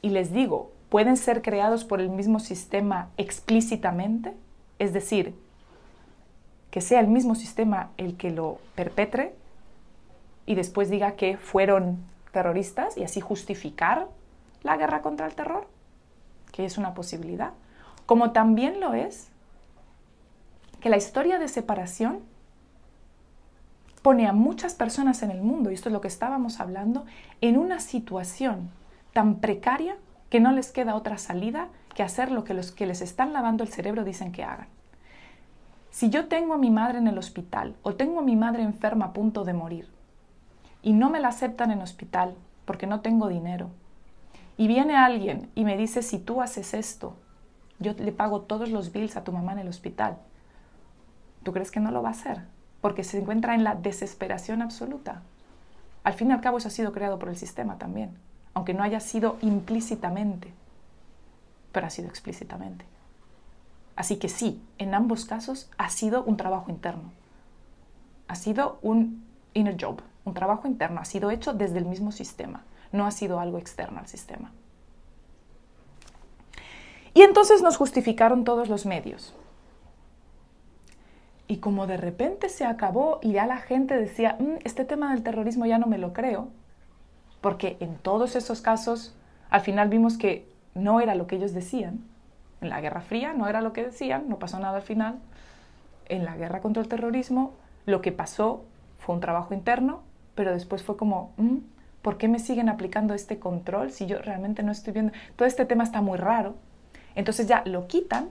Y 0.00 0.08
les 0.08 0.32
digo, 0.32 0.72
pueden 0.88 1.18
ser 1.18 1.42
creados 1.42 1.84
por 1.84 2.00
el 2.00 2.08
mismo 2.08 2.40
sistema 2.40 3.10
explícitamente, 3.18 4.34
es 4.78 4.94
decir, 4.94 5.34
que 6.70 6.80
sea 6.80 7.00
el 7.00 7.08
mismo 7.08 7.34
sistema 7.34 7.90
el 7.98 8.16
que 8.16 8.30
lo 8.30 8.60
perpetre 8.74 9.38
y 10.50 10.56
después 10.56 10.90
diga 10.90 11.12
que 11.12 11.36
fueron 11.36 11.98
terroristas 12.32 12.96
y 12.96 13.04
así 13.04 13.20
justificar 13.20 14.08
la 14.64 14.76
guerra 14.76 15.00
contra 15.00 15.26
el 15.26 15.36
terror 15.36 15.68
que 16.50 16.64
es 16.64 16.76
una 16.76 16.92
posibilidad, 16.92 17.52
como 18.04 18.32
también 18.32 18.80
lo 18.80 18.92
es 18.92 19.28
que 20.80 20.90
la 20.90 20.96
historia 20.96 21.38
de 21.38 21.46
separación 21.46 22.18
pone 24.02 24.26
a 24.26 24.32
muchas 24.32 24.74
personas 24.74 25.22
en 25.22 25.30
el 25.30 25.40
mundo, 25.40 25.70
y 25.70 25.74
esto 25.74 25.88
es 25.88 25.92
lo 25.92 26.00
que 26.00 26.08
estábamos 26.08 26.58
hablando, 26.58 27.06
en 27.40 27.56
una 27.56 27.78
situación 27.78 28.70
tan 29.12 29.36
precaria 29.36 29.98
que 30.30 30.40
no 30.40 30.50
les 30.50 30.72
queda 30.72 30.96
otra 30.96 31.18
salida 31.18 31.68
que 31.94 32.02
hacer 32.02 32.32
lo 32.32 32.42
que 32.42 32.54
los 32.54 32.72
que 32.72 32.86
les 32.86 33.02
están 33.02 33.32
lavando 33.32 33.62
el 33.62 33.70
cerebro 33.70 34.02
dicen 34.02 34.32
que 34.32 34.42
hagan. 34.42 34.66
Si 35.92 36.10
yo 36.10 36.26
tengo 36.26 36.54
a 36.54 36.58
mi 36.58 36.70
madre 36.70 36.98
en 36.98 37.06
el 37.06 37.18
hospital 37.18 37.76
o 37.84 37.94
tengo 37.94 38.18
a 38.18 38.24
mi 38.24 38.34
madre 38.34 38.64
enferma 38.64 39.04
a 39.04 39.12
punto 39.12 39.44
de 39.44 39.52
morir 39.52 39.99
y 40.82 40.92
no 40.92 41.10
me 41.10 41.20
la 41.20 41.28
aceptan 41.28 41.70
en 41.70 41.82
hospital 41.82 42.34
porque 42.64 42.86
no 42.86 43.00
tengo 43.00 43.28
dinero 43.28 43.70
y 44.60 44.68
viene 44.68 44.94
alguien 44.94 45.50
y 45.54 45.64
me 45.64 45.78
dice, 45.78 46.02
si 46.02 46.18
tú 46.18 46.42
haces 46.42 46.74
esto, 46.74 47.16
yo 47.78 47.94
le 47.94 48.12
pago 48.12 48.42
todos 48.42 48.68
los 48.68 48.92
bills 48.92 49.16
a 49.16 49.24
tu 49.24 49.32
mamá 49.32 49.52
en 49.52 49.60
el 49.60 49.68
hospital. 49.68 50.18
¿Tú 51.42 51.54
crees 51.54 51.70
que 51.70 51.80
no 51.80 51.90
lo 51.90 52.02
va 52.02 52.10
a 52.10 52.12
hacer? 52.12 52.42
Porque 52.82 53.02
se 53.02 53.18
encuentra 53.18 53.54
en 53.54 53.64
la 53.64 53.74
desesperación 53.74 54.60
absoluta. 54.60 55.22
Al 56.04 56.12
fin 56.12 56.28
y 56.28 56.32
al 56.34 56.42
cabo 56.42 56.58
eso 56.58 56.68
ha 56.68 56.72
sido 56.72 56.92
creado 56.92 57.18
por 57.18 57.30
el 57.30 57.38
sistema 57.38 57.78
también, 57.78 58.10
aunque 58.52 58.74
no 58.74 58.82
haya 58.82 59.00
sido 59.00 59.38
implícitamente, 59.40 60.52
pero 61.72 61.86
ha 61.86 61.90
sido 61.90 62.08
explícitamente. 62.08 62.84
Así 63.96 64.18
que 64.18 64.28
sí, 64.28 64.62
en 64.76 64.92
ambos 64.92 65.24
casos 65.24 65.70
ha 65.78 65.88
sido 65.88 66.22
un 66.22 66.36
trabajo 66.36 66.70
interno. 66.70 67.12
Ha 68.28 68.34
sido 68.34 68.78
un 68.82 69.24
inner 69.54 69.82
job, 69.82 70.02
un 70.24 70.34
trabajo 70.34 70.68
interno, 70.68 71.00
ha 71.00 71.04
sido 71.04 71.30
hecho 71.30 71.52
desde 71.52 71.78
el 71.78 71.86
mismo 71.86 72.12
sistema 72.12 72.62
no 72.92 73.06
ha 73.06 73.10
sido 73.10 73.40
algo 73.40 73.58
externo 73.58 74.00
al 74.00 74.06
sistema. 74.06 74.50
Y 77.14 77.22
entonces 77.22 77.62
nos 77.62 77.76
justificaron 77.76 78.44
todos 78.44 78.68
los 78.68 78.86
medios. 78.86 79.34
Y 81.48 81.56
como 81.56 81.88
de 81.88 81.96
repente 81.96 82.48
se 82.48 82.64
acabó 82.64 83.18
y 83.22 83.32
ya 83.32 83.46
la 83.46 83.58
gente 83.58 83.96
decía, 83.96 84.36
mm, 84.38 84.58
este 84.64 84.84
tema 84.84 85.12
del 85.12 85.24
terrorismo 85.24 85.66
ya 85.66 85.78
no 85.78 85.86
me 85.86 85.98
lo 85.98 86.12
creo, 86.12 86.48
porque 87.40 87.76
en 87.80 87.96
todos 87.96 88.36
esos 88.36 88.60
casos 88.60 89.14
al 89.50 89.62
final 89.62 89.88
vimos 89.88 90.16
que 90.16 90.48
no 90.74 91.00
era 91.00 91.16
lo 91.16 91.26
que 91.26 91.36
ellos 91.36 91.52
decían. 91.52 92.04
En 92.60 92.68
la 92.68 92.80
Guerra 92.80 93.00
Fría 93.00 93.32
no 93.32 93.48
era 93.48 93.62
lo 93.62 93.72
que 93.72 93.84
decían, 93.84 94.28
no 94.28 94.38
pasó 94.38 94.60
nada 94.60 94.76
al 94.76 94.82
final. 94.82 95.18
En 96.08 96.24
la 96.24 96.36
guerra 96.36 96.60
contra 96.60 96.82
el 96.82 96.88
terrorismo 96.88 97.54
lo 97.86 98.00
que 98.00 98.12
pasó 98.12 98.62
fue 98.98 99.14
un 99.16 99.20
trabajo 99.20 99.54
interno, 99.54 100.02
pero 100.34 100.52
después 100.52 100.82
fue 100.82 100.96
como, 100.96 101.32
mm, 101.36 101.58
¿por 102.02 102.18
qué 102.18 102.28
me 102.28 102.38
siguen 102.38 102.68
aplicando 102.68 103.14
este 103.14 103.38
control 103.38 103.90
si 103.90 104.06
yo 104.06 104.18
realmente 104.18 104.62
no 104.62 104.72
estoy 104.72 104.92
viendo? 104.92 105.12
Todo 105.36 105.46
este 105.46 105.64
tema 105.64 105.84
está 105.84 106.00
muy 106.00 106.18
raro. 106.18 106.54
Entonces 107.14 107.46
ya 107.46 107.62
lo 107.66 107.86
quitan 107.86 108.28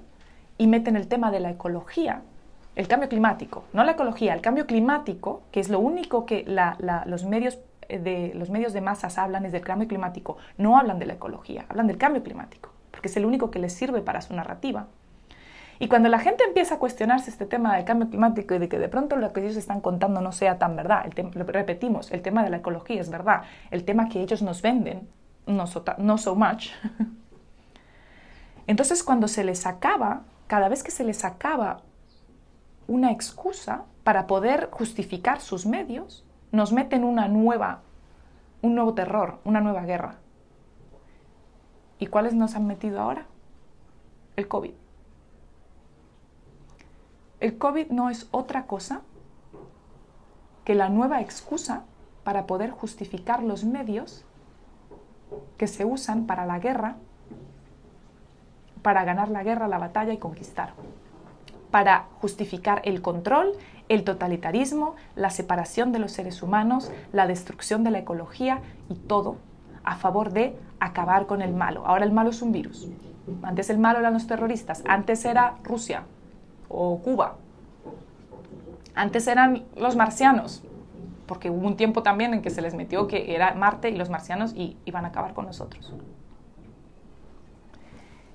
y 0.57 0.67
meten 0.67 0.95
el 0.95 1.07
tema 1.07 1.31
de 1.31 1.39
la 1.39 1.51
ecología, 1.51 2.21
el 2.75 2.87
cambio 2.87 3.09
climático, 3.09 3.63
no 3.73 3.83
la 3.83 3.91
ecología, 3.91 4.33
el 4.33 4.41
cambio 4.41 4.65
climático, 4.65 5.41
que 5.51 5.59
es 5.59 5.69
lo 5.69 5.79
único 5.79 6.25
que 6.25 6.45
los, 7.05 7.25
medios 7.25 7.59
eh, 7.87 7.99
de, 7.99 8.31
los 8.35 8.49
medios 8.49 8.73
de 8.73 8.81
masas 8.81 9.17
hablan 9.17 9.45
es 9.45 9.51
del 9.51 9.63
cambio 9.63 9.87
climático, 9.87 10.37
no 10.57 10.77
hablan 10.77 10.99
de 10.99 11.05
la 11.05 11.13
ecología, 11.13 11.65
hablan 11.69 11.87
del 11.87 11.97
cambio 11.97 12.23
climático, 12.23 12.71
porque 12.91 13.07
es 13.07 13.17
el 13.17 13.25
único 13.25 13.51
que 13.51 13.59
les 13.59 13.73
sirve 13.73 14.01
para 14.01 14.21
su 14.21 14.33
narrativa. 14.33 14.87
Y 15.81 15.87
cuando 15.87 16.09
la 16.09 16.19
gente 16.19 16.43
empieza 16.43 16.75
a 16.75 16.79
cuestionarse 16.79 17.29
este 17.29 17.45
tema 17.45 17.77
del 17.77 17.85
cambio 17.85 18.09
climático 18.09 18.53
y 18.53 18.59
de 18.59 18.67
que 18.67 18.77
de 18.77 18.89
pronto 18.89 19.15
lo 19.15 19.31
que 19.31 19.39
ellos 19.39 19.55
están 19.55 19.79
contando 19.79 20.19
no 20.19 20.33
sea 20.33 20.59
tan 20.59 20.75
verdad, 20.75 21.05
el 21.05 21.31
lo 21.33 21.45
repetimos, 21.45 22.11
el 22.11 22.21
tema 22.21 22.43
de 22.43 22.49
la 22.49 22.57
ecología 22.57 22.99
es 22.99 23.09
verdad, 23.09 23.43
el 23.71 23.85
tema 23.85 24.09
que 24.09 24.21
ellos 24.21 24.41
nos 24.41 24.61
venden, 24.61 25.07
no 25.47 25.67
so, 25.67 25.85
no 25.97 26.17
so 26.17 26.35
much. 26.35 26.71
Entonces 28.67 29.03
cuando 29.03 29.29
se 29.29 29.45
les 29.45 29.65
acaba, 29.65 30.23
cada 30.47 30.67
vez 30.67 30.83
que 30.83 30.91
se 30.91 31.05
les 31.05 31.23
acaba 31.23 31.81
una 32.87 33.11
excusa 33.11 33.85
para 34.03 34.27
poder 34.27 34.69
justificar 34.71 35.39
sus 35.39 35.65
medios, 35.65 36.25
nos 36.51 36.73
meten 36.73 37.05
una 37.05 37.29
nueva, 37.29 37.83
un 38.61 38.75
nuevo 38.75 38.93
terror, 38.93 39.39
una 39.45 39.61
nueva 39.61 39.83
guerra. 39.83 40.15
¿Y 41.99 42.07
cuáles 42.07 42.33
nos 42.33 42.55
han 42.55 42.67
metido 42.67 42.99
ahora? 42.99 43.27
El 44.35 44.47
COVID. 44.47 44.78
El 47.39 47.57
COVID 47.57 47.87
no 47.89 48.09
es 48.09 48.27
otra 48.31 48.65
cosa 48.65 49.01
que 50.65 50.75
la 50.75 50.89
nueva 50.89 51.21
excusa 51.21 51.83
para 52.25 52.45
poder 52.45 52.71
justificar 52.71 53.43
los 53.43 53.63
medios 53.63 54.25
que 55.57 55.67
se 55.67 55.85
usan 55.85 56.25
para 56.25 56.45
la 56.45 56.59
guerra, 56.59 56.97
para 58.81 59.05
ganar 59.05 59.29
la 59.29 59.43
guerra, 59.43 59.69
la 59.69 59.77
batalla 59.77 60.11
y 60.11 60.17
conquistar, 60.17 60.73
para 61.71 62.07
justificar 62.19 62.81
el 62.83 63.01
control, 63.01 63.53
el 63.87 64.03
totalitarismo, 64.03 64.95
la 65.15 65.29
separación 65.29 65.93
de 65.93 65.99
los 65.99 66.11
seres 66.11 66.43
humanos, 66.43 66.91
la 67.13 67.25
destrucción 67.25 67.85
de 67.85 67.91
la 67.91 67.99
ecología 67.99 68.59
y 68.89 68.95
todo 68.95 69.37
a 69.85 69.95
favor 69.95 70.33
de 70.33 70.57
acabar 70.81 71.25
con 71.25 71.41
el 71.41 71.53
malo. 71.53 71.87
Ahora 71.87 72.03
el 72.03 72.11
malo 72.11 72.31
es 72.31 72.41
un 72.41 72.51
virus. 72.51 72.89
Antes 73.43 73.69
el 73.69 73.79
malo 73.79 73.99
eran 73.99 74.13
los 74.13 74.27
terroristas, 74.27 74.83
antes 74.85 75.23
era 75.23 75.55
Rusia 75.63 76.03
o 76.69 76.99
Cuba, 77.01 77.35
antes 78.95 79.27
eran 79.27 79.65
los 79.75 79.95
marcianos, 79.95 80.63
porque 81.25 81.49
hubo 81.49 81.67
un 81.67 81.77
tiempo 81.77 82.03
también 82.03 82.33
en 82.33 82.41
que 82.41 82.49
se 82.49 82.61
les 82.61 82.73
metió 82.73 83.07
que 83.07 83.35
era 83.35 83.53
Marte 83.53 83.89
y 83.89 83.95
los 83.95 84.09
marcianos 84.09 84.53
y 84.55 84.77
iban 84.85 85.05
a 85.05 85.09
acabar 85.09 85.33
con 85.33 85.45
nosotros. 85.45 85.93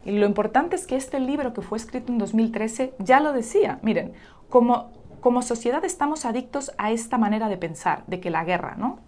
Y 0.05 0.13
lo 0.13 0.27
importante 0.27 0.77
es 0.77 0.87
que 0.87 0.97
este 0.97 1.19
libro 1.19 1.55
que 1.55 1.63
fue 1.63 1.79
escrito 1.79 2.13
en 2.13 2.19
2013 2.19 2.95
ya 2.99 3.21
lo 3.21 3.33
decía. 3.33 3.79
Miren, 3.83 4.13
como, 4.51 4.93
como 5.21 5.43
sociedad 5.43 5.85
estamos 5.85 6.25
adictos 6.25 6.73
a 6.77 6.91
esta 6.91 7.17
manera 7.19 7.49
de 7.49 7.57
pensar, 7.57 8.05
de 8.07 8.21
que 8.21 8.31
la 8.31 8.45
guerra, 8.45 8.75
¿no? 8.77 8.99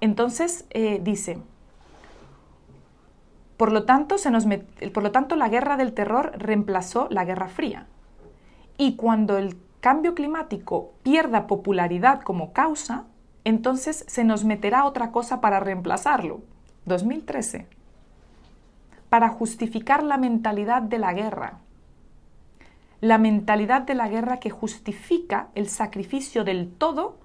Entonces 0.00 0.66
eh, 0.70 1.00
dice, 1.02 1.38
por 3.56 3.70
lo, 3.70 3.84
tanto, 3.84 4.18
se 4.18 4.30
nos 4.30 4.46
por 4.92 5.02
lo 5.02 5.12
tanto 5.12 5.36
la 5.36 5.48
guerra 5.48 5.76
del 5.76 5.92
terror 5.92 6.32
reemplazó 6.36 7.06
la 7.10 7.24
guerra 7.24 7.48
fría. 7.48 7.86
Y 8.82 8.96
cuando 8.96 9.38
el 9.38 9.56
cambio 9.78 10.16
climático 10.16 10.94
pierda 11.04 11.46
popularidad 11.46 12.20
como 12.20 12.52
causa, 12.52 13.04
entonces 13.44 14.04
se 14.08 14.24
nos 14.24 14.44
meterá 14.44 14.86
otra 14.86 15.12
cosa 15.12 15.40
para 15.40 15.60
reemplazarlo. 15.60 16.40
2013. 16.86 17.68
Para 19.08 19.28
justificar 19.28 20.02
la 20.02 20.18
mentalidad 20.18 20.82
de 20.82 20.98
la 20.98 21.12
guerra. 21.12 21.60
La 23.00 23.18
mentalidad 23.18 23.82
de 23.82 23.94
la 23.94 24.08
guerra 24.08 24.40
que 24.40 24.50
justifica 24.50 25.50
el 25.54 25.68
sacrificio 25.68 26.42
del 26.42 26.68
todo 26.68 27.18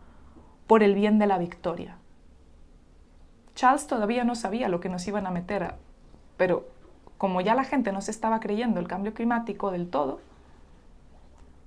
por 0.68 0.84
el 0.84 0.94
bien 0.94 1.18
de 1.18 1.26
la 1.26 1.40
victoria. 1.40 1.98
Charles 3.56 3.88
todavía 3.88 4.24
no 4.24 4.36
sabía 4.36 4.70
lo 4.70 4.80
que 4.80 4.90
nos 4.90 5.08
iban 5.08 5.26
a 5.26 5.32
meter, 5.32 5.74
pero 6.38 6.68
como 7.18 7.42
ya 7.42 7.56
la 7.56 7.64
gente 7.64 7.92
no 7.92 8.02
se 8.02 8.12
estaba 8.12 8.40
creyendo 8.42 8.80
el 8.80 8.88
cambio 8.88 9.16
climático 9.16 9.72
del 9.72 9.90
todo, 9.90 10.20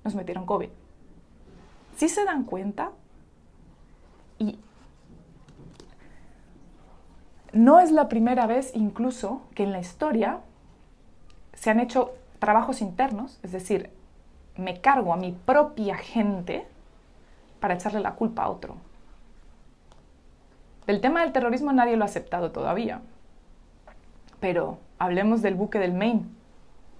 nos 0.03 0.15
metieron 0.15 0.45
COVID. 0.45 0.69
¿Sí 1.95 2.09
se 2.09 2.25
dan 2.25 2.43
cuenta? 2.43 2.91
Y 4.39 4.59
no 7.53 7.79
es 7.79 7.91
la 7.91 8.07
primera 8.07 8.47
vez 8.47 8.71
incluso 8.75 9.41
que 9.53 9.63
en 9.63 9.71
la 9.71 9.79
historia 9.79 10.39
se 11.53 11.69
han 11.69 11.79
hecho 11.79 12.13
trabajos 12.39 12.81
internos, 12.81 13.39
es 13.43 13.51
decir, 13.51 13.91
me 14.57 14.81
cargo 14.81 15.13
a 15.13 15.17
mi 15.17 15.31
propia 15.31 15.95
gente 15.95 16.65
para 17.59 17.75
echarle 17.75 17.99
la 17.99 18.15
culpa 18.15 18.43
a 18.43 18.49
otro. 18.49 18.77
El 20.87 21.01
tema 21.01 21.21
del 21.21 21.31
terrorismo 21.31 21.71
nadie 21.71 21.95
lo 21.95 22.03
ha 22.03 22.07
aceptado 22.07 22.51
todavía, 22.51 23.01
pero 24.39 24.79
hablemos 24.97 25.41
del 25.41 25.55
buque 25.55 25.77
del 25.77 25.93
Maine, 25.93 26.25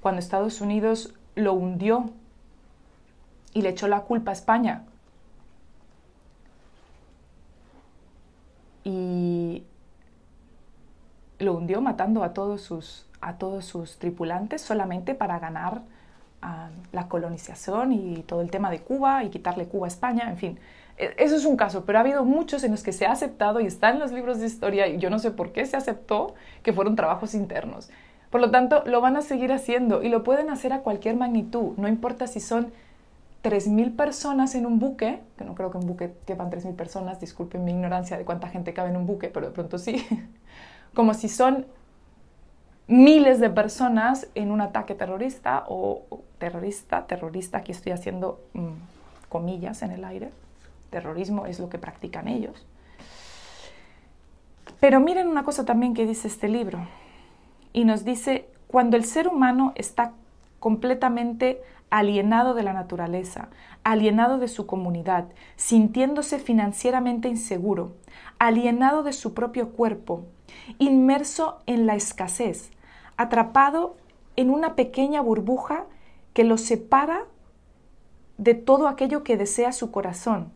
cuando 0.01 0.19
Estados 0.19 0.61
Unidos 0.61 1.15
lo 1.35 1.53
hundió 1.53 2.11
y 3.53 3.61
le 3.61 3.69
echó 3.69 3.87
la 3.87 4.01
culpa 4.01 4.31
a 4.31 4.33
España 4.33 4.83
y 8.83 9.63
lo 11.39 11.53
hundió 11.53 11.81
matando 11.81 12.23
a 12.23 12.33
todos 12.33 12.61
sus, 12.61 13.05
a 13.19 13.37
todos 13.37 13.65
sus 13.65 13.97
tripulantes 13.97 14.61
solamente 14.61 15.15
para 15.15 15.39
ganar 15.39 15.81
ah, 16.41 16.69
la 16.91 17.07
colonización 17.07 17.91
y 17.91 18.23
todo 18.23 18.41
el 18.41 18.51
tema 18.51 18.69
de 18.71 18.81
Cuba 18.81 19.23
y 19.23 19.29
quitarle 19.29 19.67
Cuba 19.67 19.87
a 19.87 19.89
España, 19.89 20.29
en 20.29 20.37
fin. 20.37 20.59
E, 20.97 21.13
eso 21.17 21.35
es 21.35 21.45
un 21.45 21.57
caso, 21.57 21.85
pero 21.85 21.97
ha 21.97 22.01
habido 22.01 22.25
muchos 22.25 22.63
en 22.63 22.71
los 22.71 22.83
que 22.83 22.91
se 22.91 23.05
ha 23.05 23.11
aceptado 23.11 23.59
y 23.59 23.65
está 23.65 23.89
en 23.89 23.99
los 23.99 24.11
libros 24.11 24.39
de 24.39 24.47
historia 24.47 24.87
y 24.87 24.97
yo 24.97 25.09
no 25.09 25.19
sé 25.19 25.31
por 25.31 25.51
qué 25.51 25.65
se 25.65 25.77
aceptó 25.77 26.35
que 26.63 26.73
fueron 26.73 26.95
trabajos 26.95 27.33
internos. 27.33 27.89
Por 28.29 28.39
lo 28.39 28.49
tanto, 28.49 28.83
lo 28.85 29.01
van 29.01 29.17
a 29.17 29.21
seguir 29.21 29.51
haciendo 29.51 30.03
y 30.03 30.09
lo 30.09 30.23
pueden 30.23 30.49
hacer 30.49 30.73
a 30.73 30.79
cualquier 30.79 31.17
magnitud, 31.17 31.73
no 31.77 31.87
importa 31.87 32.27
si 32.27 32.39
son 32.39 32.71
3.000 33.43 33.95
personas 33.95 34.53
en 34.55 34.65
un 34.65 34.79
buque, 34.79 35.21
que 35.37 35.43
no 35.43 35.55
creo 35.55 35.71
que 35.71 35.77
un 35.77 35.87
buque 35.87 36.13
quepan 36.25 36.51
3.000 36.51 36.75
personas, 36.75 37.19
disculpen 37.19 37.63
mi 37.63 37.71
ignorancia 37.71 38.17
de 38.17 38.25
cuánta 38.25 38.47
gente 38.47 38.73
cabe 38.73 38.89
en 38.89 38.97
un 38.97 39.07
buque, 39.07 39.29
pero 39.29 39.47
de 39.47 39.51
pronto 39.51 39.77
sí, 39.77 40.05
como 40.93 41.13
si 41.13 41.27
son 41.27 41.65
miles 42.87 43.39
de 43.39 43.49
personas 43.49 44.27
en 44.35 44.51
un 44.51 44.61
ataque 44.61 44.95
terrorista 44.95 45.63
o, 45.67 46.03
terrorista, 46.37 47.07
terrorista, 47.07 47.59
aquí 47.59 47.71
estoy 47.71 47.93
haciendo 47.93 48.39
mm, 48.53 48.69
comillas 49.29 49.81
en 49.81 49.91
el 49.91 50.03
aire, 50.03 50.31
terrorismo 50.89 51.45
es 51.45 51.59
lo 51.59 51.69
que 51.69 51.79
practican 51.79 52.27
ellos. 52.27 52.65
Pero 54.79 54.99
miren 54.99 55.27
una 55.27 55.43
cosa 55.43 55.63
también 55.65 55.93
que 55.93 56.05
dice 56.05 56.27
este 56.27 56.47
libro, 56.47 56.85
y 57.73 57.85
nos 57.85 58.03
dice, 58.03 58.49
cuando 58.67 58.97
el 58.97 59.05
ser 59.05 59.27
humano 59.27 59.71
está 59.75 60.11
completamente 60.59 61.61
alienado 61.91 62.55
de 62.55 62.63
la 62.63 62.73
naturaleza, 62.73 63.49
alienado 63.83 64.39
de 64.39 64.47
su 64.47 64.65
comunidad, 64.65 65.27
sintiéndose 65.57 66.39
financieramente 66.39 67.27
inseguro, 67.27 67.97
alienado 68.39 69.03
de 69.03 69.13
su 69.13 69.33
propio 69.35 69.73
cuerpo, 69.73 70.25
inmerso 70.79 71.59
en 71.67 71.85
la 71.85 71.95
escasez, 71.95 72.71
atrapado 73.17 73.97
en 74.35 74.49
una 74.49 74.75
pequeña 74.75 75.21
burbuja 75.21 75.85
que 76.33 76.43
lo 76.45 76.57
separa 76.57 77.25
de 78.37 78.55
todo 78.55 78.87
aquello 78.87 79.23
que 79.23 79.37
desea 79.37 79.71
su 79.73 79.91
corazón. 79.91 80.51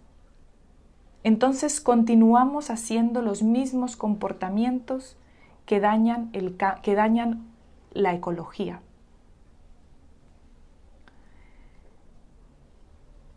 Entonces 1.24 1.82
continuamos 1.82 2.70
haciendo 2.70 3.22
los 3.22 3.44
mismos 3.44 3.98
comportamientos 3.98 5.18
que 5.66 5.80
dañan, 5.80 6.30
el, 6.34 6.56
que 6.82 6.96
dañan 6.96 7.46
la 7.92 8.14
ecología. 8.14 8.82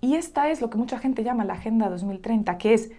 Y 0.01 0.15
esta 0.15 0.49
es 0.49 0.61
lo 0.61 0.71
que 0.71 0.79
mucha 0.79 0.99
gente 0.99 1.25
llama 1.25 1.45
la 1.45 1.55
Agenda 1.55 1.89
2030, 1.89 2.57
que 2.59 2.75
es 2.75 2.91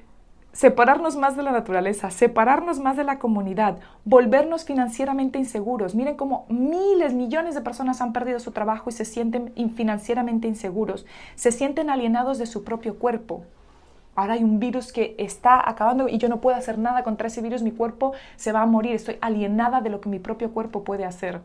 separarnos 0.52 1.16
más 1.16 1.38
de 1.38 1.44
la 1.44 1.52
naturaleza, 1.52 2.12
separarnos 2.12 2.80
más 2.80 2.98
de 2.98 3.04
la 3.04 3.20
comunidad, 3.20 3.80
volvernos 4.04 4.66
financieramente 4.66 5.38
inseguros. 5.38 5.96
Miren 5.96 6.18
cómo 6.18 6.46
miles, 6.50 7.14
millones 7.14 7.56
de 7.56 7.62
personas 7.62 8.02
han 8.02 8.14
perdido 8.14 8.40
su 8.40 8.52
trabajo 8.52 8.90
y 8.90 8.94
se 8.94 9.06
sienten 9.06 9.54
financieramente 9.76 10.48
inseguros, 10.48 11.06
se 11.36 11.52
sienten 11.52 11.90
alienados 11.90 12.38
de 12.38 12.48
su 12.48 12.64
propio 12.64 12.98
cuerpo. 12.98 13.44
Ahora 14.16 14.34
hay 14.34 14.44
un 14.44 14.60
virus 14.60 14.92
que 14.92 15.16
está 15.18 15.70
acabando 15.70 16.10
y 16.10 16.18
yo 16.18 16.28
no 16.28 16.42
puedo 16.42 16.58
hacer 16.58 16.78
nada 16.78 17.04
contra 17.04 17.28
ese 17.28 17.42
virus, 17.42 17.62
mi 17.62 17.72
cuerpo 17.72 18.12
se 18.36 18.52
va 18.52 18.62
a 18.62 18.66
morir, 18.66 18.96
estoy 18.96 19.18
alienada 19.22 19.80
de 19.80 19.90
lo 19.90 20.02
que 20.02 20.10
mi 20.10 20.20
propio 20.20 20.52
cuerpo 20.52 20.84
puede 20.84 21.06
hacer. 21.06 21.42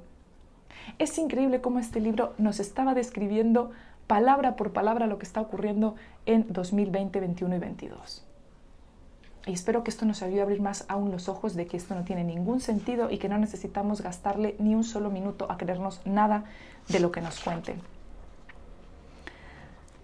Es 0.99 1.17
increíble 1.19 1.61
cómo 1.61 1.79
este 1.79 2.01
libro 2.01 2.35
nos 2.37 2.59
estaba 2.59 2.95
describiendo 2.95 3.71
palabra 4.07 4.57
por 4.57 4.73
palabra 4.73 5.07
lo 5.07 5.19
que 5.19 5.27
está 5.27 5.41
ocurriendo 5.41 5.95
en 6.27 6.53
2020, 6.53 7.21
21 7.21 7.57
y 7.57 7.59
22. 7.59 8.25
Y 9.47 9.53
espero 9.53 9.85
que 9.85 9.91
esto 9.91 10.07
nos 10.07 10.23
ayude 10.23 10.41
a 10.41 10.45
abrir 10.45 10.63
más 10.63 10.87
aún 10.89 11.11
los 11.11 11.29
ojos 11.29 11.55
de 11.55 11.67
que 11.67 11.77
esto 11.77 11.95
no 11.95 12.05
tiene 12.05 12.25
ningún 12.25 12.61
sentido 12.61 13.11
y 13.11 13.19
que 13.19 13.29
no 13.29 13.37
necesitamos 13.37 14.01
gastarle 14.01 14.57
ni 14.59 14.75
un 14.75 14.85
solo 14.85 15.11
minuto 15.11 15.51
a 15.51 15.59
creernos 15.59 16.01
nada 16.07 16.45
de 16.89 17.01
lo 17.01 17.13
que 17.13 17.21
nos 17.21 17.41
cuenten. 17.41 17.81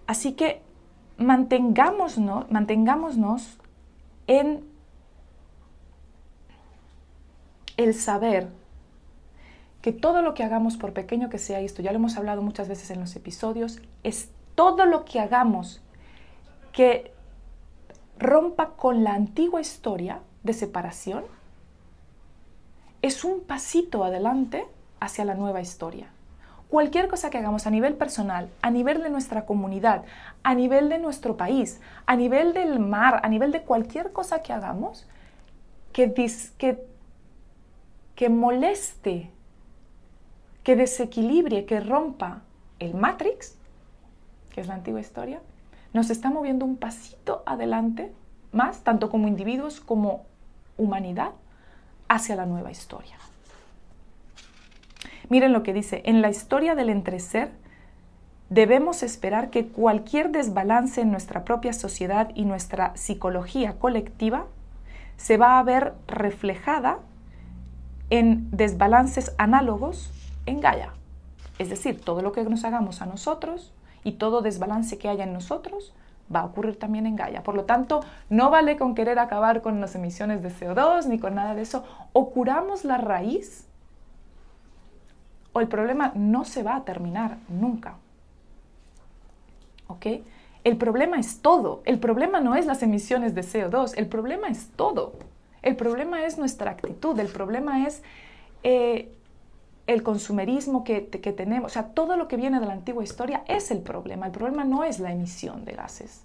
Así 0.05 0.33
que 0.33 0.61
mantengámonos, 1.17 2.51
mantengámonos 2.51 3.57
en 4.27 4.63
el 7.77 7.93
saber 7.95 8.49
que 9.81 9.91
todo 9.91 10.21
lo 10.21 10.33
que 10.33 10.43
hagamos, 10.43 10.77
por 10.77 10.93
pequeño 10.93 11.29
que 11.29 11.39
sea, 11.39 11.59
esto 11.59 11.81
ya 11.81 11.91
lo 11.91 11.97
hemos 11.97 12.17
hablado 12.17 12.41
muchas 12.41 12.67
veces 12.67 12.91
en 12.91 12.99
los 12.99 13.15
episodios, 13.15 13.81
es 14.03 14.29
todo 14.55 14.85
lo 14.85 15.05
que 15.05 15.19
hagamos 15.19 15.81
que 16.71 17.11
rompa 18.17 18.71
con 18.75 19.03
la 19.03 19.13
antigua 19.13 19.59
historia 19.59 20.19
de 20.43 20.53
separación, 20.53 21.23
es 23.01 23.23
un 23.23 23.41
pasito 23.41 24.03
adelante 24.03 24.65
hacia 24.99 25.25
la 25.25 25.33
nueva 25.33 25.61
historia. 25.61 26.09
Cualquier 26.69 27.07
cosa 27.07 27.29
que 27.29 27.39
hagamos 27.39 27.65
a 27.67 27.71
nivel 27.71 27.95
personal, 27.95 28.49
a 28.61 28.69
nivel 28.69 29.01
de 29.01 29.09
nuestra 29.09 29.45
comunidad, 29.45 30.03
a 30.43 30.53
nivel 30.53 30.87
de 30.87 30.99
nuestro 30.99 31.35
país, 31.35 31.81
a 32.05 32.15
nivel 32.15 32.53
del 32.53 32.79
mar, 32.79 33.19
a 33.23 33.27
nivel 33.27 33.51
de 33.51 33.63
cualquier 33.63 34.13
cosa 34.13 34.41
que 34.41 34.53
hagamos, 34.53 35.07
que, 35.91 36.13
que, 36.57 36.85
que 38.15 38.29
moleste 38.29 39.31
que 40.63 40.75
desequilibre, 40.75 41.65
que 41.65 41.79
rompa 41.79 42.41
el 42.79 42.93
Matrix, 42.93 43.55
que 44.53 44.61
es 44.61 44.67
la 44.67 44.75
antigua 44.75 44.99
historia, 44.99 45.41
nos 45.93 46.09
está 46.09 46.29
moviendo 46.29 46.65
un 46.65 46.77
pasito 46.77 47.43
adelante, 47.45 48.11
más, 48.51 48.83
tanto 48.83 49.09
como 49.09 49.27
individuos 49.27 49.79
como 49.79 50.25
humanidad, 50.77 51.31
hacia 52.07 52.35
la 52.35 52.45
nueva 52.45 52.71
historia. 52.71 53.15
Miren 55.29 55.53
lo 55.53 55.63
que 55.63 55.73
dice, 55.73 56.01
en 56.05 56.21
la 56.21 56.29
historia 56.29 56.75
del 56.75 56.89
entreser 56.89 57.51
debemos 58.49 59.01
esperar 59.01 59.49
que 59.49 59.67
cualquier 59.67 60.29
desbalance 60.29 60.99
en 60.99 61.11
nuestra 61.11 61.45
propia 61.45 61.71
sociedad 61.71 62.31
y 62.35 62.43
nuestra 62.43 62.95
psicología 62.97 63.79
colectiva 63.79 64.45
se 65.15 65.37
va 65.37 65.57
a 65.57 65.63
ver 65.63 65.93
reflejada 66.07 66.99
en 68.09 68.51
desbalances 68.51 69.33
análogos 69.37 70.11
en 70.45 70.59
Gaia. 70.59 70.93
Es 71.59 71.69
decir, 71.69 72.01
todo 72.01 72.21
lo 72.21 72.31
que 72.31 72.43
nos 72.43 72.63
hagamos 72.63 73.01
a 73.01 73.05
nosotros 73.05 73.73
y 74.03 74.13
todo 74.13 74.41
desbalance 74.41 74.97
que 74.97 75.09
haya 75.09 75.23
en 75.23 75.33
nosotros 75.33 75.93
va 76.33 76.41
a 76.41 76.45
ocurrir 76.45 76.79
también 76.79 77.05
en 77.05 77.15
Gaia. 77.15 77.43
Por 77.43 77.55
lo 77.55 77.65
tanto, 77.65 78.01
no 78.29 78.49
vale 78.49 78.77
con 78.77 78.95
querer 78.95 79.19
acabar 79.19 79.61
con 79.61 79.81
las 79.81 79.95
emisiones 79.95 80.41
de 80.41 80.49
CO2 80.49 81.05
ni 81.05 81.19
con 81.19 81.35
nada 81.35 81.55
de 81.55 81.61
eso. 81.61 81.83
O 82.13 82.31
curamos 82.31 82.85
la 82.85 82.97
raíz 82.97 83.67
o 85.53 85.59
el 85.59 85.67
problema 85.67 86.11
no 86.15 86.45
se 86.45 86.63
va 86.63 86.77
a 86.77 86.85
terminar 86.85 87.37
nunca. 87.49 87.95
¿Ok? 89.87 90.05
El 90.63 90.77
problema 90.77 91.19
es 91.19 91.41
todo. 91.41 91.81
El 91.85 91.99
problema 91.99 92.39
no 92.39 92.55
es 92.55 92.65
las 92.65 92.83
emisiones 92.83 93.35
de 93.35 93.41
CO2, 93.41 93.93
el 93.97 94.07
problema 94.07 94.47
es 94.47 94.69
todo. 94.75 95.13
El 95.61 95.75
problema 95.75 96.25
es 96.25 96.37
nuestra 96.37 96.71
actitud, 96.71 97.19
el 97.19 97.27
problema 97.27 97.85
es 97.85 98.01
eh, 98.63 99.11
el 99.93 100.03
consumerismo 100.03 100.83
que, 100.83 101.01
tenemos, 101.01 101.71
o 101.71 101.73
sea, 101.73 101.89
todo 101.89 102.17
lo 102.17 102.27
que 102.27 102.37
viene 102.37 102.59
de 102.59 102.65
la 102.65 102.73
antigua 102.73 103.03
historia 103.03 103.43
es 103.47 103.71
el 103.71 103.79
problema. 103.79 104.25
El 104.25 104.31
problema 104.31 104.63
no 104.63 104.83
es 104.83 104.99
la 104.99 105.11
emisión 105.11 105.65
de 105.65 105.73
gases. 105.73 106.23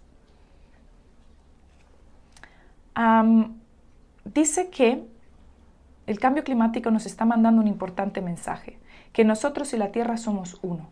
dice 4.25 4.71
que 4.71 5.07
el 6.07 6.19
cambio 6.19 6.45
climático 6.45 6.91
nos 6.91 7.07
está 7.07 7.25
mandando 7.25 7.61
un 7.61 7.69
importante 7.69 8.23
mensaje, 8.23 8.79
que 9.13 9.25
nosotros 9.25 9.73
y 9.73 9.77
la 9.77 9.93
Tierra 9.93 10.17
somos 10.17 10.59
uno. 10.63 10.89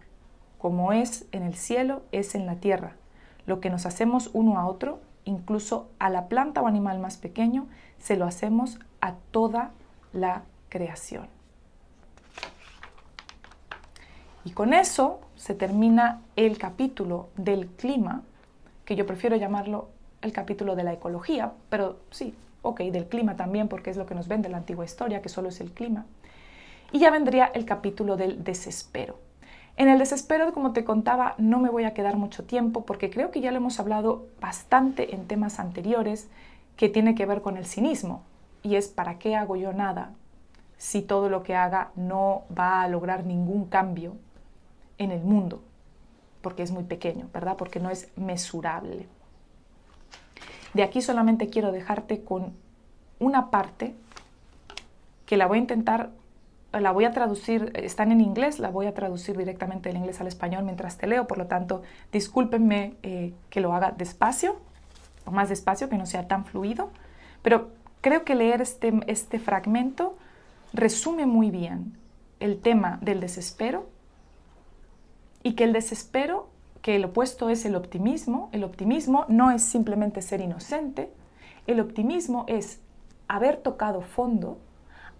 Como 0.58 0.92
es 0.92 1.26
en 1.32 1.42
el 1.42 1.54
cielo, 1.54 2.02
es 2.10 2.34
en 2.34 2.46
la 2.46 2.56
Tierra. 2.56 2.96
Lo 3.46 3.60
que 3.60 3.70
nos 3.70 3.86
hacemos 3.86 4.30
uno 4.32 4.58
a 4.58 4.66
otro, 4.66 5.00
incluso 5.24 5.90
a 5.98 6.10
la 6.10 6.28
planta 6.28 6.62
o 6.62 6.66
animal 6.66 6.98
más 6.98 7.16
pequeño, 7.16 7.66
se 7.98 8.16
lo 8.16 8.24
hacemos 8.24 8.78
a 9.00 9.14
toda 9.30 9.72
la 10.12 10.42
creación. 10.68 11.28
Y 14.44 14.50
con 14.50 14.74
eso 14.74 15.20
se 15.36 15.54
termina 15.54 16.20
el 16.36 16.58
capítulo 16.58 17.28
del 17.36 17.66
clima, 17.68 18.22
que 18.84 18.94
yo 18.94 19.06
prefiero 19.06 19.36
llamarlo 19.36 19.88
el 20.20 20.32
capítulo 20.32 20.76
de 20.76 20.84
la 20.84 20.92
ecología, 20.92 21.52
pero 21.70 21.98
sí, 22.10 22.34
ok, 22.62 22.80
del 22.80 23.06
clima 23.06 23.36
también, 23.36 23.68
porque 23.68 23.90
es 23.90 23.96
lo 23.96 24.06
que 24.06 24.14
nos 24.14 24.28
vende 24.28 24.48
la 24.48 24.58
antigua 24.58 24.84
historia, 24.84 25.22
que 25.22 25.28
solo 25.28 25.48
es 25.48 25.60
el 25.60 25.72
clima. 25.72 26.04
Y 26.92 26.98
ya 26.98 27.10
vendría 27.10 27.46
el 27.46 27.64
capítulo 27.64 28.16
del 28.16 28.44
desespero. 28.44 29.18
En 29.76 29.88
el 29.88 29.98
desespero, 29.98 30.52
como 30.52 30.72
te 30.72 30.84
contaba, 30.84 31.34
no 31.38 31.58
me 31.58 31.70
voy 31.70 31.84
a 31.84 31.94
quedar 31.94 32.16
mucho 32.16 32.44
tiempo 32.44 32.84
porque 32.84 33.10
creo 33.10 33.30
que 33.30 33.40
ya 33.40 33.50
lo 33.50 33.56
hemos 33.56 33.80
hablado 33.80 34.28
bastante 34.40 35.14
en 35.14 35.26
temas 35.26 35.58
anteriores 35.58 36.28
que 36.76 36.88
tiene 36.88 37.14
que 37.14 37.26
ver 37.26 37.40
con 37.40 37.56
el 37.56 37.66
cinismo. 37.66 38.22
Y 38.62 38.76
es, 38.76 38.88
¿para 38.88 39.18
qué 39.18 39.34
hago 39.34 39.56
yo 39.56 39.72
nada 39.72 40.12
si 40.78 41.02
todo 41.02 41.28
lo 41.28 41.42
que 41.42 41.56
haga 41.56 41.90
no 41.96 42.42
va 42.56 42.82
a 42.82 42.88
lograr 42.88 43.24
ningún 43.24 43.66
cambio 43.66 44.14
en 44.98 45.10
el 45.10 45.22
mundo, 45.22 45.62
porque 46.40 46.62
es 46.62 46.70
muy 46.70 46.84
pequeño, 46.84 47.28
¿verdad? 47.32 47.56
Porque 47.56 47.80
no 47.80 47.90
es 47.90 48.08
mesurable. 48.16 49.06
De 50.74 50.82
aquí 50.82 51.02
solamente 51.02 51.48
quiero 51.48 51.72
dejarte 51.72 52.22
con 52.22 52.52
una 53.18 53.50
parte 53.50 53.94
que 55.26 55.36
la 55.36 55.46
voy 55.46 55.58
a 55.58 55.60
intentar, 55.60 56.10
la 56.72 56.90
voy 56.90 57.04
a 57.04 57.12
traducir, 57.12 57.72
están 57.74 58.12
en 58.12 58.20
inglés, 58.20 58.58
la 58.58 58.70
voy 58.70 58.86
a 58.86 58.94
traducir 58.94 59.36
directamente 59.36 59.88
del 59.88 59.98
inglés 59.98 60.20
al 60.20 60.26
español 60.26 60.64
mientras 60.64 60.98
te 60.98 61.06
leo, 61.06 61.26
por 61.26 61.38
lo 61.38 61.46
tanto, 61.46 61.82
discúlpenme 62.12 62.94
eh, 63.02 63.32
que 63.50 63.60
lo 63.60 63.72
haga 63.72 63.92
despacio, 63.92 64.56
o 65.24 65.30
más 65.30 65.48
despacio, 65.48 65.88
que 65.88 65.96
no 65.96 66.06
sea 66.06 66.26
tan 66.28 66.44
fluido, 66.44 66.90
pero 67.42 67.70
creo 68.00 68.24
que 68.24 68.34
leer 68.34 68.60
este, 68.60 68.92
este 69.06 69.38
fragmento 69.38 70.18
resume 70.72 71.24
muy 71.24 71.50
bien 71.50 71.96
el 72.40 72.60
tema 72.60 72.98
del 73.00 73.20
desespero 73.20 73.93
y 75.44 75.52
que 75.52 75.62
el 75.62 75.72
desespero, 75.72 76.48
que 76.82 76.96
el 76.96 77.04
opuesto 77.04 77.50
es 77.50 77.64
el 77.64 77.76
optimismo, 77.76 78.48
el 78.50 78.64
optimismo 78.64 79.26
no 79.28 79.52
es 79.52 79.62
simplemente 79.62 80.22
ser 80.22 80.40
inocente, 80.40 81.12
el 81.68 81.78
optimismo 81.78 82.44
es 82.48 82.80
haber 83.28 83.58
tocado 83.58 84.00
fondo, 84.00 84.58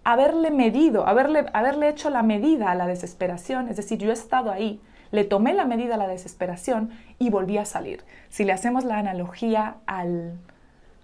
haberle 0.03 0.51
medido, 0.51 1.07
haberle, 1.07 1.47
haberle 1.53 1.89
hecho 1.89 2.11
la 2.11 2.23
medida 2.23 2.71
a 2.71 2.75
la 2.75 2.87
desesperación, 2.87 3.69
es 3.69 3.77
decir, 3.77 3.99
yo 3.99 4.11
he 4.11 4.15
estado 4.15 4.51
ahí, 4.51 4.81
le 5.11 5.25
tomé 5.25 5.55
la 5.55 5.67
medida 5.67 5.95
a 5.95 5.99
la 5.99 6.09
desesperación 6.09 6.91
y 7.19 7.31
volví 7.31 7.59
a 7.59 7.67
salir. 7.67 8.03
Si 8.31 8.45
le 8.45 8.53
hacemos 8.53 8.85
la 8.85 8.99
analogía 8.99 9.77
al, 9.87 10.39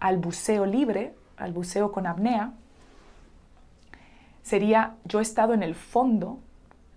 al 0.00 0.16
buceo 0.16 0.66
libre, 0.66 1.14
al 1.36 1.52
buceo 1.52 1.92
con 1.92 2.06
apnea, 2.06 2.54
sería 4.42 4.96
yo 5.04 5.18
he 5.18 5.22
estado 5.22 5.52
en 5.52 5.62
el 5.62 5.74
fondo 5.74 6.40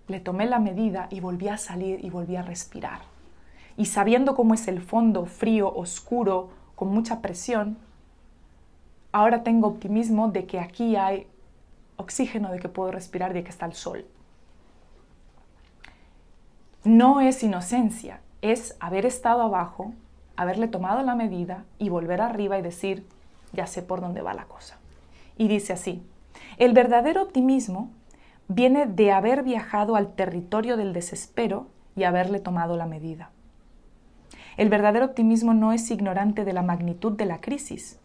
le 0.08 0.20
tomé 0.20 0.46
la 0.46 0.58
medida 0.58 1.08
y 1.10 1.20
volví 1.20 1.48
a 1.48 1.56
salir 1.56 2.04
y 2.04 2.10
volví 2.10 2.36
a 2.36 2.42
respirar. 2.42 3.00
Y 3.76 3.86
sabiendo 3.86 4.34
cómo 4.34 4.54
es 4.54 4.68
el 4.68 4.80
fondo 4.80 5.26
frío, 5.26 5.74
oscuro, 5.74 6.50
con 6.74 6.88
mucha 6.88 7.20
presión, 7.20 7.76
ahora 9.12 9.42
tengo 9.42 9.68
optimismo 9.68 10.28
de 10.28 10.46
que 10.46 10.60
aquí 10.60 10.96
hay 10.96 11.26
oxígeno, 11.96 12.50
de 12.50 12.58
que 12.58 12.68
puedo 12.68 12.90
respirar, 12.90 13.32
de 13.32 13.42
que 13.42 13.50
está 13.50 13.66
el 13.66 13.74
sol. 13.74 14.04
No 16.84 17.20
es 17.20 17.42
inocencia, 17.42 18.20
es 18.42 18.76
haber 18.78 19.06
estado 19.06 19.42
abajo, 19.42 19.92
haberle 20.36 20.68
tomado 20.68 21.02
la 21.02 21.14
medida 21.14 21.64
y 21.78 21.88
volver 21.88 22.20
arriba 22.20 22.58
y 22.58 22.62
decir, 22.62 23.06
ya 23.52 23.66
sé 23.66 23.82
por 23.82 24.00
dónde 24.00 24.20
va 24.20 24.34
la 24.34 24.44
cosa. 24.44 24.76
Y 25.38 25.48
dice 25.48 25.72
así, 25.72 26.02
el 26.58 26.72
verdadero 26.72 27.22
optimismo 27.22 27.90
viene 28.48 28.86
de 28.86 29.12
haber 29.12 29.42
viajado 29.42 29.96
al 29.96 30.14
territorio 30.14 30.76
del 30.76 30.92
desespero 30.92 31.66
y 31.96 32.04
haberle 32.04 32.40
tomado 32.40 32.76
la 32.76 32.86
medida. 32.86 33.30
El 34.56 34.68
verdadero 34.68 35.06
optimismo 35.06 35.54
no 35.54 35.72
es 35.72 35.90
ignorante 35.90 36.44
de 36.44 36.52
la 36.52 36.62
magnitud 36.62 37.12
de 37.12 37.26
la 37.26 37.40
crisis, 37.40 37.98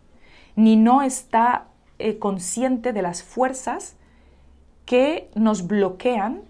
ni 0.56 0.76
no 0.76 1.02
está 1.02 1.66
eh, 2.00 2.18
consciente 2.18 2.94
de 2.94 3.02
las 3.02 3.24
fuerzas 3.24 3.96
que 4.86 5.30
nos 5.36 5.68
bloquean 5.68 6.42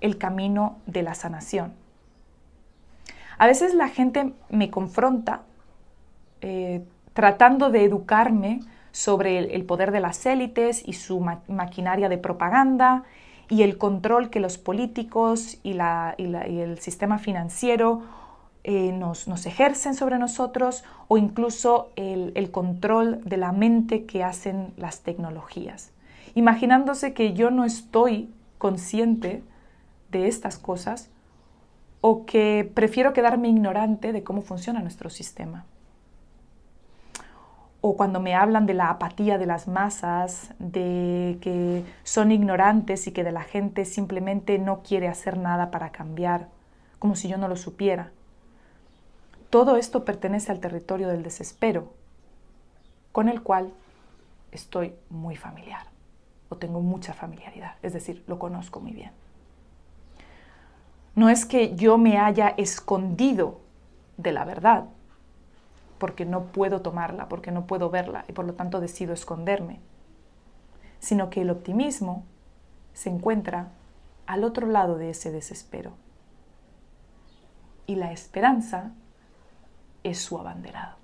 el 0.00 0.18
camino 0.18 0.78
de 0.86 1.02
la 1.02 1.14
sanación. 1.14 1.74
A 3.38 3.46
veces 3.46 3.74
la 3.74 3.88
gente 3.88 4.32
me 4.48 4.70
confronta 4.70 5.42
eh, 6.40 6.82
tratando 7.12 7.70
de 7.70 7.84
educarme 7.84 8.60
sobre 8.92 9.54
el, 9.54 9.64
poder 9.64 9.90
de 9.90 10.00
las 10.00 10.24
élites 10.26 10.82
y 10.86 10.92
su 10.92 11.20
maquinaria 11.48 12.08
de 12.08 12.18
propaganda 12.18 13.04
y 13.52 13.62
el 13.62 13.76
control 13.76 14.30
que 14.30 14.40
los 14.40 14.56
políticos 14.56 15.58
y, 15.62 15.76
el 15.78 16.78
sistema 16.78 17.18
financiero 17.18 18.00
eh, 18.64 18.92
nos, 18.92 19.26
ejercen 19.44 19.94
sobre 19.94 20.18
nosotros 20.18 20.84
o 21.06 21.18
incluso 21.18 21.90
el, 21.96 22.32
el 22.34 22.50
control 22.50 23.20
de 23.26 23.36
la 23.36 23.52
mente 23.52 24.06
que 24.06 24.24
hacen 24.24 24.72
las 24.78 25.00
tecnologías. 25.00 25.90
Imaginándose 26.34 27.12
que 27.12 27.34
yo 27.34 27.50
no 27.50 27.66
estoy 27.66 28.30
consciente 28.56 29.42
de 30.10 30.28
estas 30.28 30.56
cosas 30.56 31.10
o 32.00 32.24
que 32.24 32.70
prefiero 32.72 33.12
quedarme 33.12 33.50
ignorante 33.50 34.14
de 34.14 34.24
cómo 34.24 34.40
funciona 34.40 34.80
nuestro 34.80 35.10
sistema 35.10 35.66
o 37.84 37.96
cuando 37.96 38.20
me 38.20 38.34
hablan 38.36 38.64
de 38.64 38.74
la 38.74 38.90
apatía 38.90 39.38
de 39.38 39.46
las 39.46 39.66
masas, 39.66 40.54
de 40.60 41.36
que 41.40 41.84
son 42.04 42.30
ignorantes 42.30 43.08
y 43.08 43.12
que 43.12 43.24
de 43.24 43.32
la 43.32 43.42
gente 43.42 43.84
simplemente 43.84 44.56
no 44.60 44.82
quiere 44.82 45.08
hacer 45.08 45.36
nada 45.36 45.72
para 45.72 45.90
cambiar, 45.90 46.48
como 47.00 47.16
si 47.16 47.26
yo 47.28 47.38
no 47.38 47.48
lo 47.48 47.56
supiera. 47.56 48.12
Todo 49.50 49.76
esto 49.76 50.04
pertenece 50.04 50.52
al 50.52 50.60
territorio 50.60 51.08
del 51.08 51.24
desespero, 51.24 51.92
con 53.10 53.28
el 53.28 53.42
cual 53.42 53.72
estoy 54.52 54.94
muy 55.10 55.34
familiar, 55.34 55.86
o 56.50 56.56
tengo 56.56 56.80
mucha 56.80 57.12
familiaridad, 57.12 57.74
es 57.82 57.92
decir, 57.92 58.22
lo 58.28 58.38
conozco 58.38 58.78
muy 58.78 58.92
bien. 58.92 59.10
No 61.16 61.28
es 61.28 61.44
que 61.44 61.74
yo 61.74 61.98
me 61.98 62.16
haya 62.18 62.54
escondido 62.56 63.58
de 64.18 64.30
la 64.30 64.44
verdad, 64.44 64.84
porque 66.02 66.24
no 66.24 66.46
puedo 66.46 66.82
tomarla, 66.82 67.28
porque 67.28 67.52
no 67.52 67.68
puedo 67.68 67.88
verla 67.88 68.24
y 68.26 68.32
por 68.32 68.44
lo 68.44 68.54
tanto 68.54 68.80
decido 68.80 69.14
esconderme, 69.14 69.78
sino 70.98 71.30
que 71.30 71.42
el 71.42 71.50
optimismo 71.50 72.24
se 72.92 73.08
encuentra 73.08 73.68
al 74.26 74.42
otro 74.42 74.66
lado 74.66 74.98
de 74.98 75.10
ese 75.10 75.30
desespero. 75.30 75.92
Y 77.86 77.94
la 77.94 78.10
esperanza 78.10 78.90
es 80.02 80.18
su 80.18 80.36
abanderado. 80.38 80.96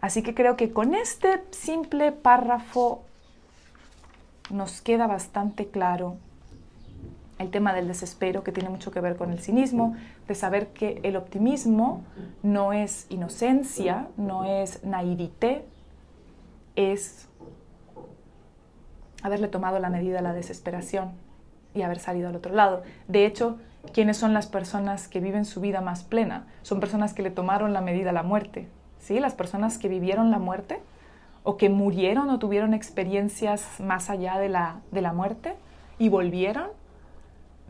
Así 0.00 0.22
que 0.22 0.32
creo 0.32 0.56
que 0.56 0.72
con 0.72 0.94
este 0.94 1.42
simple 1.50 2.12
párrafo 2.12 3.02
nos 4.48 4.80
queda 4.80 5.08
bastante 5.08 5.66
claro 5.72 6.18
el 7.42 7.50
tema 7.50 7.74
del 7.74 7.88
desespero, 7.88 8.42
que 8.42 8.52
tiene 8.52 8.70
mucho 8.70 8.90
que 8.90 9.00
ver 9.00 9.16
con 9.16 9.30
el 9.32 9.40
cinismo, 9.40 9.94
de 10.26 10.34
saber 10.34 10.68
que 10.68 11.00
el 11.02 11.16
optimismo 11.16 12.02
no 12.42 12.72
es 12.72 13.06
inocencia, 13.10 14.08
no 14.16 14.44
es 14.44 14.84
naivete, 14.84 15.64
es 16.76 17.28
haberle 19.22 19.48
tomado 19.48 19.78
la 19.78 19.90
medida 19.90 20.20
a 20.20 20.22
la 20.22 20.32
desesperación 20.32 21.12
y 21.74 21.82
haber 21.82 21.98
salido 21.98 22.28
al 22.28 22.36
otro 22.36 22.54
lado. 22.54 22.82
De 23.08 23.26
hecho, 23.26 23.58
¿quiénes 23.92 24.16
son 24.16 24.34
las 24.34 24.46
personas 24.46 25.08
que 25.08 25.20
viven 25.20 25.44
su 25.44 25.60
vida 25.60 25.80
más 25.80 26.04
plena? 26.04 26.46
Son 26.62 26.80
personas 26.80 27.14
que 27.14 27.22
le 27.22 27.30
tomaron 27.30 27.72
la 27.72 27.80
medida 27.80 28.10
a 28.10 28.14
la 28.14 28.22
muerte, 28.22 28.68
¿sí? 28.98 29.20
Las 29.20 29.34
personas 29.34 29.78
que 29.78 29.88
vivieron 29.88 30.30
la 30.30 30.38
muerte 30.38 30.80
o 31.44 31.56
que 31.56 31.68
murieron 31.68 32.30
o 32.30 32.38
tuvieron 32.38 32.74
experiencias 32.74 33.80
más 33.80 34.10
allá 34.10 34.38
de 34.38 34.48
la, 34.48 34.80
de 34.90 35.02
la 35.02 35.12
muerte 35.12 35.54
y 35.98 36.08
volvieron 36.08 36.68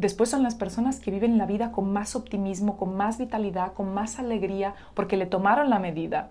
Después 0.03 0.30
son 0.30 0.42
las 0.42 0.57
personas 0.57 0.98
que 0.98 1.12
viven 1.12 1.38
la 1.38 1.46
vida 1.46 1.70
con 1.70 1.92
más 1.92 2.16
optimismo, 2.16 2.76
con 2.76 2.96
más 2.96 3.18
vitalidad, 3.18 3.72
con 3.72 3.94
más 3.94 4.18
alegría, 4.18 4.74
porque 4.94 5.16
le 5.16 5.26
tomaron 5.26 5.70
la 5.70 5.78
medida 5.78 6.28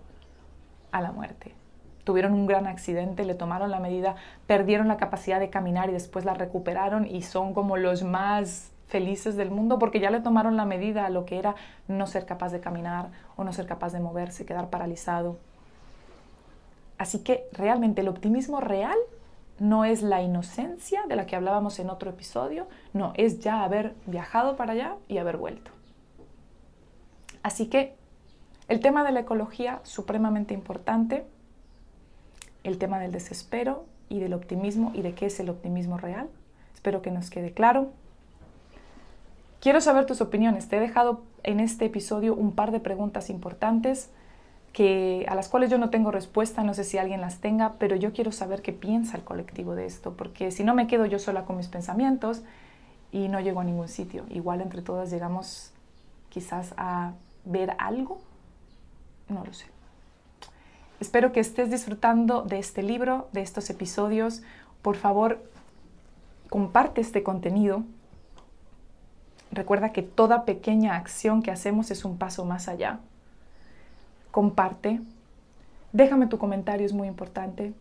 a 0.92 1.00
la 1.00 1.14
muerte. 1.14 1.56
Tuvieron 2.04 2.34
un 2.34 2.48
gran 2.48 2.68
accidente, 2.68 3.24
le 3.24 3.34
tomaron 3.34 3.72
la 3.72 3.80
medida, 3.80 4.18
perdieron 4.46 4.90
la 4.90 4.98
capacidad 4.98 5.40
de 5.40 5.50
caminar 5.50 5.90
y 5.90 5.94
después 5.94 6.26
la 6.26 6.34
recuperaron 6.34 7.06
y 7.06 7.22
son 7.22 7.54
como 7.54 7.78
los 7.78 8.04
más 8.04 8.74
felices 8.88 9.38
del 9.38 9.52
mundo 9.52 9.80
porque 9.80 10.02
ya 10.02 10.12
le 10.12 10.20
tomaron 10.20 10.58
la 10.58 10.66
medida 10.66 11.06
a 11.06 11.10
lo 11.10 11.24
que 11.24 11.40
era 11.40 11.56
no 11.88 12.08
ser 12.08 12.26
capaz 12.26 12.52
de 12.52 12.60
caminar 12.60 13.12
o 13.38 13.46
no 13.46 13.54
ser 13.54 13.68
capaz 13.68 13.94
de 13.94 14.02
moverse, 14.02 14.46
quedar 14.46 14.70
paralizado. 14.70 15.38
Así 16.98 17.20
que 17.20 17.46
realmente 17.54 18.02
el 18.02 18.10
optimismo 18.10 18.60
real 18.60 18.98
no 19.60 19.86
es 19.86 20.02
la 20.02 20.22
inocencia 20.22 21.04
de 21.08 21.16
la 21.16 21.26
que 21.26 21.36
hablábamos 21.36 21.80
en 21.80 21.90
otro 21.90 22.10
episodio, 22.10 22.68
no, 22.94 23.14
es 23.16 23.40
ya 23.40 23.64
haber 23.64 23.96
viajado 24.06 24.56
para 24.56 24.74
allá 24.74 24.96
y 25.08 25.18
haber 25.18 25.38
vuelto. 25.38 25.72
Así 27.44 27.68
que 27.68 27.96
el 28.68 28.80
tema 28.80 29.04
de 29.04 29.12
la 29.12 29.22
ecología, 29.22 29.82
supremamente 29.84 30.54
importante, 30.54 31.26
el 32.64 32.78
tema 32.78 33.00
del 33.00 33.12
desespero 33.12 33.86
y 34.10 34.20
del 34.20 34.34
optimismo 34.34 34.92
y 34.94 35.02
de 35.02 35.14
qué 35.14 35.28
es 35.28 35.40
el 35.40 35.50
optimismo 35.50 35.98
real. 35.98 36.30
Espero 36.74 37.02
que 37.02 37.12
nos 37.12 37.30
quede 37.30 37.54
claro. 37.54 37.92
Quiero 39.60 39.82
saber 39.82 40.06
tus 40.06 40.22
opiniones. 40.22 40.68
Te 40.68 40.78
he 40.78 40.80
dejado 40.80 41.22
en 41.44 41.60
este 41.60 41.86
episodio 41.86 42.34
un 42.36 42.54
par 42.54 42.72
de 42.72 42.80
preguntas 42.80 43.30
importantes 43.30 44.10
que, 44.74 45.26
a 45.28 45.36
las 45.36 45.50
cuales 45.50 45.70
yo 45.70 45.78
no 45.78 45.90
tengo 45.90 46.12
respuesta, 46.12 46.64
no 46.64 46.74
sé 46.74 46.84
si 46.84 46.98
alguien 46.98 47.22
las 47.22 47.40
tenga, 47.40 47.74
pero 47.74 47.96
yo 47.96 48.14
quiero 48.14 48.32
saber 48.32 48.62
qué 48.62 48.72
piensa 48.72 49.18
el 49.18 49.24
colectivo 49.24 49.76
de 49.76 49.86
esto, 49.86 50.14
porque 50.14 50.52
si 50.52 50.64
no 50.64 50.74
me 50.74 50.88
quedo 50.88 51.06
yo 51.06 51.20
sola 51.20 51.44
con 51.44 51.58
mis 51.58 51.68
pensamientos 51.68 52.42
y 53.12 53.28
no 53.28 53.40
llego 53.42 53.60
a 53.60 53.64
ningún 53.64 53.90
sitio. 53.90 54.26
Igual 54.30 54.62
entre 54.62 54.82
todas 54.82 55.12
llegamos 55.12 55.72
quizás 56.30 56.74
a 56.78 57.12
ver 57.44 57.76
algo, 57.80 58.22
no 59.28 59.44
lo 59.44 59.54
sé. 59.54 59.66
Espero 61.02 61.32
que 61.32 61.40
estés 61.40 61.70
disfrutando 61.70 62.44
de 62.44 62.60
este 62.60 62.84
libro, 62.84 63.28
de 63.34 63.42
estos 63.42 63.70
episodios. 63.70 64.44
Por 64.82 64.96
favor, 64.96 65.44
comparte 66.50 67.02
este 67.02 67.24
contenido. 67.24 67.84
Recuerda 69.52 69.92
que 69.92 70.04
toda 70.04 70.46
pequeña 70.46 70.96
acción 70.96 71.42
que 71.42 71.52
hacemos 71.52 71.92
es 71.92 72.06
un 72.06 72.18
paso 72.18 72.46
más 72.46 72.70
allá 72.70 73.00
comparte, 74.32 75.00
déjame 75.94 76.28
tu 76.28 76.38
comentario, 76.38 76.86
es 76.86 76.94
muy 76.94 77.08
importante. 77.08 77.74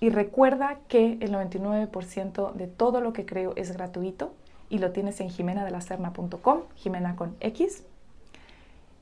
Y 0.00 0.10
recuerda 0.10 0.78
que 0.88 1.18
el 1.20 1.32
99% 1.32 2.52
de 2.52 2.66
todo 2.66 3.00
lo 3.00 3.12
que 3.12 3.26
creo 3.26 3.52
es 3.56 3.72
gratuito 3.72 4.32
y 4.70 4.78
lo 4.78 4.92
tienes 4.92 5.20
en 5.20 5.30
jimenadelacerna.com, 5.30 6.60
Jimena 6.76 7.16
con 7.16 7.36
X. 7.40 7.82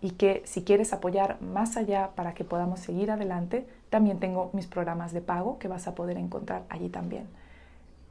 Y 0.01 0.11
que 0.13 0.43
si 0.45 0.63
quieres 0.63 0.93
apoyar 0.93 1.41
más 1.41 1.77
allá 1.77 2.11
para 2.15 2.35
que 2.35 2.45
podamos 2.45 2.81
seguir 2.81 3.11
adelante, 3.11 3.67
también 3.91 4.19
tengo 4.19 4.51
mis 4.53 4.67
programas 4.67 5.13
de 5.13 5.21
pago 5.21 5.59
que 5.59 5.69
vas 5.69 5.87
a 5.89 5.95
poder 5.95 6.19
encontrar 6.19 6.63
allí 6.69 6.89
también. 6.89 7.27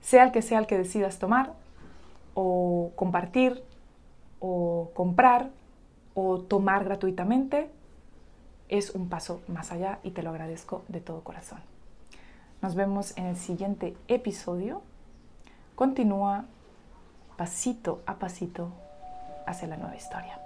Sea 0.01 0.23
el 0.23 0.31
que 0.31 0.41
sea 0.41 0.59
el 0.59 0.67
que 0.67 0.77
decidas 0.77 1.19
tomar, 1.19 1.53
o 2.33 2.91
compartir, 2.95 3.63
o 4.39 4.91
comprar, 4.93 5.49
o 6.13 6.39
tomar 6.39 6.83
gratuitamente, 6.83 7.69
es 8.69 8.91
un 8.91 9.09
paso 9.09 9.41
más 9.47 9.71
allá 9.71 9.99
y 10.03 10.11
te 10.11 10.23
lo 10.23 10.29
agradezco 10.31 10.83
de 10.87 11.01
todo 11.01 11.23
corazón. 11.23 11.59
Nos 12.61 12.75
vemos 12.75 13.15
en 13.17 13.25
el 13.25 13.35
siguiente 13.35 13.95
episodio. 14.07 14.81
Continúa 15.75 16.45
pasito 17.37 18.01
a 18.05 18.15
pasito 18.15 18.71
hacia 19.45 19.67
la 19.67 19.77
nueva 19.77 19.95
historia. 19.95 20.39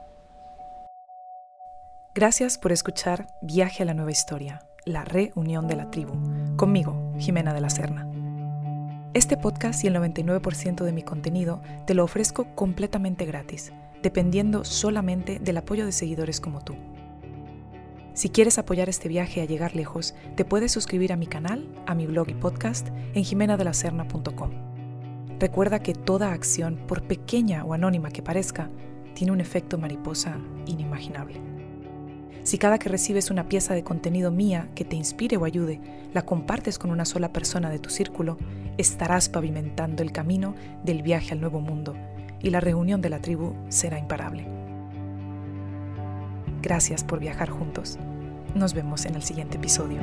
Gracias 2.16 2.58
por 2.58 2.72
escuchar 2.72 3.28
Viaje 3.42 3.84
a 3.84 3.86
la 3.86 3.94
nueva 3.94 4.12
historia, 4.12 4.60
la 4.86 5.06
reunión 5.06 5.68
de 5.68 5.76
la 5.76 5.92
tribu, 5.92 6.14
conmigo, 6.58 7.14
Jimena 7.20 7.54
de 7.54 7.62
la 7.62 7.70
Serna. 7.70 8.08
Este 9.14 9.38
podcast 9.38 9.84
y 9.84 9.88
el 9.88 9.96
99% 9.96 10.84
de 10.84 10.92
mi 10.92 11.04
contenido 11.04 11.62
te 11.86 11.94
lo 11.94 12.04
ofrezco 12.04 12.54
completamente 12.56 13.26
gratis, 13.26 13.72
dependiendo 14.04 14.66
solamente 14.66 15.40
del 15.40 15.58
apoyo 15.58 15.86
de 15.86 15.92
seguidores 15.92 16.42
como 16.42 16.62
tú. 16.62 16.76
Si 18.14 18.30
quieres 18.30 18.58
apoyar 18.58 18.90
este 18.90 19.08
viaje 19.08 19.42
a 19.42 19.46
llegar 19.46 19.76
lejos, 19.76 20.14
te 20.36 20.46
puedes 20.46 20.72
suscribir 20.72 21.14
a 21.14 21.16
mi 21.16 21.28
canal, 21.28 21.68
a 21.86 21.96
mi 21.96 22.06
blog 22.06 22.30
y 22.30 22.34
podcast 22.34 22.90
en 23.14 23.24
jimenadelacerna.com. 23.24 24.52
Recuerda 25.40 25.80
que 25.80 25.94
toda 25.94 26.34
acción, 26.34 26.78
por 26.88 27.04
pequeña 27.04 27.64
o 27.64 27.74
anónima 27.74 28.10
que 28.10 28.22
parezca, 28.22 28.70
tiene 29.14 29.32
un 29.32 29.40
efecto 29.40 29.78
mariposa 29.78 30.38
inimaginable. 30.66 31.40
Si 32.44 32.58
cada 32.58 32.80
que 32.80 32.90
recibes 32.90 33.30
una 33.30 33.48
pieza 33.48 33.74
de 33.74 33.84
contenido 33.84 34.32
mía 34.32 34.70
que 34.76 34.84
te 34.84 34.96
inspire 34.96 35.38
o 35.38 35.46
ayude, 35.46 35.80
la 36.14 36.24
compartes 36.24 36.80
con 36.80 36.92
una 36.92 37.06
sola 37.06 37.32
persona 37.32 37.70
de 37.70 37.80
tu 37.80 37.90
círculo, 37.90 38.38
estarás 38.78 39.30
pavimentando 39.30 40.04
el 40.04 40.12
camino 40.12 40.56
del 40.84 41.04
viaje 41.04 41.34
al 41.34 41.42
nuevo 41.42 41.62
mundo 41.62 41.96
y 42.42 42.50
la 42.50 42.60
reunión 42.60 43.02
de 43.02 43.10
la 43.10 43.22
tribu 43.22 43.54
será 43.70 44.00
imparable. 44.00 44.59
Gracias 46.62 47.04
por 47.04 47.20
viajar 47.20 47.50
juntos. 47.50 47.98
Nos 48.56 48.74
vemos 48.74 49.06
en 49.06 49.16
el 49.16 49.24
siguiente 49.24 49.58
episodio. 49.58 50.00